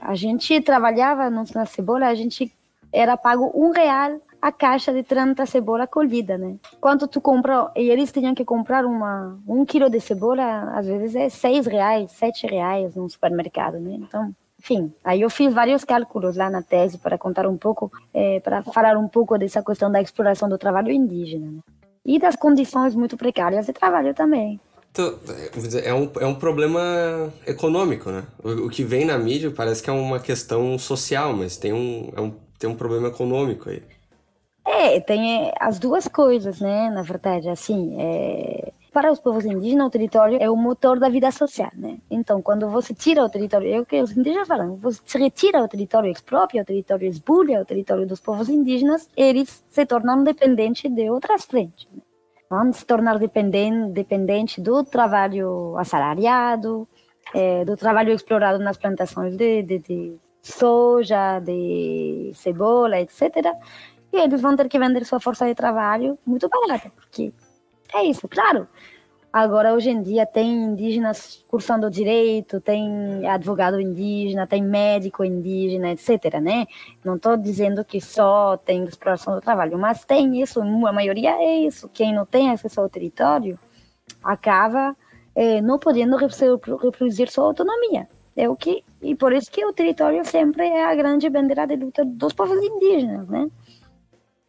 A 0.00 0.14
gente 0.14 0.60
trabalhava 0.60 1.28
na 1.28 1.66
cebola, 1.66 2.06
a 2.06 2.14
gente 2.14 2.52
era 2.92 3.16
pago 3.16 3.50
um 3.54 3.70
real 3.70 4.20
a 4.40 4.52
caixa 4.52 4.92
de 4.92 5.02
30 5.02 5.44
cebola 5.46 5.86
colhida, 5.86 6.38
né? 6.38 6.56
Quanto 6.80 7.08
tu 7.08 7.20
compra, 7.20 7.70
e 7.74 7.90
eles 7.90 8.12
tinham 8.12 8.34
que 8.34 8.44
comprar 8.44 8.84
uma, 8.84 9.36
um 9.46 9.64
quilo 9.64 9.90
de 9.90 9.98
cebola, 10.00 10.72
às 10.74 10.86
vezes 10.86 11.16
é 11.16 11.28
seis 11.28 11.66
reais, 11.66 12.12
sete 12.12 12.46
reais 12.46 12.94
no 12.94 13.08
supermercado, 13.10 13.80
né? 13.80 13.94
Então, 13.94 14.32
enfim, 14.58 14.92
aí 15.04 15.20
eu 15.20 15.30
fiz 15.30 15.52
vários 15.52 15.84
cálculos 15.84 16.36
lá 16.36 16.48
na 16.48 16.62
tese 16.62 16.98
para 16.98 17.18
contar 17.18 17.46
um 17.46 17.56
pouco, 17.56 17.90
é, 18.14 18.40
para 18.40 18.62
falar 18.62 18.96
um 18.96 19.08
pouco 19.08 19.36
dessa 19.36 19.62
questão 19.62 19.90
da 19.90 20.00
exploração 20.00 20.48
do 20.48 20.58
trabalho 20.58 20.92
indígena, 20.92 21.50
né? 21.50 21.60
E 22.04 22.18
das 22.20 22.36
condições 22.36 22.94
muito 22.94 23.16
precárias 23.16 23.66
de 23.66 23.72
trabalho 23.72 24.14
também. 24.14 24.60
Então, 24.96 25.18
é 25.84 25.92
um, 25.92 26.10
é 26.20 26.26
um 26.26 26.34
problema 26.34 27.30
econômico, 27.46 28.10
né? 28.10 28.24
O, 28.42 28.66
o, 28.66 28.70
que 28.70 28.82
vem 28.82 29.04
na 29.04 29.18
mídia 29.18 29.50
parece 29.50 29.82
que 29.82 29.90
é 29.90 29.92
uma 29.92 30.18
questão 30.18 30.78
social, 30.78 31.34
mas 31.34 31.58
tem 31.58 31.70
um, 31.70 32.10
é 32.16 32.20
um, 32.20 32.32
tem 32.58 32.70
um 32.70 32.74
problema 32.74 33.08
econômico 33.08 33.68
aí. 33.68 33.82
É, 34.64 34.98
tem 35.00 35.48
é, 35.48 35.54
as 35.60 35.78
duas 35.78 36.08
coisas, 36.08 36.60
né? 36.60 36.88
Na 36.88 37.02
verdade, 37.02 37.46
assim, 37.50 37.94
é... 38.00 38.72
para 38.90 39.12
os 39.12 39.20
povos 39.20 39.44
indígenas, 39.44 39.86
o 39.86 39.90
território 39.90 40.38
é 40.40 40.50
o 40.50 40.56
motor 40.56 40.98
da 40.98 41.10
vida 41.10 41.30
social, 41.30 41.70
né? 41.74 41.98
Então, 42.10 42.40
quando 42.40 42.66
você 42.70 42.94
tira 42.94 43.22
o 43.22 43.28
território, 43.28 43.70
é 43.74 43.78
o 43.78 43.84
que 43.84 44.00
os 44.00 44.16
indígenas 44.16 44.48
falam, 44.48 44.76
você 44.76 45.18
retira 45.18 45.62
o 45.62 45.68
território, 45.68 46.10
expropria 46.10 46.62
o 46.62 46.64
território, 46.64 47.06
esbulha 47.06 47.60
o 47.60 47.66
território 47.66 48.06
dos 48.06 48.18
povos 48.18 48.48
indígenas, 48.48 49.10
eles 49.14 49.62
se 49.70 49.84
tornam 49.84 50.24
dependentes 50.24 50.90
de 50.90 51.10
outras 51.10 51.44
frentes. 51.44 51.86
Né? 51.94 52.00
Vão 52.50 52.72
se 52.72 52.84
tornar 52.84 53.18
dependentes 53.18 53.92
dependente 53.92 54.60
do 54.60 54.84
trabalho 54.84 55.76
assalariado, 55.78 56.88
é, 57.34 57.64
do 57.64 57.76
trabalho 57.76 58.12
explorado 58.12 58.62
nas 58.62 58.76
plantações 58.76 59.36
de, 59.36 59.62
de, 59.62 59.78
de, 59.78 60.16
soja, 60.42 61.40
de 61.40 62.32
cebola, 62.34 63.00
etc. 63.00 63.22
E 64.12 64.18
eles 64.18 64.40
vão 64.40 64.56
ter 64.56 64.68
que 64.68 64.78
vender 64.78 65.04
sua 65.04 65.20
força 65.20 65.46
de 65.46 65.54
trabalho 65.54 66.16
muito 66.24 66.48
barata, 66.48 66.90
porque 66.94 67.32
é 67.92 68.04
isso, 68.04 68.28
claro. 68.28 68.68
Agora, 69.32 69.74
hoje 69.74 69.90
em 69.90 70.00
dia, 70.00 70.24
tem 70.24 70.50
indígenas 70.50 71.44
cursando 71.46 71.90
direito, 71.90 72.60
tem 72.60 73.26
advogado 73.28 73.80
indígena, 73.80 74.46
tem 74.46 74.62
médico 74.62 75.24
indígena, 75.24 75.92
etc. 75.92 76.40
Né? 76.40 76.66
Não 77.04 77.16
estou 77.16 77.36
dizendo 77.36 77.84
que 77.84 78.00
só 78.00 78.56
tem 78.56 78.84
exploração 78.84 79.34
do 79.34 79.40
trabalho, 79.40 79.78
mas 79.78 80.04
tem 80.04 80.40
isso, 80.40 80.60
a 80.60 80.92
maioria 80.92 81.32
é 81.32 81.60
isso. 81.60 81.88
Quem 81.92 82.14
não 82.14 82.24
tem 82.24 82.50
acesso 82.50 82.80
ao 82.80 82.88
território 82.88 83.58
acaba 84.24 84.96
é, 85.34 85.60
não 85.60 85.78
podendo 85.78 86.16
reproduzir 86.16 87.30
sua 87.30 87.44
autonomia. 87.44 88.08
É 88.34 88.48
o 88.48 88.56
que, 88.56 88.82
e 89.02 89.14
por 89.14 89.32
isso 89.32 89.50
que 89.50 89.64
o 89.64 89.72
território 89.72 90.24
sempre 90.24 90.66
é 90.66 90.84
a 90.84 90.94
grande 90.94 91.28
bandeira 91.28 91.66
de 91.66 91.76
luta 91.76 92.04
dos 92.04 92.32
povos 92.32 92.58
indígenas, 92.58 93.28
né? 93.28 93.48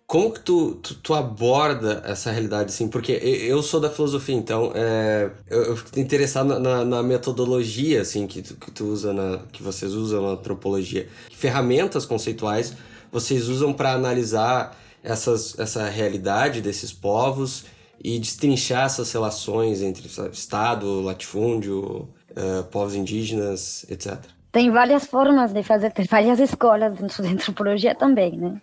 Como 0.07 0.31
que 0.31 0.39
tu, 0.39 0.75
tu, 0.75 0.95
tu, 0.95 1.13
aborda 1.13 2.01
essa 2.05 2.31
realidade, 2.31 2.69
assim? 2.69 2.87
Porque 2.87 3.11
eu 3.11 3.61
sou 3.61 3.77
da 3.77 3.89
filosofia, 3.89 4.35
então 4.35 4.71
é, 4.73 5.29
eu, 5.49 5.63
eu 5.63 5.75
fico 5.75 5.99
interessado 5.99 6.57
na, 6.57 6.85
na, 6.85 7.03
metodologia, 7.03 8.03
assim, 8.03 8.25
que 8.25 8.41
tu, 8.41 8.55
que 8.55 8.71
tu 8.71 8.85
usa, 8.85 9.11
na, 9.11 9.39
que 9.51 9.61
vocês 9.61 9.91
usam 9.91 10.21
na 10.21 10.29
antropologia. 10.29 11.09
Que 11.27 11.35
ferramentas 11.35 12.05
conceituais 12.05 12.73
vocês 13.11 13.49
usam 13.49 13.73
para 13.73 13.91
analisar 13.91 14.77
essas, 15.03 15.59
essa 15.59 15.89
realidade 15.89 16.61
desses 16.61 16.93
povos 16.93 17.65
e 18.01 18.17
destrinchar 18.17 18.85
essas 18.85 19.11
relações 19.11 19.81
entre 19.81 20.07
sabe, 20.07 20.33
Estado, 20.33 21.01
latifúndio, 21.01 22.07
uh, 22.31 22.63
povos 22.71 22.95
indígenas, 22.95 23.85
etc. 23.89 24.17
Tem 24.53 24.71
várias 24.71 25.05
formas 25.05 25.51
de 25.51 25.63
fazer, 25.63 25.91
tem 25.91 26.05
várias 26.05 26.39
escolas 26.39 26.93
dentro 26.93 27.21
da 27.21 27.29
antropologia 27.29 27.93
também, 27.93 28.37
né? 28.37 28.61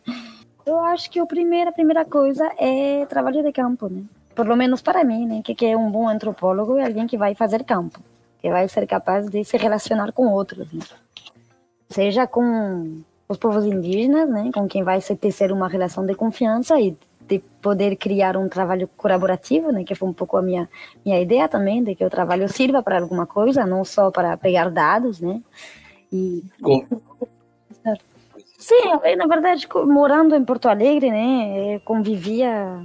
Eu 0.67 0.81
acho 0.81 1.11
que 1.11 1.21
o 1.21 1.27
primeiro, 1.27 1.71
a 1.71 1.73
primeira 1.73 2.05
coisa 2.05 2.51
é 2.59 3.05
trabalho 3.07 3.43
de 3.43 3.53
campo, 3.53 3.89
né? 3.89 4.03
Por 4.35 4.47
menos 4.57 4.81
para 4.81 5.05
mim, 5.05 5.27
né? 5.27 5.43
Que, 5.45 5.55
que 5.55 5.67
é 5.67 5.77
um 5.77 5.91
bom 5.91 6.09
antropólogo 6.09 6.77
é 6.79 6.87
alguém 6.87 7.07
que 7.07 7.19
vai 7.19 7.35
fazer 7.35 7.65
campo, 7.65 8.01
que 8.41 8.51
vai 8.51 8.67
ser 8.69 8.87
capaz 8.87 9.29
de 9.29 9.45
se 9.45 9.57
relacionar 9.57 10.13
com 10.13 10.29
outros, 10.29 10.73
né? 10.73 10.83
Seja 11.89 12.27
com 12.27 13.03
os 13.29 13.37
povos 13.37 13.65
indígenas, 13.65 14.29
né? 14.29 14.51
Com 14.53 14.67
quem 14.67 14.83
vai 14.83 15.01
se 15.01 15.15
tecer 15.17 15.53
uma 15.53 15.69
relação 15.69 16.05
de 16.07 16.15
confiança 16.15 16.81
e 16.81 16.97
de 17.27 17.39
poder 17.61 17.97
criar 17.97 18.37
um 18.37 18.49
trabalho 18.49 18.89
colaborativo, 18.97 19.73
né, 19.73 19.83
que 19.83 19.95
foi 19.95 20.09
um 20.09 20.13
pouco 20.13 20.37
a 20.37 20.43
minha 20.43 20.69
minha 21.05 21.19
ideia 21.21 21.49
também, 21.49 21.83
de 21.83 21.95
que 21.95 22.05
o 22.05 22.11
trabalho 22.11 22.49
sirva 22.49 22.83
para 22.83 22.99
alguma 23.01 23.27
coisa, 23.27 23.67
não 23.67 23.85
só 23.85 24.11
para 24.11 24.37
pegar 24.37 24.71
dados, 24.71 25.21
né? 25.21 25.41
E 26.13 26.43
Com... 26.63 26.85
Sim, 28.65 28.93
eu, 29.05 29.17
na 29.19 29.27
verdade, 29.27 29.69
morando 29.87 30.35
em 30.35 30.43
Porto 30.43 30.71
Alegre, 30.71 31.11
né, 31.11 31.79
convivia 31.81 32.83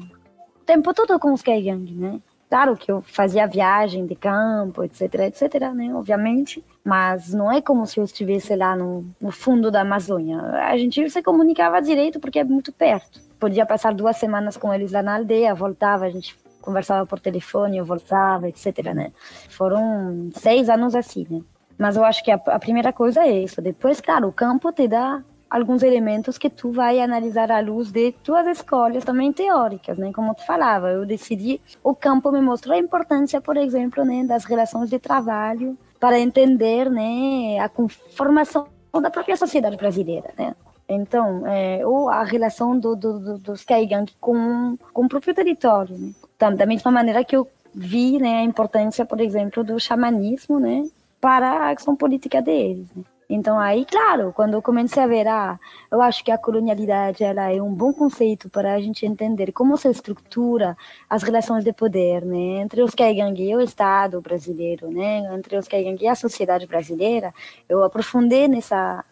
o 0.61 0.65
tempo 0.65 0.93
todo 0.93 1.17
com 1.17 1.31
os 1.31 1.41
Kaigang, 1.41 1.89
né? 1.93 2.19
Claro 2.49 2.75
que 2.75 2.91
eu 2.91 3.01
fazia 3.01 3.47
viagem 3.47 4.05
de 4.05 4.13
campo, 4.13 4.83
etc, 4.83 5.01
etc, 5.21 5.71
né, 5.73 5.95
obviamente, 5.95 6.61
mas 6.83 7.31
não 7.31 7.49
é 7.49 7.61
como 7.61 7.87
se 7.87 7.97
eu 7.97 8.03
estivesse 8.03 8.53
lá 8.57 8.75
no, 8.75 9.05
no 9.21 9.31
fundo 9.31 9.71
da 9.71 9.79
Amazônia. 9.79 10.41
A 10.41 10.77
gente 10.77 11.09
se 11.09 11.23
comunicava 11.23 11.81
direito 11.81 12.19
porque 12.19 12.39
é 12.39 12.43
muito 12.43 12.73
perto. 12.73 13.21
Podia 13.39 13.65
passar 13.65 13.93
duas 13.93 14.17
semanas 14.17 14.57
com 14.57 14.73
eles 14.73 14.91
lá 14.91 15.01
na 15.01 15.15
aldeia, 15.15 15.55
voltava, 15.55 16.03
a 16.03 16.09
gente 16.09 16.37
conversava 16.61 17.05
por 17.05 17.21
telefone, 17.21 17.77
eu 17.77 17.85
voltava, 17.85 18.49
etc, 18.49 18.93
né? 18.93 19.13
Foram 19.47 20.29
seis 20.35 20.69
anos 20.69 20.93
assim, 20.93 21.25
né? 21.29 21.39
Mas 21.77 21.95
eu 21.95 22.03
acho 22.03 22.21
que 22.21 22.31
a, 22.31 22.35
a 22.47 22.59
primeira 22.59 22.91
coisa 22.91 23.21
é 23.21 23.31
isso. 23.31 23.61
Depois, 23.61 24.01
claro, 24.01 24.27
o 24.27 24.33
campo 24.33 24.73
te 24.73 24.85
dá 24.85 25.23
alguns 25.49 25.81
elementos 25.81 26.37
que 26.37 26.49
tu 26.49 26.71
vai 26.71 26.99
analisar 26.99 27.51
à 27.51 27.59
luz 27.59 27.91
de 27.91 28.11
tuas 28.23 28.45
escolhas 28.47 29.03
também 29.03 29.33
teóricas, 29.33 29.97
né? 29.97 30.11
Como 30.13 30.35
tu 30.35 30.45
falava, 30.45 30.91
eu 30.91 31.05
decidi, 31.05 31.59
o 31.83 31.95
campo 31.95 32.31
me 32.31 32.41
mostrou 32.41 32.75
a 32.75 32.79
importância, 32.79 33.41
por 33.41 33.57
exemplo, 33.57 34.05
né, 34.05 34.23
das 34.23 34.45
relações 34.45 34.89
de 34.89 34.99
trabalho 34.99 35.77
para 35.99 36.19
entender, 36.19 36.89
né, 36.89 37.59
a 37.59 37.67
conformação 37.67 38.67
da 39.01 39.09
própria 39.09 39.35
sociedade 39.35 39.75
brasileira, 39.75 40.29
né? 40.37 40.55
Então, 40.87 41.45
é, 41.45 41.85
ou 41.85 42.09
a 42.09 42.23
relação 42.23 42.77
do, 42.77 42.95
do, 42.95 43.19
do, 43.19 43.37
dos 43.37 43.63
Kaigang 43.63 44.11
com, 44.19 44.75
com 44.91 45.05
o 45.05 45.09
próprio 45.09 45.35
território, 45.35 45.97
né? 45.97 46.11
Da 46.55 46.65
mesma 46.65 46.89
maneira 46.89 47.23
que 47.23 47.35
eu 47.35 47.47
vi 47.73 48.17
né, 48.17 48.39
a 48.39 48.43
importância, 48.43 49.05
por 49.05 49.19
exemplo, 49.19 49.63
do 49.63 49.79
xamanismo, 49.79 50.59
né, 50.59 50.87
para 51.21 51.49
a 51.49 51.69
ação 51.71 51.95
política 51.95 52.41
deles. 52.41 52.87
Né? 52.95 53.03
Então 53.31 53.59
aí, 53.59 53.85
claro, 53.85 54.33
quando 54.33 54.55
eu 54.55 54.61
comecei 54.61 55.03
a 55.03 55.07
ver, 55.07 55.27
ah, 55.27 55.59
eu 55.91 56.01
acho 56.01 56.23
que 56.23 56.31
a 56.31 56.37
colonialidade 56.37 57.23
ela 57.23 57.51
é 57.53 57.61
um 57.61 57.71
bom 57.71 57.93
conceito 57.93 58.49
para 58.49 58.73
a 58.73 58.81
gente 58.81 59.05
entender 59.05 59.51
como 59.51 59.77
se 59.77 59.87
estrutura 59.87 60.75
as 61.07 61.21
relações 61.21 61.63
de 61.63 61.71
poder, 61.71 62.25
né, 62.25 62.61
entre 62.61 62.81
os 62.81 62.95
Kaigang 62.95 63.39
e 63.39 63.55
o 63.55 63.61
Estado 63.61 64.19
brasileiro, 64.19 64.89
né, 64.89 65.19
entre 65.35 65.55
os 65.57 65.67
Kaigang 65.67 66.03
e 66.03 66.07
a 66.07 66.15
sociedade 66.15 66.65
brasileira. 66.65 67.31
Eu 67.69 67.83
aprofundei 67.83 68.47
nessa 68.47 69.05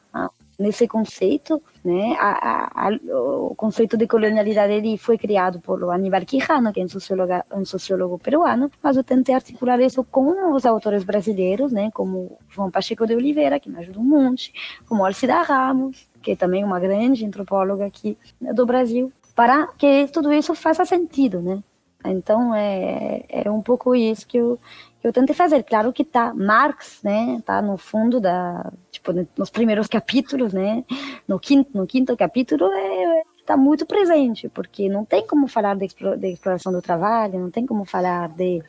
nesse 0.57 0.87
conceito, 0.87 1.61
né? 1.85 2.15
A, 2.19 2.87
a, 2.87 2.89
o 2.89 3.53
conceito 3.55 3.95
de 3.95 4.07
colonialidade 4.07 4.73
ele 4.73 4.97
foi 4.97 5.17
criado 5.17 5.59
por 5.59 5.83
Aníbal 5.91 6.25
Quijano, 6.25 6.73
que 6.73 6.81
é 6.81 6.85
um 6.85 6.89
sociólogo, 6.89 7.33
um 7.53 7.65
sociólogo 7.65 8.17
peruano, 8.17 8.71
mas 8.81 8.97
eu 8.97 9.03
tentei 9.03 9.35
articular 9.35 9.79
isso 9.79 10.03
com 10.03 10.53
os 10.53 10.65
autores 10.65 11.03
brasileiros, 11.03 11.71
né? 11.71 11.91
Como 11.93 12.37
João 12.49 12.71
Pacheco 12.71 13.05
de 13.05 13.15
Oliveira, 13.15 13.59
que 13.59 13.69
me 13.69 13.77
ajuda 13.77 13.99
um 13.99 14.03
monte, 14.03 14.51
como 14.87 15.05
Alcida 15.05 15.41
Ramos, 15.43 16.07
que 16.21 16.31
é 16.31 16.35
também 16.35 16.63
uma 16.63 16.79
grande 16.79 17.25
antropóloga 17.25 17.85
aqui 17.85 18.17
do 18.53 18.65
Brasil, 18.65 19.11
para 19.35 19.67
que 19.77 20.07
tudo 20.07 20.33
isso 20.33 20.55
faça 20.55 20.85
sentido, 20.85 21.41
né? 21.41 21.61
Então 22.03 22.53
é, 22.55 23.23
é 23.29 23.51
um 23.51 23.61
pouco 23.61 23.95
isso 23.95 24.25
que 24.27 24.37
eu 24.37 24.59
eu 25.03 25.13
tentei 25.13 25.35
fazer. 25.35 25.63
Claro 25.63 25.93
que 25.93 26.03
tá 26.03 26.33
Marx, 26.33 26.99
né? 27.03 27.41
Tá 27.45 27.61
no 27.61 27.77
fundo 27.77 28.19
da, 28.19 28.71
tipo, 28.91 29.11
nos 29.37 29.49
primeiros 29.49 29.87
capítulos, 29.87 30.53
né? 30.53 30.83
No 31.27 31.39
quinto, 31.39 31.77
no 31.77 31.85
quinto 31.85 32.15
capítulo 32.17 32.65
é, 32.71 33.23
está 33.47 33.55
muito 33.55 33.85
presente, 33.85 34.49
porque 34.49 34.89
não 34.89 35.05
tem 35.05 35.25
como 35.25 35.47
falar 35.47 35.75
de, 35.75 35.85
exploração 35.85 36.71
do 36.71 36.81
trabalho, 36.81 37.39
não 37.39 37.49
tem 37.49 37.65
como 37.65 37.85
falar 37.85 38.27
de 38.29 38.61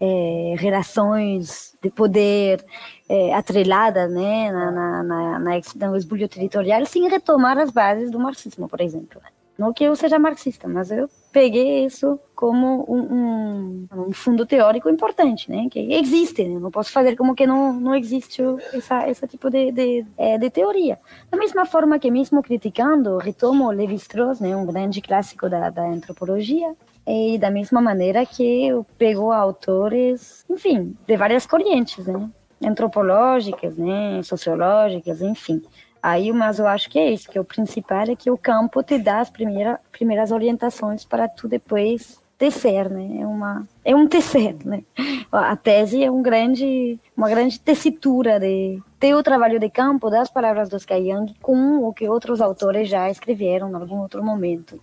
é, 0.00 0.54
relações 0.58 1.76
de 1.80 1.88
poder 1.88 2.64
é, 3.08 3.32
atrelada 3.32 4.08
né, 4.08 4.50
na, 4.50 4.70
na, 4.70 5.02
na, 5.04 5.38
na, 5.38 5.88
no 5.88 5.96
esbulho 5.96 6.28
territorial, 6.28 6.84
sem 6.84 7.08
retomar 7.08 7.56
as 7.58 7.70
bases 7.70 8.10
do 8.10 8.18
marxismo, 8.18 8.68
por 8.68 8.80
exemplo. 8.80 9.20
Não 9.56 9.72
que 9.72 9.84
eu 9.84 9.94
seja 9.94 10.18
marxista, 10.18 10.66
mas 10.66 10.90
eu 10.90 11.08
peguei 11.38 11.84
isso 11.84 12.18
como 12.34 12.84
um, 12.88 12.98
um, 12.98 13.88
um, 14.08 14.12
fundo 14.12 14.44
teórico 14.44 14.90
importante, 14.90 15.48
né? 15.48 15.68
Que 15.70 15.94
existe, 15.94 16.42
né? 16.42 16.58
Não 16.58 16.68
posso 16.68 16.90
fazer 16.90 17.14
como 17.14 17.32
que 17.32 17.46
não, 17.46 17.72
não 17.72 17.94
existe 17.94 18.42
essa, 18.74 19.08
esse 19.08 19.24
tipo 19.28 19.48
de, 19.48 19.70
de, 19.70 20.04
é, 20.16 20.36
de 20.36 20.50
teoria. 20.50 20.98
Da 21.30 21.38
mesma 21.38 21.64
forma 21.64 21.96
que 21.96 22.10
mesmo 22.10 22.42
criticando, 22.42 23.18
retomo 23.18 23.70
Levi-Strauss, 23.70 24.40
né? 24.40 24.56
Um 24.56 24.66
grande 24.66 25.00
clássico 25.00 25.48
da, 25.48 25.70
da 25.70 25.84
antropologia, 25.84 26.74
e 27.06 27.38
da 27.38 27.52
mesma 27.52 27.80
maneira 27.80 28.26
que 28.26 28.66
eu 28.66 28.84
pego 28.98 29.30
autores, 29.30 30.44
enfim, 30.50 30.96
de 31.06 31.16
várias 31.16 31.46
correntes, 31.46 32.04
né? 32.04 32.28
Antropológicas, 32.60 33.76
né? 33.76 34.20
Sociológicas, 34.24 35.22
enfim. 35.22 35.62
Aí, 36.02 36.32
mas 36.32 36.58
eu 36.58 36.66
acho 36.66 36.88
que 36.88 36.98
é 36.98 37.10
isso, 37.10 37.28
que 37.28 37.38
o 37.38 37.44
principal 37.44 38.02
é 38.02 38.16
que 38.16 38.30
o 38.30 38.38
campo 38.38 38.82
te 38.82 38.98
dá 38.98 39.20
as 39.20 39.30
primeiras, 39.30 39.78
primeiras 39.90 40.30
orientações 40.30 41.04
para 41.04 41.28
tu 41.28 41.48
depois 41.48 42.18
tecer, 42.38 42.88
né? 42.88 43.20
É 43.20 43.26
uma 43.26 43.66
é 43.84 43.94
um 43.96 44.06
tecer, 44.06 44.56
né? 44.64 44.84
A 45.30 45.56
tese 45.56 46.02
é 46.04 46.10
um 46.10 46.22
grande 46.22 46.98
uma 47.16 47.28
grande 47.28 47.58
tessitura 47.58 48.38
de 48.38 48.80
ter 49.00 49.14
o 49.14 49.22
trabalho 49.22 49.58
de 49.58 49.68
campo 49.68 50.08
das 50.08 50.30
palavras 50.30 50.68
dos 50.68 50.84
Kayang 50.84 51.34
com 51.42 51.78
o 51.84 51.92
que 51.92 52.08
outros 52.08 52.40
autores 52.40 52.88
já 52.88 53.10
escreveram 53.10 53.68
em 53.70 53.74
algum 53.74 53.98
outro 53.98 54.22
momento. 54.24 54.80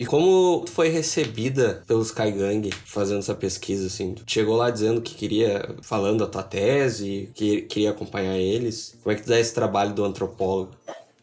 E 0.00 0.06
como 0.06 0.64
foi 0.66 0.88
recebida 0.88 1.82
pelos 1.86 2.10
Kaigang 2.10 2.70
fazendo 2.86 3.18
essa 3.18 3.34
pesquisa, 3.34 3.86
assim? 3.86 4.14
Chegou 4.26 4.56
lá 4.56 4.70
dizendo 4.70 5.02
que 5.02 5.14
queria, 5.14 5.74
falando 5.82 6.24
a 6.24 6.26
tua 6.26 6.42
tese, 6.42 7.30
que 7.34 7.60
queria 7.60 7.90
acompanhar 7.90 8.38
eles. 8.38 8.98
Como 9.02 9.12
é 9.12 9.16
que 9.16 9.24
tu 9.24 9.28
dá 9.28 9.38
esse 9.38 9.54
trabalho 9.54 9.92
do 9.92 10.02
antropólogo? 10.02 10.70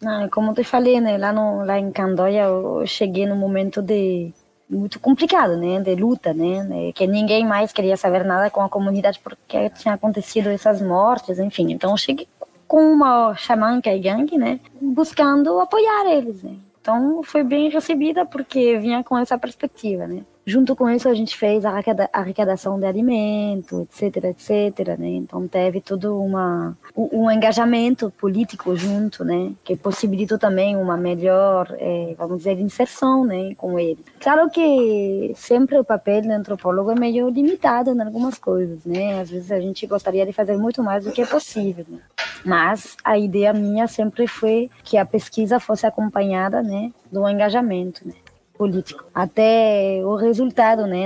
Ah, 0.05 0.28
como 0.32 0.53
te 0.53 0.63
falei, 0.63 1.01
né? 1.01 1.17
Lá, 1.17 1.34
no, 1.34 1.65
lá 1.65 1.80
em 1.80 1.91
Candoia 1.91 2.43
eu 2.43 2.86
cheguei 2.86 3.25
num 3.25 3.36
momento 3.36 3.82
de 3.82 4.32
muito 4.69 4.99
complicado, 4.99 5.57
né? 5.57 5.80
De 5.82 5.95
luta, 5.95 6.32
né? 6.32 6.91
Que 6.93 7.07
ninguém 7.07 7.47
mais 7.47 7.71
queria 7.71 7.97
saber 7.97 8.23
nada 8.23 8.51
com 8.51 8.61
a 8.61 8.69
comunidade 8.69 9.19
porque 9.23 9.71
tinha 9.71 9.95
acontecido 9.95 10.49
essas 10.49 10.84
mortes, 10.84 11.39
enfim. 11.39 11.71
Então 11.71 11.89
eu 11.89 11.97
cheguei 11.97 12.28
com 12.67 12.91
uma 12.93 13.34
xamã 13.34 13.82
Kaigang, 13.82 14.38
né? 14.38 14.59
Buscando 14.80 15.59
apoiar 15.59 16.05
eles, 16.11 16.43
né? 16.43 16.57
Então 16.88 17.22
foi 17.22 17.44
bem 17.44 17.70
recebida 17.70 18.26
porque 18.26 18.78
vinha 18.78 19.04
com 19.04 19.18
essa 19.18 19.38
perspectiva, 19.38 20.08
né? 20.08 20.24
Junto 20.50 20.78
com 20.78 20.89
isso 20.89 21.10
a 21.10 21.14
gente 21.14 21.38
fez 21.38 21.66
a 21.66 21.74
arrecadação 22.14 22.80
de 22.80 22.86
alimento, 22.86 23.82
etc, 23.82 24.24
etc, 24.24 24.98
né? 24.98 25.10
Então 25.10 25.45
teve 25.45 25.82
todo 25.82 26.18
uma 26.18 26.74
um 26.95 27.30
engajamento 27.30 28.10
político 28.12 28.74
junto, 28.74 29.26
né? 29.26 29.52
Que 29.66 29.76
possibilitou 29.76 30.39
também 30.39 30.78
uma 30.78 30.95
melhor, 30.95 31.68
é, 31.78 32.16
vamos 32.18 32.38
dizer, 32.38 32.58
inserção, 32.62 33.26
né? 33.26 33.54
Com 33.58 33.78
ele. 33.78 34.00
Claro 34.22 34.50
que 34.50 35.34
sempre 35.36 35.78
o 35.78 35.84
papel 35.84 36.22
do 36.22 36.32
antropólogo 36.32 36.91
é 36.91 36.95
meio 36.95 37.28
limitado 37.28 37.91
em 37.91 38.02
algumas 38.02 38.38
coisas, 38.38 38.86
né? 38.86 39.20
Às 39.20 39.30
vezes 39.30 39.52
a 39.52 39.60
gente 39.60 39.86
gostaria 39.86 40.26
de 40.26 40.32
fazer 40.32 40.56
muito 40.56 40.82
mais 40.82 41.04
do 41.04 41.12
que 41.12 41.22
é 41.22 41.26
possível, 41.26 41.86
né? 41.89 42.00
Mas 42.45 42.95
a 43.04 43.18
ideia 43.18 43.52
minha 43.52 43.86
sempre 43.86 44.28
foi 44.28 44.72
que 44.82 44.98
a 44.98 45.06
pesquisa 45.06 45.60
fosse 45.60 45.86
acompanhada, 45.86 46.64
né? 46.64 46.89
Do 47.12 47.28
engajamento, 47.28 48.08
né? 48.08 48.14
Político. 48.58 49.05
Até 49.14 50.01
o 50.03 50.16
resultado, 50.16 50.86
né? 50.88 51.05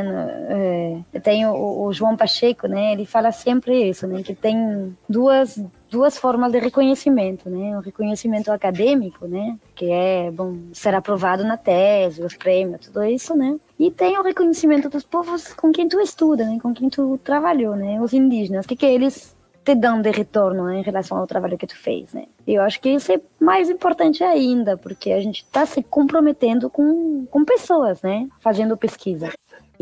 É, 1.13 1.19
tem 1.19 1.45
o, 1.45 1.83
o, 1.83 1.93
João 1.93 2.15
Pacheco, 2.15 2.67
né? 2.67 2.93
Ele 2.93 3.05
fala 3.05 3.31
sempre 3.31 3.89
isso, 3.89 4.07
né? 4.07 4.23
Que 4.23 4.33
tem 4.33 4.95
duas 5.07 5.59
duas 5.89 6.17
formas 6.17 6.53
de 6.53 6.59
reconhecimento, 6.59 7.49
né? 7.49 7.77
O 7.77 7.81
reconhecimento 7.81 8.49
acadêmico, 8.49 9.27
né? 9.27 9.57
Que 9.75 9.91
é 9.91 10.31
bom 10.31 10.57
ser 10.73 10.95
aprovado 10.95 11.43
na 11.43 11.57
tese, 11.57 12.23
os 12.23 12.35
prêmios, 12.35 12.87
tudo 12.87 13.03
isso, 13.03 13.35
né? 13.35 13.59
E 13.77 13.91
tem 13.91 14.17
o 14.17 14.23
reconhecimento 14.23 14.89
dos 14.89 15.03
povos 15.03 15.53
com 15.53 15.71
quem 15.71 15.89
tu 15.89 15.99
estuda, 15.99 16.45
né? 16.45 16.57
Com 16.61 16.73
quem 16.73 16.89
tu 16.89 17.19
trabalhou, 17.21 17.75
né? 17.75 17.99
Os 17.99 18.13
indígenas, 18.13 18.65
que 18.65 18.75
que 18.75 18.85
eles 18.85 19.35
te 19.63 19.75
dão 19.75 20.01
de 20.01 20.09
retorno 20.09 20.65
né, 20.65 20.79
em 20.79 20.81
relação 20.81 21.17
ao 21.17 21.27
trabalho 21.27 21.57
que 21.57 21.67
tu 21.67 21.77
fez, 21.77 22.11
né? 22.13 22.25
E 22.47 22.55
eu 22.55 22.61
acho 22.63 22.79
que 22.79 22.89
isso 22.89 23.11
é 23.11 23.19
mais 23.39 23.69
importante 23.69 24.23
ainda, 24.23 24.75
porque 24.75 25.11
a 25.11 25.21
gente 25.21 25.43
está 25.43 25.65
se 25.65 25.83
comprometendo 25.83 26.69
com, 26.69 27.25
com 27.27 27.45
pessoas, 27.45 28.01
né? 28.01 28.27
Fazendo 28.39 28.75
pesquisa. 28.75 29.31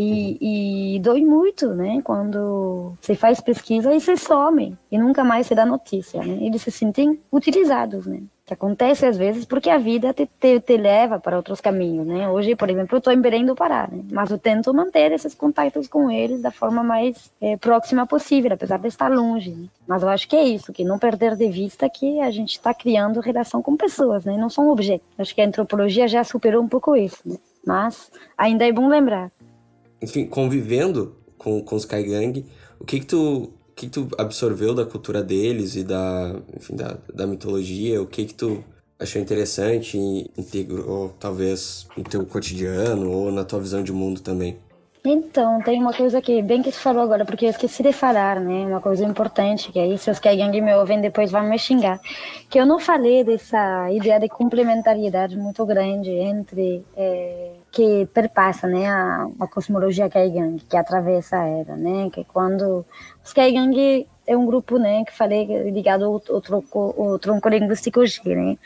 E, 0.01 0.95
e 0.95 0.99
dói 0.99 1.25
muito, 1.25 1.73
né? 1.73 1.99
Quando 2.05 2.93
você 3.01 3.15
faz 3.15 3.41
pesquisa 3.41 3.93
e 3.93 3.99
você 3.99 4.15
some 4.15 4.73
e 4.89 4.97
nunca 4.97 5.25
mais 5.25 5.47
se 5.47 5.53
dá 5.53 5.65
notícia, 5.65 6.23
né? 6.23 6.37
Eles 6.41 6.61
se 6.61 6.71
sentem 6.71 7.19
utilizados, 7.29 8.05
né? 8.05 8.21
que 8.49 8.53
acontece 8.55 9.05
às 9.05 9.15
vezes 9.15 9.45
porque 9.45 9.69
a 9.69 9.77
vida 9.77 10.11
te, 10.11 10.27
te, 10.39 10.59
te 10.59 10.75
leva 10.75 11.19
para 11.19 11.37
outros 11.37 11.61
caminhos, 11.61 12.07
né? 12.07 12.27
Hoje, 12.27 12.55
por 12.55 12.67
exemplo, 12.67 12.95
eu 12.95 12.97
estou 12.97 13.13
em 13.13 13.21
Belém 13.21 13.45
do 13.45 13.53
Pará, 13.55 13.87
né? 13.91 14.03
Mas 14.11 14.31
eu 14.31 14.39
tento 14.39 14.73
manter 14.73 15.11
esses 15.11 15.35
contatos 15.35 15.87
com 15.87 16.09
eles 16.09 16.41
da 16.41 16.49
forma 16.49 16.81
mais 16.81 17.29
é, 17.39 17.55
próxima 17.57 18.07
possível, 18.07 18.51
apesar 18.51 18.79
de 18.79 18.87
estar 18.87 19.07
longe. 19.07 19.51
Né? 19.51 19.67
Mas 19.87 20.01
eu 20.01 20.09
acho 20.09 20.27
que 20.27 20.35
é 20.35 20.43
isso, 20.43 20.73
que 20.73 20.83
não 20.83 20.97
perder 20.97 21.35
de 21.35 21.47
vista 21.47 21.87
que 21.87 22.19
a 22.21 22.31
gente 22.31 22.53
está 22.53 22.73
criando 22.73 23.19
relação 23.19 23.61
com 23.61 23.77
pessoas, 23.77 24.25
né? 24.25 24.35
Não 24.35 24.49
são 24.49 24.71
objetos. 24.71 25.07
Acho 25.19 25.35
que 25.35 25.41
a 25.41 25.45
antropologia 25.45 26.07
já 26.07 26.23
superou 26.23 26.63
um 26.63 26.67
pouco 26.67 26.95
isso, 26.95 27.19
né? 27.23 27.37
Mas 27.63 28.09
ainda 28.35 28.67
é 28.67 28.71
bom 28.71 28.87
lembrar. 28.87 29.29
Enfim, 30.01 30.25
convivendo 30.25 31.15
com, 31.37 31.61
com 31.61 31.75
os 31.75 31.85
Kaigang, 31.85 32.45
o 32.79 32.85
que 32.85 32.99
que 32.99 33.05
tu 33.05 33.53
que, 33.79 33.87
que 33.87 33.89
tu 33.89 34.09
absorveu 34.17 34.75
da 34.75 34.85
cultura 34.85 35.23
deles 35.23 35.75
e 35.77 35.83
da, 35.83 36.35
enfim, 36.55 36.75
da, 36.75 36.97
da 37.13 37.25
mitologia? 37.25 38.01
O 38.01 38.05
que 38.05 38.25
que 38.25 38.33
tu 38.33 38.61
achou 38.99 39.21
interessante 39.21 39.97
e 39.97 40.29
integrou, 40.37 41.15
talvez, 41.17 41.87
no 41.95 42.03
teu 42.03 42.25
cotidiano 42.25 43.09
ou 43.09 43.31
na 43.31 43.45
tua 43.45 43.59
visão 43.59 43.81
de 43.81 43.93
mundo 43.93 44.21
também? 44.21 44.57
Então, 45.05 45.61
tem 45.61 45.79
uma 45.79 45.93
coisa 45.93 46.21
que, 46.21 46.41
bem 46.41 46.61
que 46.61 46.71
tu 46.71 46.77
falou 46.77 47.01
agora, 47.01 47.23
porque 47.23 47.45
eu 47.45 47.49
esqueci 47.49 47.81
de 47.81 47.93
falar, 47.93 48.41
né? 48.41 48.65
Uma 48.65 48.81
coisa 48.81 49.05
importante, 49.05 49.71
que 49.71 49.79
aí 49.79 49.97
se 49.97 50.11
os 50.11 50.19
Kaigang 50.19 50.59
me 50.61 50.75
ouvem 50.75 50.99
depois 50.99 51.31
vão 51.31 51.49
me 51.49 51.57
xingar. 51.57 52.01
Que 52.49 52.59
eu 52.59 52.65
não 52.65 52.79
falei 52.79 53.23
dessa 53.23 53.89
ideia 53.93 54.19
de 54.19 54.27
complementariedade 54.27 55.37
muito 55.37 55.65
grande 55.65 56.09
entre 56.09 56.85
é, 56.97 57.51
que 57.71 58.07
perpassa 58.13 58.67
né, 58.67 58.87
a, 58.87 59.27
a 59.39 59.47
cosmologia 59.47 60.09
Kaigang, 60.09 60.59
que 60.67 60.77
atravessa 60.77 61.37
a 61.37 61.45
era, 61.45 61.75
né, 61.75 62.09
que 62.11 62.23
quando 62.23 62.85
os 63.23 63.33
Kaigang 63.33 64.07
é 64.29 64.37
um 64.37 64.45
grupo, 64.45 64.77
né, 64.77 65.03
que 65.05 65.15
falei 65.15 65.71
ligado 65.71 66.05
ao, 66.05 66.21
ao, 66.29 66.39
tronco, 66.39 66.95
ao 66.95 67.17
tronco 67.17 67.49
linguístico 67.49 68.05
G, 68.05 68.21
né, 68.35 68.57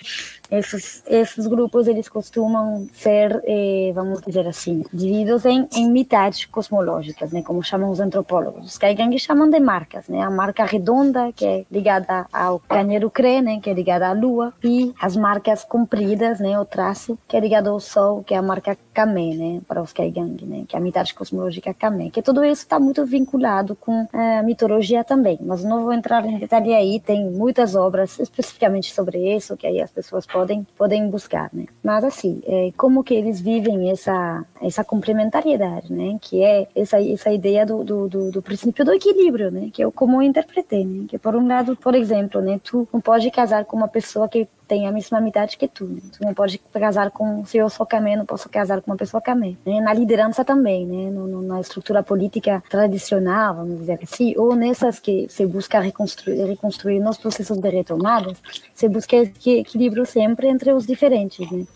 esses, 0.51 1.01
esses 1.07 1.47
grupos 1.47 1.87
eles 1.87 2.09
costumam 2.09 2.85
ser, 2.93 3.41
eh, 3.45 3.91
vamos 3.95 4.21
dizer 4.21 4.45
assim, 4.45 4.83
divididos 4.93 5.45
em, 5.45 5.67
em 5.73 5.89
mitades 5.89 6.45
cosmológicas, 6.45 7.31
né, 7.31 7.41
como 7.41 7.63
chamam 7.63 7.89
os 7.89 8.01
antropólogos. 8.01 8.65
Os 8.65 8.77
Kaigang 8.77 9.17
chamam 9.17 9.49
de 9.49 9.59
marcas, 9.61 10.09
né, 10.09 10.21
a 10.21 10.29
marca 10.29 10.65
redonda 10.65 11.31
que 11.31 11.45
é 11.45 11.65
ligada 11.71 12.25
ao 12.31 12.59
canheiro 12.59 13.09
Crê, 13.09 13.41
né, 13.41 13.59
que 13.61 13.69
é 13.69 13.73
ligada 13.73 14.09
à 14.09 14.13
Lua, 14.13 14.53
e 14.61 14.93
as 14.99 15.15
marcas 15.15 15.63
compridas, 15.63 16.41
né, 16.41 16.59
o 16.59 16.65
traço 16.65 17.17
que 17.25 17.37
é 17.37 17.39
ligado 17.39 17.69
ao 17.69 17.79
Sol, 17.79 18.21
que 18.21 18.33
é 18.33 18.37
a 18.37 18.41
marca 18.41 18.77
Kame, 18.93 19.35
né, 19.35 19.61
para 19.67 19.81
os 19.81 19.91
Kaigang, 19.91 20.45
né, 20.45 20.65
que 20.67 20.75
é 20.75 20.79
a 20.79 20.81
mitade 20.81 21.13
cosmológica 21.13 21.73
Kame. 21.73 22.11
Que 22.11 22.21
tudo 22.21 22.43
isso 22.43 22.61
está 22.61 22.79
muito 22.79 23.05
vinculado 23.05 23.75
com 23.75 24.07
eh, 24.13 24.37
a 24.39 24.43
mitologia 24.43 25.03
também, 25.03 25.37
mas 25.41 25.63
não 25.63 25.83
vou 25.83 25.93
entrar 25.93 26.25
em 26.25 26.37
detalhe 26.37 26.73
aí. 26.73 26.99
Tem 26.99 27.29
muitas 27.29 27.75
obras 27.75 28.19
especificamente 28.19 28.93
sobre 28.93 29.35
isso 29.35 29.57
que 29.57 29.67
aí 29.67 29.81
as 29.81 29.91
pessoas 29.91 30.25
podem 30.25 30.65
podem 30.77 31.09
buscar, 31.09 31.49
né? 31.53 31.65
Mas 31.83 32.03
assim, 32.03 32.41
é, 32.45 32.71
como 32.77 33.03
que 33.03 33.13
eles 33.13 33.39
vivem 33.41 33.89
essa 33.89 34.45
essa 34.61 34.83
complementariedade, 34.83 35.91
né? 35.91 36.17
Que 36.21 36.43
é 36.43 36.67
essa 36.75 37.01
essa 37.01 37.31
ideia 37.31 37.65
do, 37.65 37.83
do, 37.83 38.09
do, 38.09 38.31
do 38.31 38.41
princípio 38.41 38.85
do 38.85 38.93
equilíbrio, 38.93 39.51
né? 39.51 39.69
Que 39.73 39.83
eu 39.83 39.91
como 39.91 40.21
eu 40.21 40.21
interpretei, 40.21 40.85
né? 40.85 41.05
Que 41.07 41.17
por 41.17 41.35
um 41.35 41.47
lado, 41.47 41.75
por 41.75 41.95
exemplo, 41.95 42.41
né? 42.41 42.59
Tu 42.63 42.87
não 42.93 43.01
pode 43.01 43.29
casar 43.31 43.65
com 43.65 43.77
uma 43.77 43.87
pessoa 43.87 44.27
que 44.29 44.47
tem 44.73 44.87
a 44.87 44.91
mesma 44.91 45.27
idade 45.27 45.55
que 45.55 45.67
tu. 45.67 45.85
Né? 45.85 46.01
Tu 46.11 46.23
não 46.25 46.33
pode 46.33 46.57
casar 46.57 47.11
com, 47.11 47.45
se 47.45 47.57
eu 47.57 47.69
sou 47.69 47.85
camé, 47.85 48.15
não 48.15 48.25
posso 48.25 48.49
casar 48.49 48.81
com 48.81 48.89
uma 48.89 48.97
pessoa 48.97 49.21
camé. 49.21 49.53
Né? 49.63 49.79
Na 49.79 49.93
liderança 49.93 50.43
também, 50.43 50.83
né? 50.87 51.11
No, 51.11 51.27
no, 51.27 51.41
na 51.43 51.61
estrutura 51.61 52.01
política 52.01 52.63
tradicional, 52.67 53.57
vamos 53.57 53.81
dizer 53.81 53.99
assim, 54.01 54.33
ou 54.35 54.55
nessas 54.55 54.99
que 54.99 55.27
se 55.29 55.45
busca 55.45 55.79
reconstruir, 55.79 56.43
reconstruir 56.45 56.99
nos 56.99 57.17
processos 57.17 57.59
de 57.59 57.69
retomadas, 57.69 58.35
se 58.73 58.89
busca 58.89 59.15
equilíbrio 59.15 60.07
sempre 60.07 60.47
entre 60.47 60.73
os 60.73 60.87
diferentes, 60.87 61.49
né? 61.51 61.67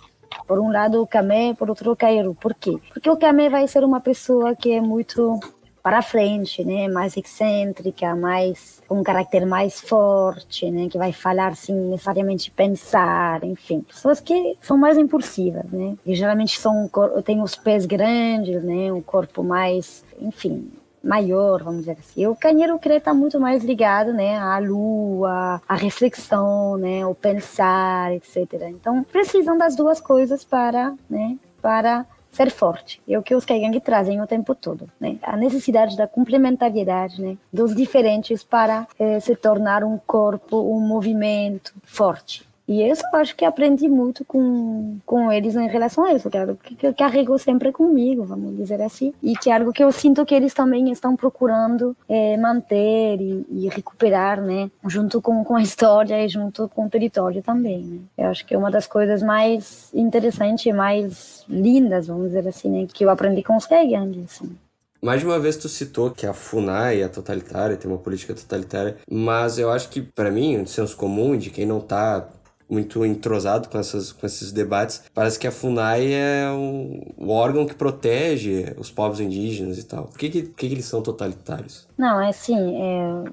Por 0.47 0.59
um 0.59 0.71
lado 0.71 0.99
o 0.99 1.07
camé, 1.07 1.53
por 1.53 1.69
outro 1.69 1.91
o 1.91 1.95
cairo. 1.95 2.33
Por 2.33 2.55
quê? 2.55 2.77
Porque 2.91 3.09
o 3.09 3.15
camé 3.15 3.47
vai 3.47 3.67
ser 3.67 3.83
uma 3.83 4.01
pessoa 4.01 4.55
que 4.55 4.71
é 4.71 4.81
muito 4.81 5.39
para 5.87 6.01
frente, 6.01 6.65
né? 6.65 6.89
Mais 6.89 7.15
excêntrica, 7.15 8.13
mais 8.13 8.81
um 8.89 9.01
caráter 9.01 9.45
mais 9.45 9.79
forte, 9.79 10.69
né? 10.69 10.89
Que 10.89 10.97
vai 10.97 11.13
falar 11.13 11.55
sem 11.55 11.73
necessariamente 11.73 12.51
pensar, 12.51 13.41
enfim, 13.45 13.79
pessoas 13.79 14.19
que 14.19 14.57
são 14.61 14.77
mais 14.77 14.97
impulsivas, 14.97 15.63
né? 15.71 15.95
E 16.05 16.13
geralmente 16.13 16.59
são 16.59 16.91
têm 17.23 17.41
os 17.41 17.55
pés 17.55 17.85
grandes, 17.85 18.61
né? 18.65 18.91
O 18.91 19.01
corpo 19.01 19.45
mais, 19.45 20.03
enfim, 20.19 20.69
maior, 21.01 21.63
vamos 21.63 21.85
dizer 21.85 21.95
assim. 21.97 22.27
O 22.27 22.35
canheiro 22.35 22.77
crê 22.79 22.97
está 22.97 23.13
muito 23.13 23.39
mais 23.39 23.63
ligado, 23.63 24.11
né, 24.11 24.37
à 24.37 24.59
lua, 24.59 25.61
à 25.65 25.75
reflexão, 25.75 26.75
né, 26.75 27.05
o 27.05 27.15
pensar, 27.15 28.11
etc. 28.11 28.61
Então, 28.71 29.05
precisam 29.05 29.57
das 29.57 29.73
duas 29.73 30.01
coisas 30.01 30.43
para, 30.43 30.93
né, 31.09 31.37
para 31.61 32.05
ser 32.37 32.51
forte. 32.51 33.01
É 33.07 33.17
o 33.17 33.23
que 33.23 33.35
os 33.35 33.43
Kaigang 33.43 33.79
trazem 33.81 34.21
o 34.21 34.27
tempo 34.27 34.53
todo, 34.53 34.87
né? 34.99 35.17
A 35.23 35.35
necessidade 35.35 35.97
da 35.97 36.07
complementariedade, 36.07 37.21
né? 37.21 37.35
Dos 37.51 37.75
diferentes 37.75 38.43
para 38.43 38.87
eh, 38.99 39.19
se 39.19 39.35
tornar 39.35 39.83
um 39.83 39.97
corpo, 39.97 40.57
um 40.57 40.79
movimento 40.79 41.73
forte. 41.83 42.46
E 42.67 42.81
eu 42.81 42.93
acho 43.13 43.35
que 43.35 43.45
aprendi 43.45 43.87
muito 43.87 44.25
com, 44.25 44.99
com 45.05 45.31
eles 45.31 45.55
em 45.55 45.67
relação 45.67 46.03
a 46.03 46.11
isso, 46.11 46.29
que, 46.29 46.75
que 46.75 46.93
carregou 46.93 47.39
sempre 47.39 47.71
comigo, 47.71 48.25
vamos 48.25 48.57
dizer 48.57 48.81
assim. 48.81 49.13
E 49.23 49.37
que 49.37 49.49
é 49.49 49.55
algo 49.55 49.71
que 49.71 49.81
eu 49.81 49.91
sinto 49.91 50.25
que 50.25 50.35
eles 50.35 50.53
também 50.53 50.91
estão 50.91 51.15
procurando 51.15 51.95
é, 52.09 52.35
manter 52.35 53.21
e, 53.21 53.45
e, 53.49 53.69
recuperar, 53.69 54.41
né? 54.41 54.69
Junto 54.85 55.21
com, 55.21 55.45
com 55.45 55.55
a 55.55 55.61
história 55.61 56.25
e 56.25 56.27
junto 56.27 56.67
com 56.67 56.85
o 56.85 56.89
território 56.89 57.41
também, 57.41 57.83
né? 57.83 57.99
Eu 58.17 58.27
acho 58.27 58.45
que 58.45 58.53
é 58.53 58.57
uma 58.57 58.69
das 58.69 58.85
coisas 58.85 59.23
mais 59.23 59.89
interessantes 59.93 60.65
e 60.65 60.73
mais 60.73 61.45
lindas, 61.47 62.07
vamos 62.07 62.27
dizer 62.27 62.47
assim, 62.49 62.69
né? 62.69 62.87
Que 62.91 63.05
eu 63.05 63.09
aprendi 63.09 63.43
com 63.43 63.55
os 63.55 63.65
Kaigang, 63.65 64.25
assim. 64.25 64.57
Mais 65.01 65.19
de 65.19 65.27
uma 65.27 65.39
vez 65.39 65.55
tu 65.55 65.69
citou 65.69 66.09
que 66.09 66.25
a 66.25 66.33
FUNAI 66.33 67.03
é 67.03 67.07
totalitária, 67.07 67.77
tem 67.77 67.89
uma 67.89 67.99
política 67.99 68.33
totalitária, 68.33 68.97
mas 69.09 69.59
eu 69.59 69.71
acho 69.71 69.89
que, 69.89 70.01
para 70.01 70.31
mim, 70.31 70.59
o 70.61 70.67
senso 70.67 70.97
comum 70.97 71.37
de 71.37 71.51
quem 71.51 71.65
não 71.65 71.79
tá 71.79 72.27
muito 72.69 73.05
entrosado 73.05 73.69
com, 73.69 73.77
essas, 73.77 74.11
com 74.11 74.25
esses 74.25 74.51
debates. 74.51 75.03
Parece 75.13 75.39
que 75.39 75.47
a 75.47 75.51
FUNAI 75.51 76.13
é 76.13 76.51
o, 76.51 77.29
órgão 77.29 77.65
que 77.65 77.73
protege 77.73 78.73
os 78.77 78.91
povos 78.91 79.19
indígenas 79.19 79.77
e 79.77 79.83
tal. 79.83 80.05
Por 80.05 80.17
que, 80.17 80.29
que, 80.29 80.41
que, 80.43 80.67
que 80.67 80.73
eles 80.73 80.85
são 80.85 81.01
totalitários? 81.01 81.87
Não, 81.97 82.19
é 82.19 82.29
assim, 82.29 82.75
é, 82.81 83.23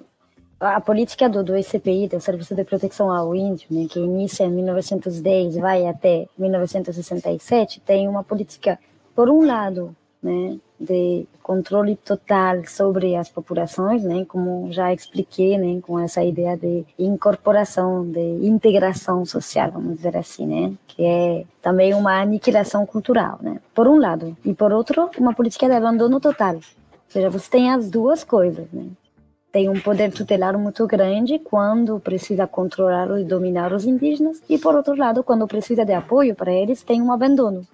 a 0.60 0.80
política 0.80 1.28
do, 1.28 1.42
do 1.42 1.56
ECPI, 1.56 2.08
do 2.08 2.20
Serviço 2.20 2.54
de 2.54 2.64
Proteção 2.64 3.10
ao 3.10 3.34
Índio, 3.34 3.66
né, 3.70 3.86
que 3.88 3.98
inicia 3.98 4.46
em 4.46 4.52
1910 4.52 5.56
e 5.56 5.60
vai 5.60 5.86
até 5.86 6.26
1967, 6.38 7.80
tem 7.80 8.08
uma 8.08 8.22
política, 8.22 8.78
por 9.14 9.28
um 9.28 9.44
lado, 9.44 9.94
né, 10.22 10.56
de 10.84 11.26
controle 11.42 11.96
total 11.96 12.64
sobre 12.66 13.16
as 13.16 13.28
populações, 13.28 14.02
né, 14.02 14.24
como 14.26 14.72
já 14.72 14.94
expliquei, 14.94 15.58
né, 15.58 15.80
com 15.82 15.98
essa 15.98 16.24
ideia 16.24 16.56
de 16.56 16.84
incorporação, 16.98 18.04
de 18.04 18.46
integração 18.46 19.26
social, 19.26 19.72
vamos 19.72 19.96
dizer 19.96 20.16
assim, 20.16 20.46
né, 20.46 20.72
que 20.86 21.04
é 21.04 21.44
também 21.60 21.92
uma 21.92 22.20
aniquilação 22.20 22.86
cultural, 22.86 23.38
né, 23.42 23.60
por 23.74 23.86
um 23.86 23.98
lado, 23.98 24.36
e 24.44 24.54
por 24.54 24.72
outro, 24.72 25.10
uma 25.18 25.34
política 25.34 25.68
de 25.68 25.74
abandono 25.74 26.18
total. 26.18 26.54
Ou 26.54 26.62
seja, 27.08 27.28
você 27.28 27.50
tem 27.50 27.70
as 27.70 27.90
duas 27.90 28.24
coisas, 28.24 28.66
né. 28.72 28.86
Tem 29.52 29.68
um 29.68 29.78
poder 29.78 30.10
tutelar 30.10 30.58
muito 30.58 30.84
grande 30.84 31.38
quando 31.38 32.00
precisa 32.00 32.44
controlar 32.44 33.20
e 33.20 33.24
dominar 33.24 33.72
os 33.72 33.84
indígenas, 33.84 34.42
e 34.48 34.58
por 34.58 34.74
outro 34.74 34.96
lado, 34.96 35.22
quando 35.22 35.46
precisa 35.46 35.84
de 35.84 35.92
apoio 35.92 36.34
para 36.34 36.52
eles, 36.52 36.82
tem 36.82 37.00
um 37.00 37.12
abandono? 37.12 37.64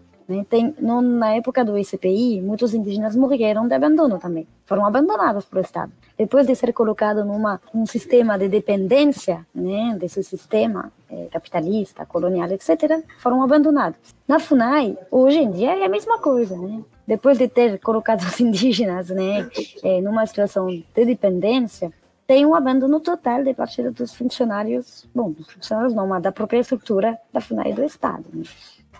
Tem, 0.48 0.74
no, 0.78 1.00
na 1.02 1.34
época 1.34 1.64
do 1.64 1.76
ICPI, 1.76 2.40
muitos 2.40 2.72
indígenas 2.72 3.16
morreram 3.16 3.66
de 3.66 3.74
abandono 3.74 4.18
também. 4.18 4.46
Foram 4.64 4.86
abandonados 4.86 5.44
pelo 5.44 5.62
Estado. 5.62 5.92
Depois 6.16 6.46
de 6.46 6.54
ser 6.54 6.72
colocado 6.72 7.24
numa 7.24 7.60
um 7.74 7.86
sistema 7.86 8.38
de 8.38 8.48
dependência, 8.48 9.44
né, 9.54 9.96
desse 9.98 10.22
sistema 10.22 10.92
é, 11.10 11.28
capitalista, 11.32 12.06
colonial, 12.06 12.48
etc., 12.50 13.02
foram 13.18 13.42
abandonados. 13.42 13.98
Na 14.28 14.38
FUNAI, 14.38 14.96
hoje 15.10 15.38
em 15.38 15.50
dia 15.50 15.76
é 15.76 15.84
a 15.84 15.88
mesma 15.88 16.18
coisa, 16.18 16.56
né? 16.56 16.82
Depois 17.06 17.36
de 17.36 17.48
ter 17.48 17.80
colocado 17.80 18.20
os 18.22 18.38
indígenas, 18.40 19.08
né, 19.08 19.48
é, 19.82 20.00
numa 20.00 20.24
situação 20.26 20.68
de 20.68 20.84
dependência, 20.94 21.92
tem 22.26 22.46
um 22.46 22.54
abandono 22.54 23.00
total 23.00 23.42
de 23.42 23.52
parte 23.52 23.82
dos 23.90 24.14
funcionários, 24.14 25.04
bom, 25.12 25.32
dos 25.32 25.50
funcionários 25.50 25.92
não, 25.92 26.06
mas 26.06 26.22
da 26.22 26.30
própria 26.30 26.60
estrutura 26.60 27.18
da 27.32 27.40
FUNAI 27.40 27.72
do 27.72 27.82
Estado. 27.82 28.24
Né? 28.32 28.44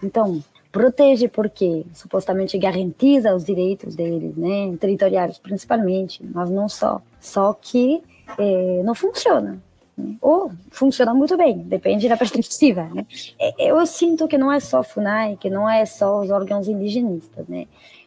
Então, 0.02 0.42
protege 0.72 1.28
porque 1.28 1.84
supostamente 1.92 2.56
garantiza 2.58 3.34
os 3.34 3.44
direitos 3.44 3.94
deles, 3.94 4.36
né, 4.36 4.76
territoriais 4.78 5.38
principalmente, 5.38 6.22
mas 6.32 6.50
não 6.50 6.68
só. 6.68 7.00
Só 7.20 7.52
que 7.52 8.02
é, 8.38 8.82
não 8.84 8.94
funciona. 8.94 9.58
Né? 9.96 10.16
Ou 10.20 10.52
funciona 10.70 11.12
muito 11.12 11.36
bem, 11.36 11.58
depende 11.58 12.08
da 12.08 12.16
perspectiva. 12.16 12.84
Né? 12.84 13.06
É, 13.38 13.70
eu 13.70 13.84
sinto 13.86 14.28
que 14.28 14.38
não 14.38 14.52
é 14.52 14.60
só 14.60 14.82
FUNAI, 14.82 15.36
que 15.36 15.50
não 15.50 15.68
é 15.68 15.84
só 15.84 16.20
os 16.20 16.30
órgãos 16.30 16.68
indigenistas, 16.68 17.46
né? 17.48 17.66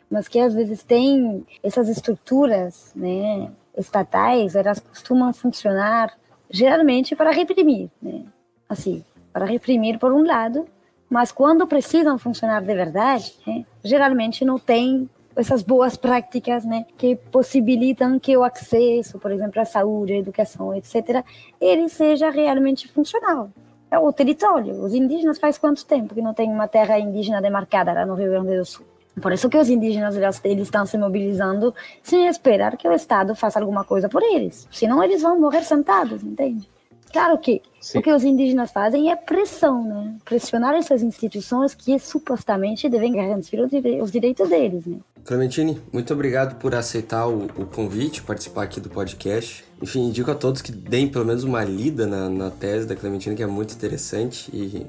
mas 0.09 0.27
que 0.27 0.39
às 0.39 0.53
vezes 0.53 0.83
tem 0.83 1.45
essas 1.61 1.89
estruturas 1.89 2.91
né, 2.95 3.49
estatais, 3.77 4.55
elas 4.55 4.79
costumam 4.79 5.33
funcionar 5.33 6.13
geralmente 6.49 7.15
para 7.15 7.31
reprimir, 7.31 7.89
né? 8.01 8.23
assim, 8.69 9.03
para 9.31 9.45
reprimir 9.45 9.97
por 9.97 10.13
um 10.13 10.25
lado 10.25 10.67
mas 11.13 11.31
quando 11.31 11.67
precisam 11.67 12.17
funcionar 12.17 12.59
de 12.59 12.73
verdade, 12.73 13.35
né, 13.45 13.63
geralmente 13.83 14.43
não 14.43 14.57
tem 14.57 15.07
essas 15.35 15.61
boas 15.61 15.95
práticas, 15.95 16.65
né, 16.65 16.87
que 16.97 17.15
possibilitam 17.31 18.19
que 18.19 18.35
o 18.35 18.43
acesso, 18.43 19.19
por 19.19 19.31
exemplo, 19.31 19.61
à 19.61 19.65
saúde, 19.65 20.13
à 20.13 20.17
educação, 20.17 20.73
etc., 20.73 21.23
ele 21.61 21.87
seja 21.87 22.31
realmente 22.31 22.87
funcional. 22.87 23.51
É 23.91 23.99
o 23.99 24.11
território. 24.11 24.83
Os 24.83 24.95
indígenas 24.95 25.37
faz 25.37 25.55
quanto 25.59 25.85
tempo 25.85 26.15
que 26.15 26.21
não 26.21 26.33
tem 26.33 26.49
uma 26.49 26.67
terra 26.67 26.97
indígena 26.97 27.39
demarcada 27.39 27.93
lá 27.93 28.07
no 28.07 28.15
Rio 28.15 28.31
Grande 28.31 28.57
do 28.57 28.65
Sul? 28.65 28.85
Por 29.21 29.31
isso 29.31 29.47
que 29.51 29.57
os 29.57 29.69
indígenas 29.69 30.15
eles 30.43 30.63
estão 30.63 30.83
se 30.83 30.97
mobilizando 30.97 31.75
sem 32.01 32.25
esperar 32.25 32.75
que 32.75 32.87
o 32.87 32.91
Estado 32.91 33.35
faça 33.35 33.59
alguma 33.59 33.83
coisa 33.83 34.09
por 34.09 34.23
eles. 34.23 34.67
Senão 34.71 35.03
eles 35.03 35.21
vão 35.21 35.39
morrer 35.39 35.63
sentados, 35.63 36.23
entende? 36.23 36.67
Claro 37.13 37.37
que 37.37 37.61
Sim. 37.79 37.99
o 37.99 38.01
que 38.01 38.11
os 38.11 38.23
indígenas 38.23 38.71
fazem 38.71 39.11
é 39.11 39.15
pressão, 39.15 39.83
né? 39.85 40.15
Pressionar 40.25 40.73
essas 40.73 41.03
instituições 41.03 41.75
que 41.75 41.99
supostamente 41.99 42.89
devem 42.89 43.13
garantir 43.13 43.59
os 44.01 44.11
direitos 44.11 44.49
deles, 44.49 44.83
né? 44.85 44.97
Clementine, 45.23 45.79
muito 45.93 46.11
obrigado 46.11 46.55
por 46.55 46.75
aceitar 46.75 47.27
o, 47.27 47.45
o, 47.45 47.65
convite, 47.65 48.21
participar 48.23 48.63
aqui 48.63 48.81
do 48.81 48.89
podcast. 48.89 49.63
Enfim, 49.81 50.07
indico 50.07 50.31
a 50.31 50.35
todos 50.35 50.61
que 50.61 50.71
deem 50.71 51.07
pelo 51.07 51.23
menos 51.23 51.43
uma 51.43 51.63
lida 51.63 52.07
na, 52.07 52.27
na 52.27 52.49
tese 52.49 52.87
da 52.87 52.95
Clementine, 52.95 53.35
que 53.35 53.43
é 53.43 53.47
muito 53.47 53.73
interessante. 53.73 54.49
E 54.51 54.85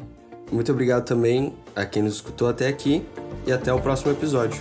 muito 0.50 0.72
obrigado 0.72 1.04
também 1.04 1.52
a 1.76 1.84
quem 1.84 2.02
nos 2.02 2.14
escutou 2.14 2.48
até 2.48 2.66
aqui 2.66 3.06
e 3.46 3.52
até 3.52 3.72
o 3.72 3.80
próximo 3.80 4.10
episódio. 4.10 4.60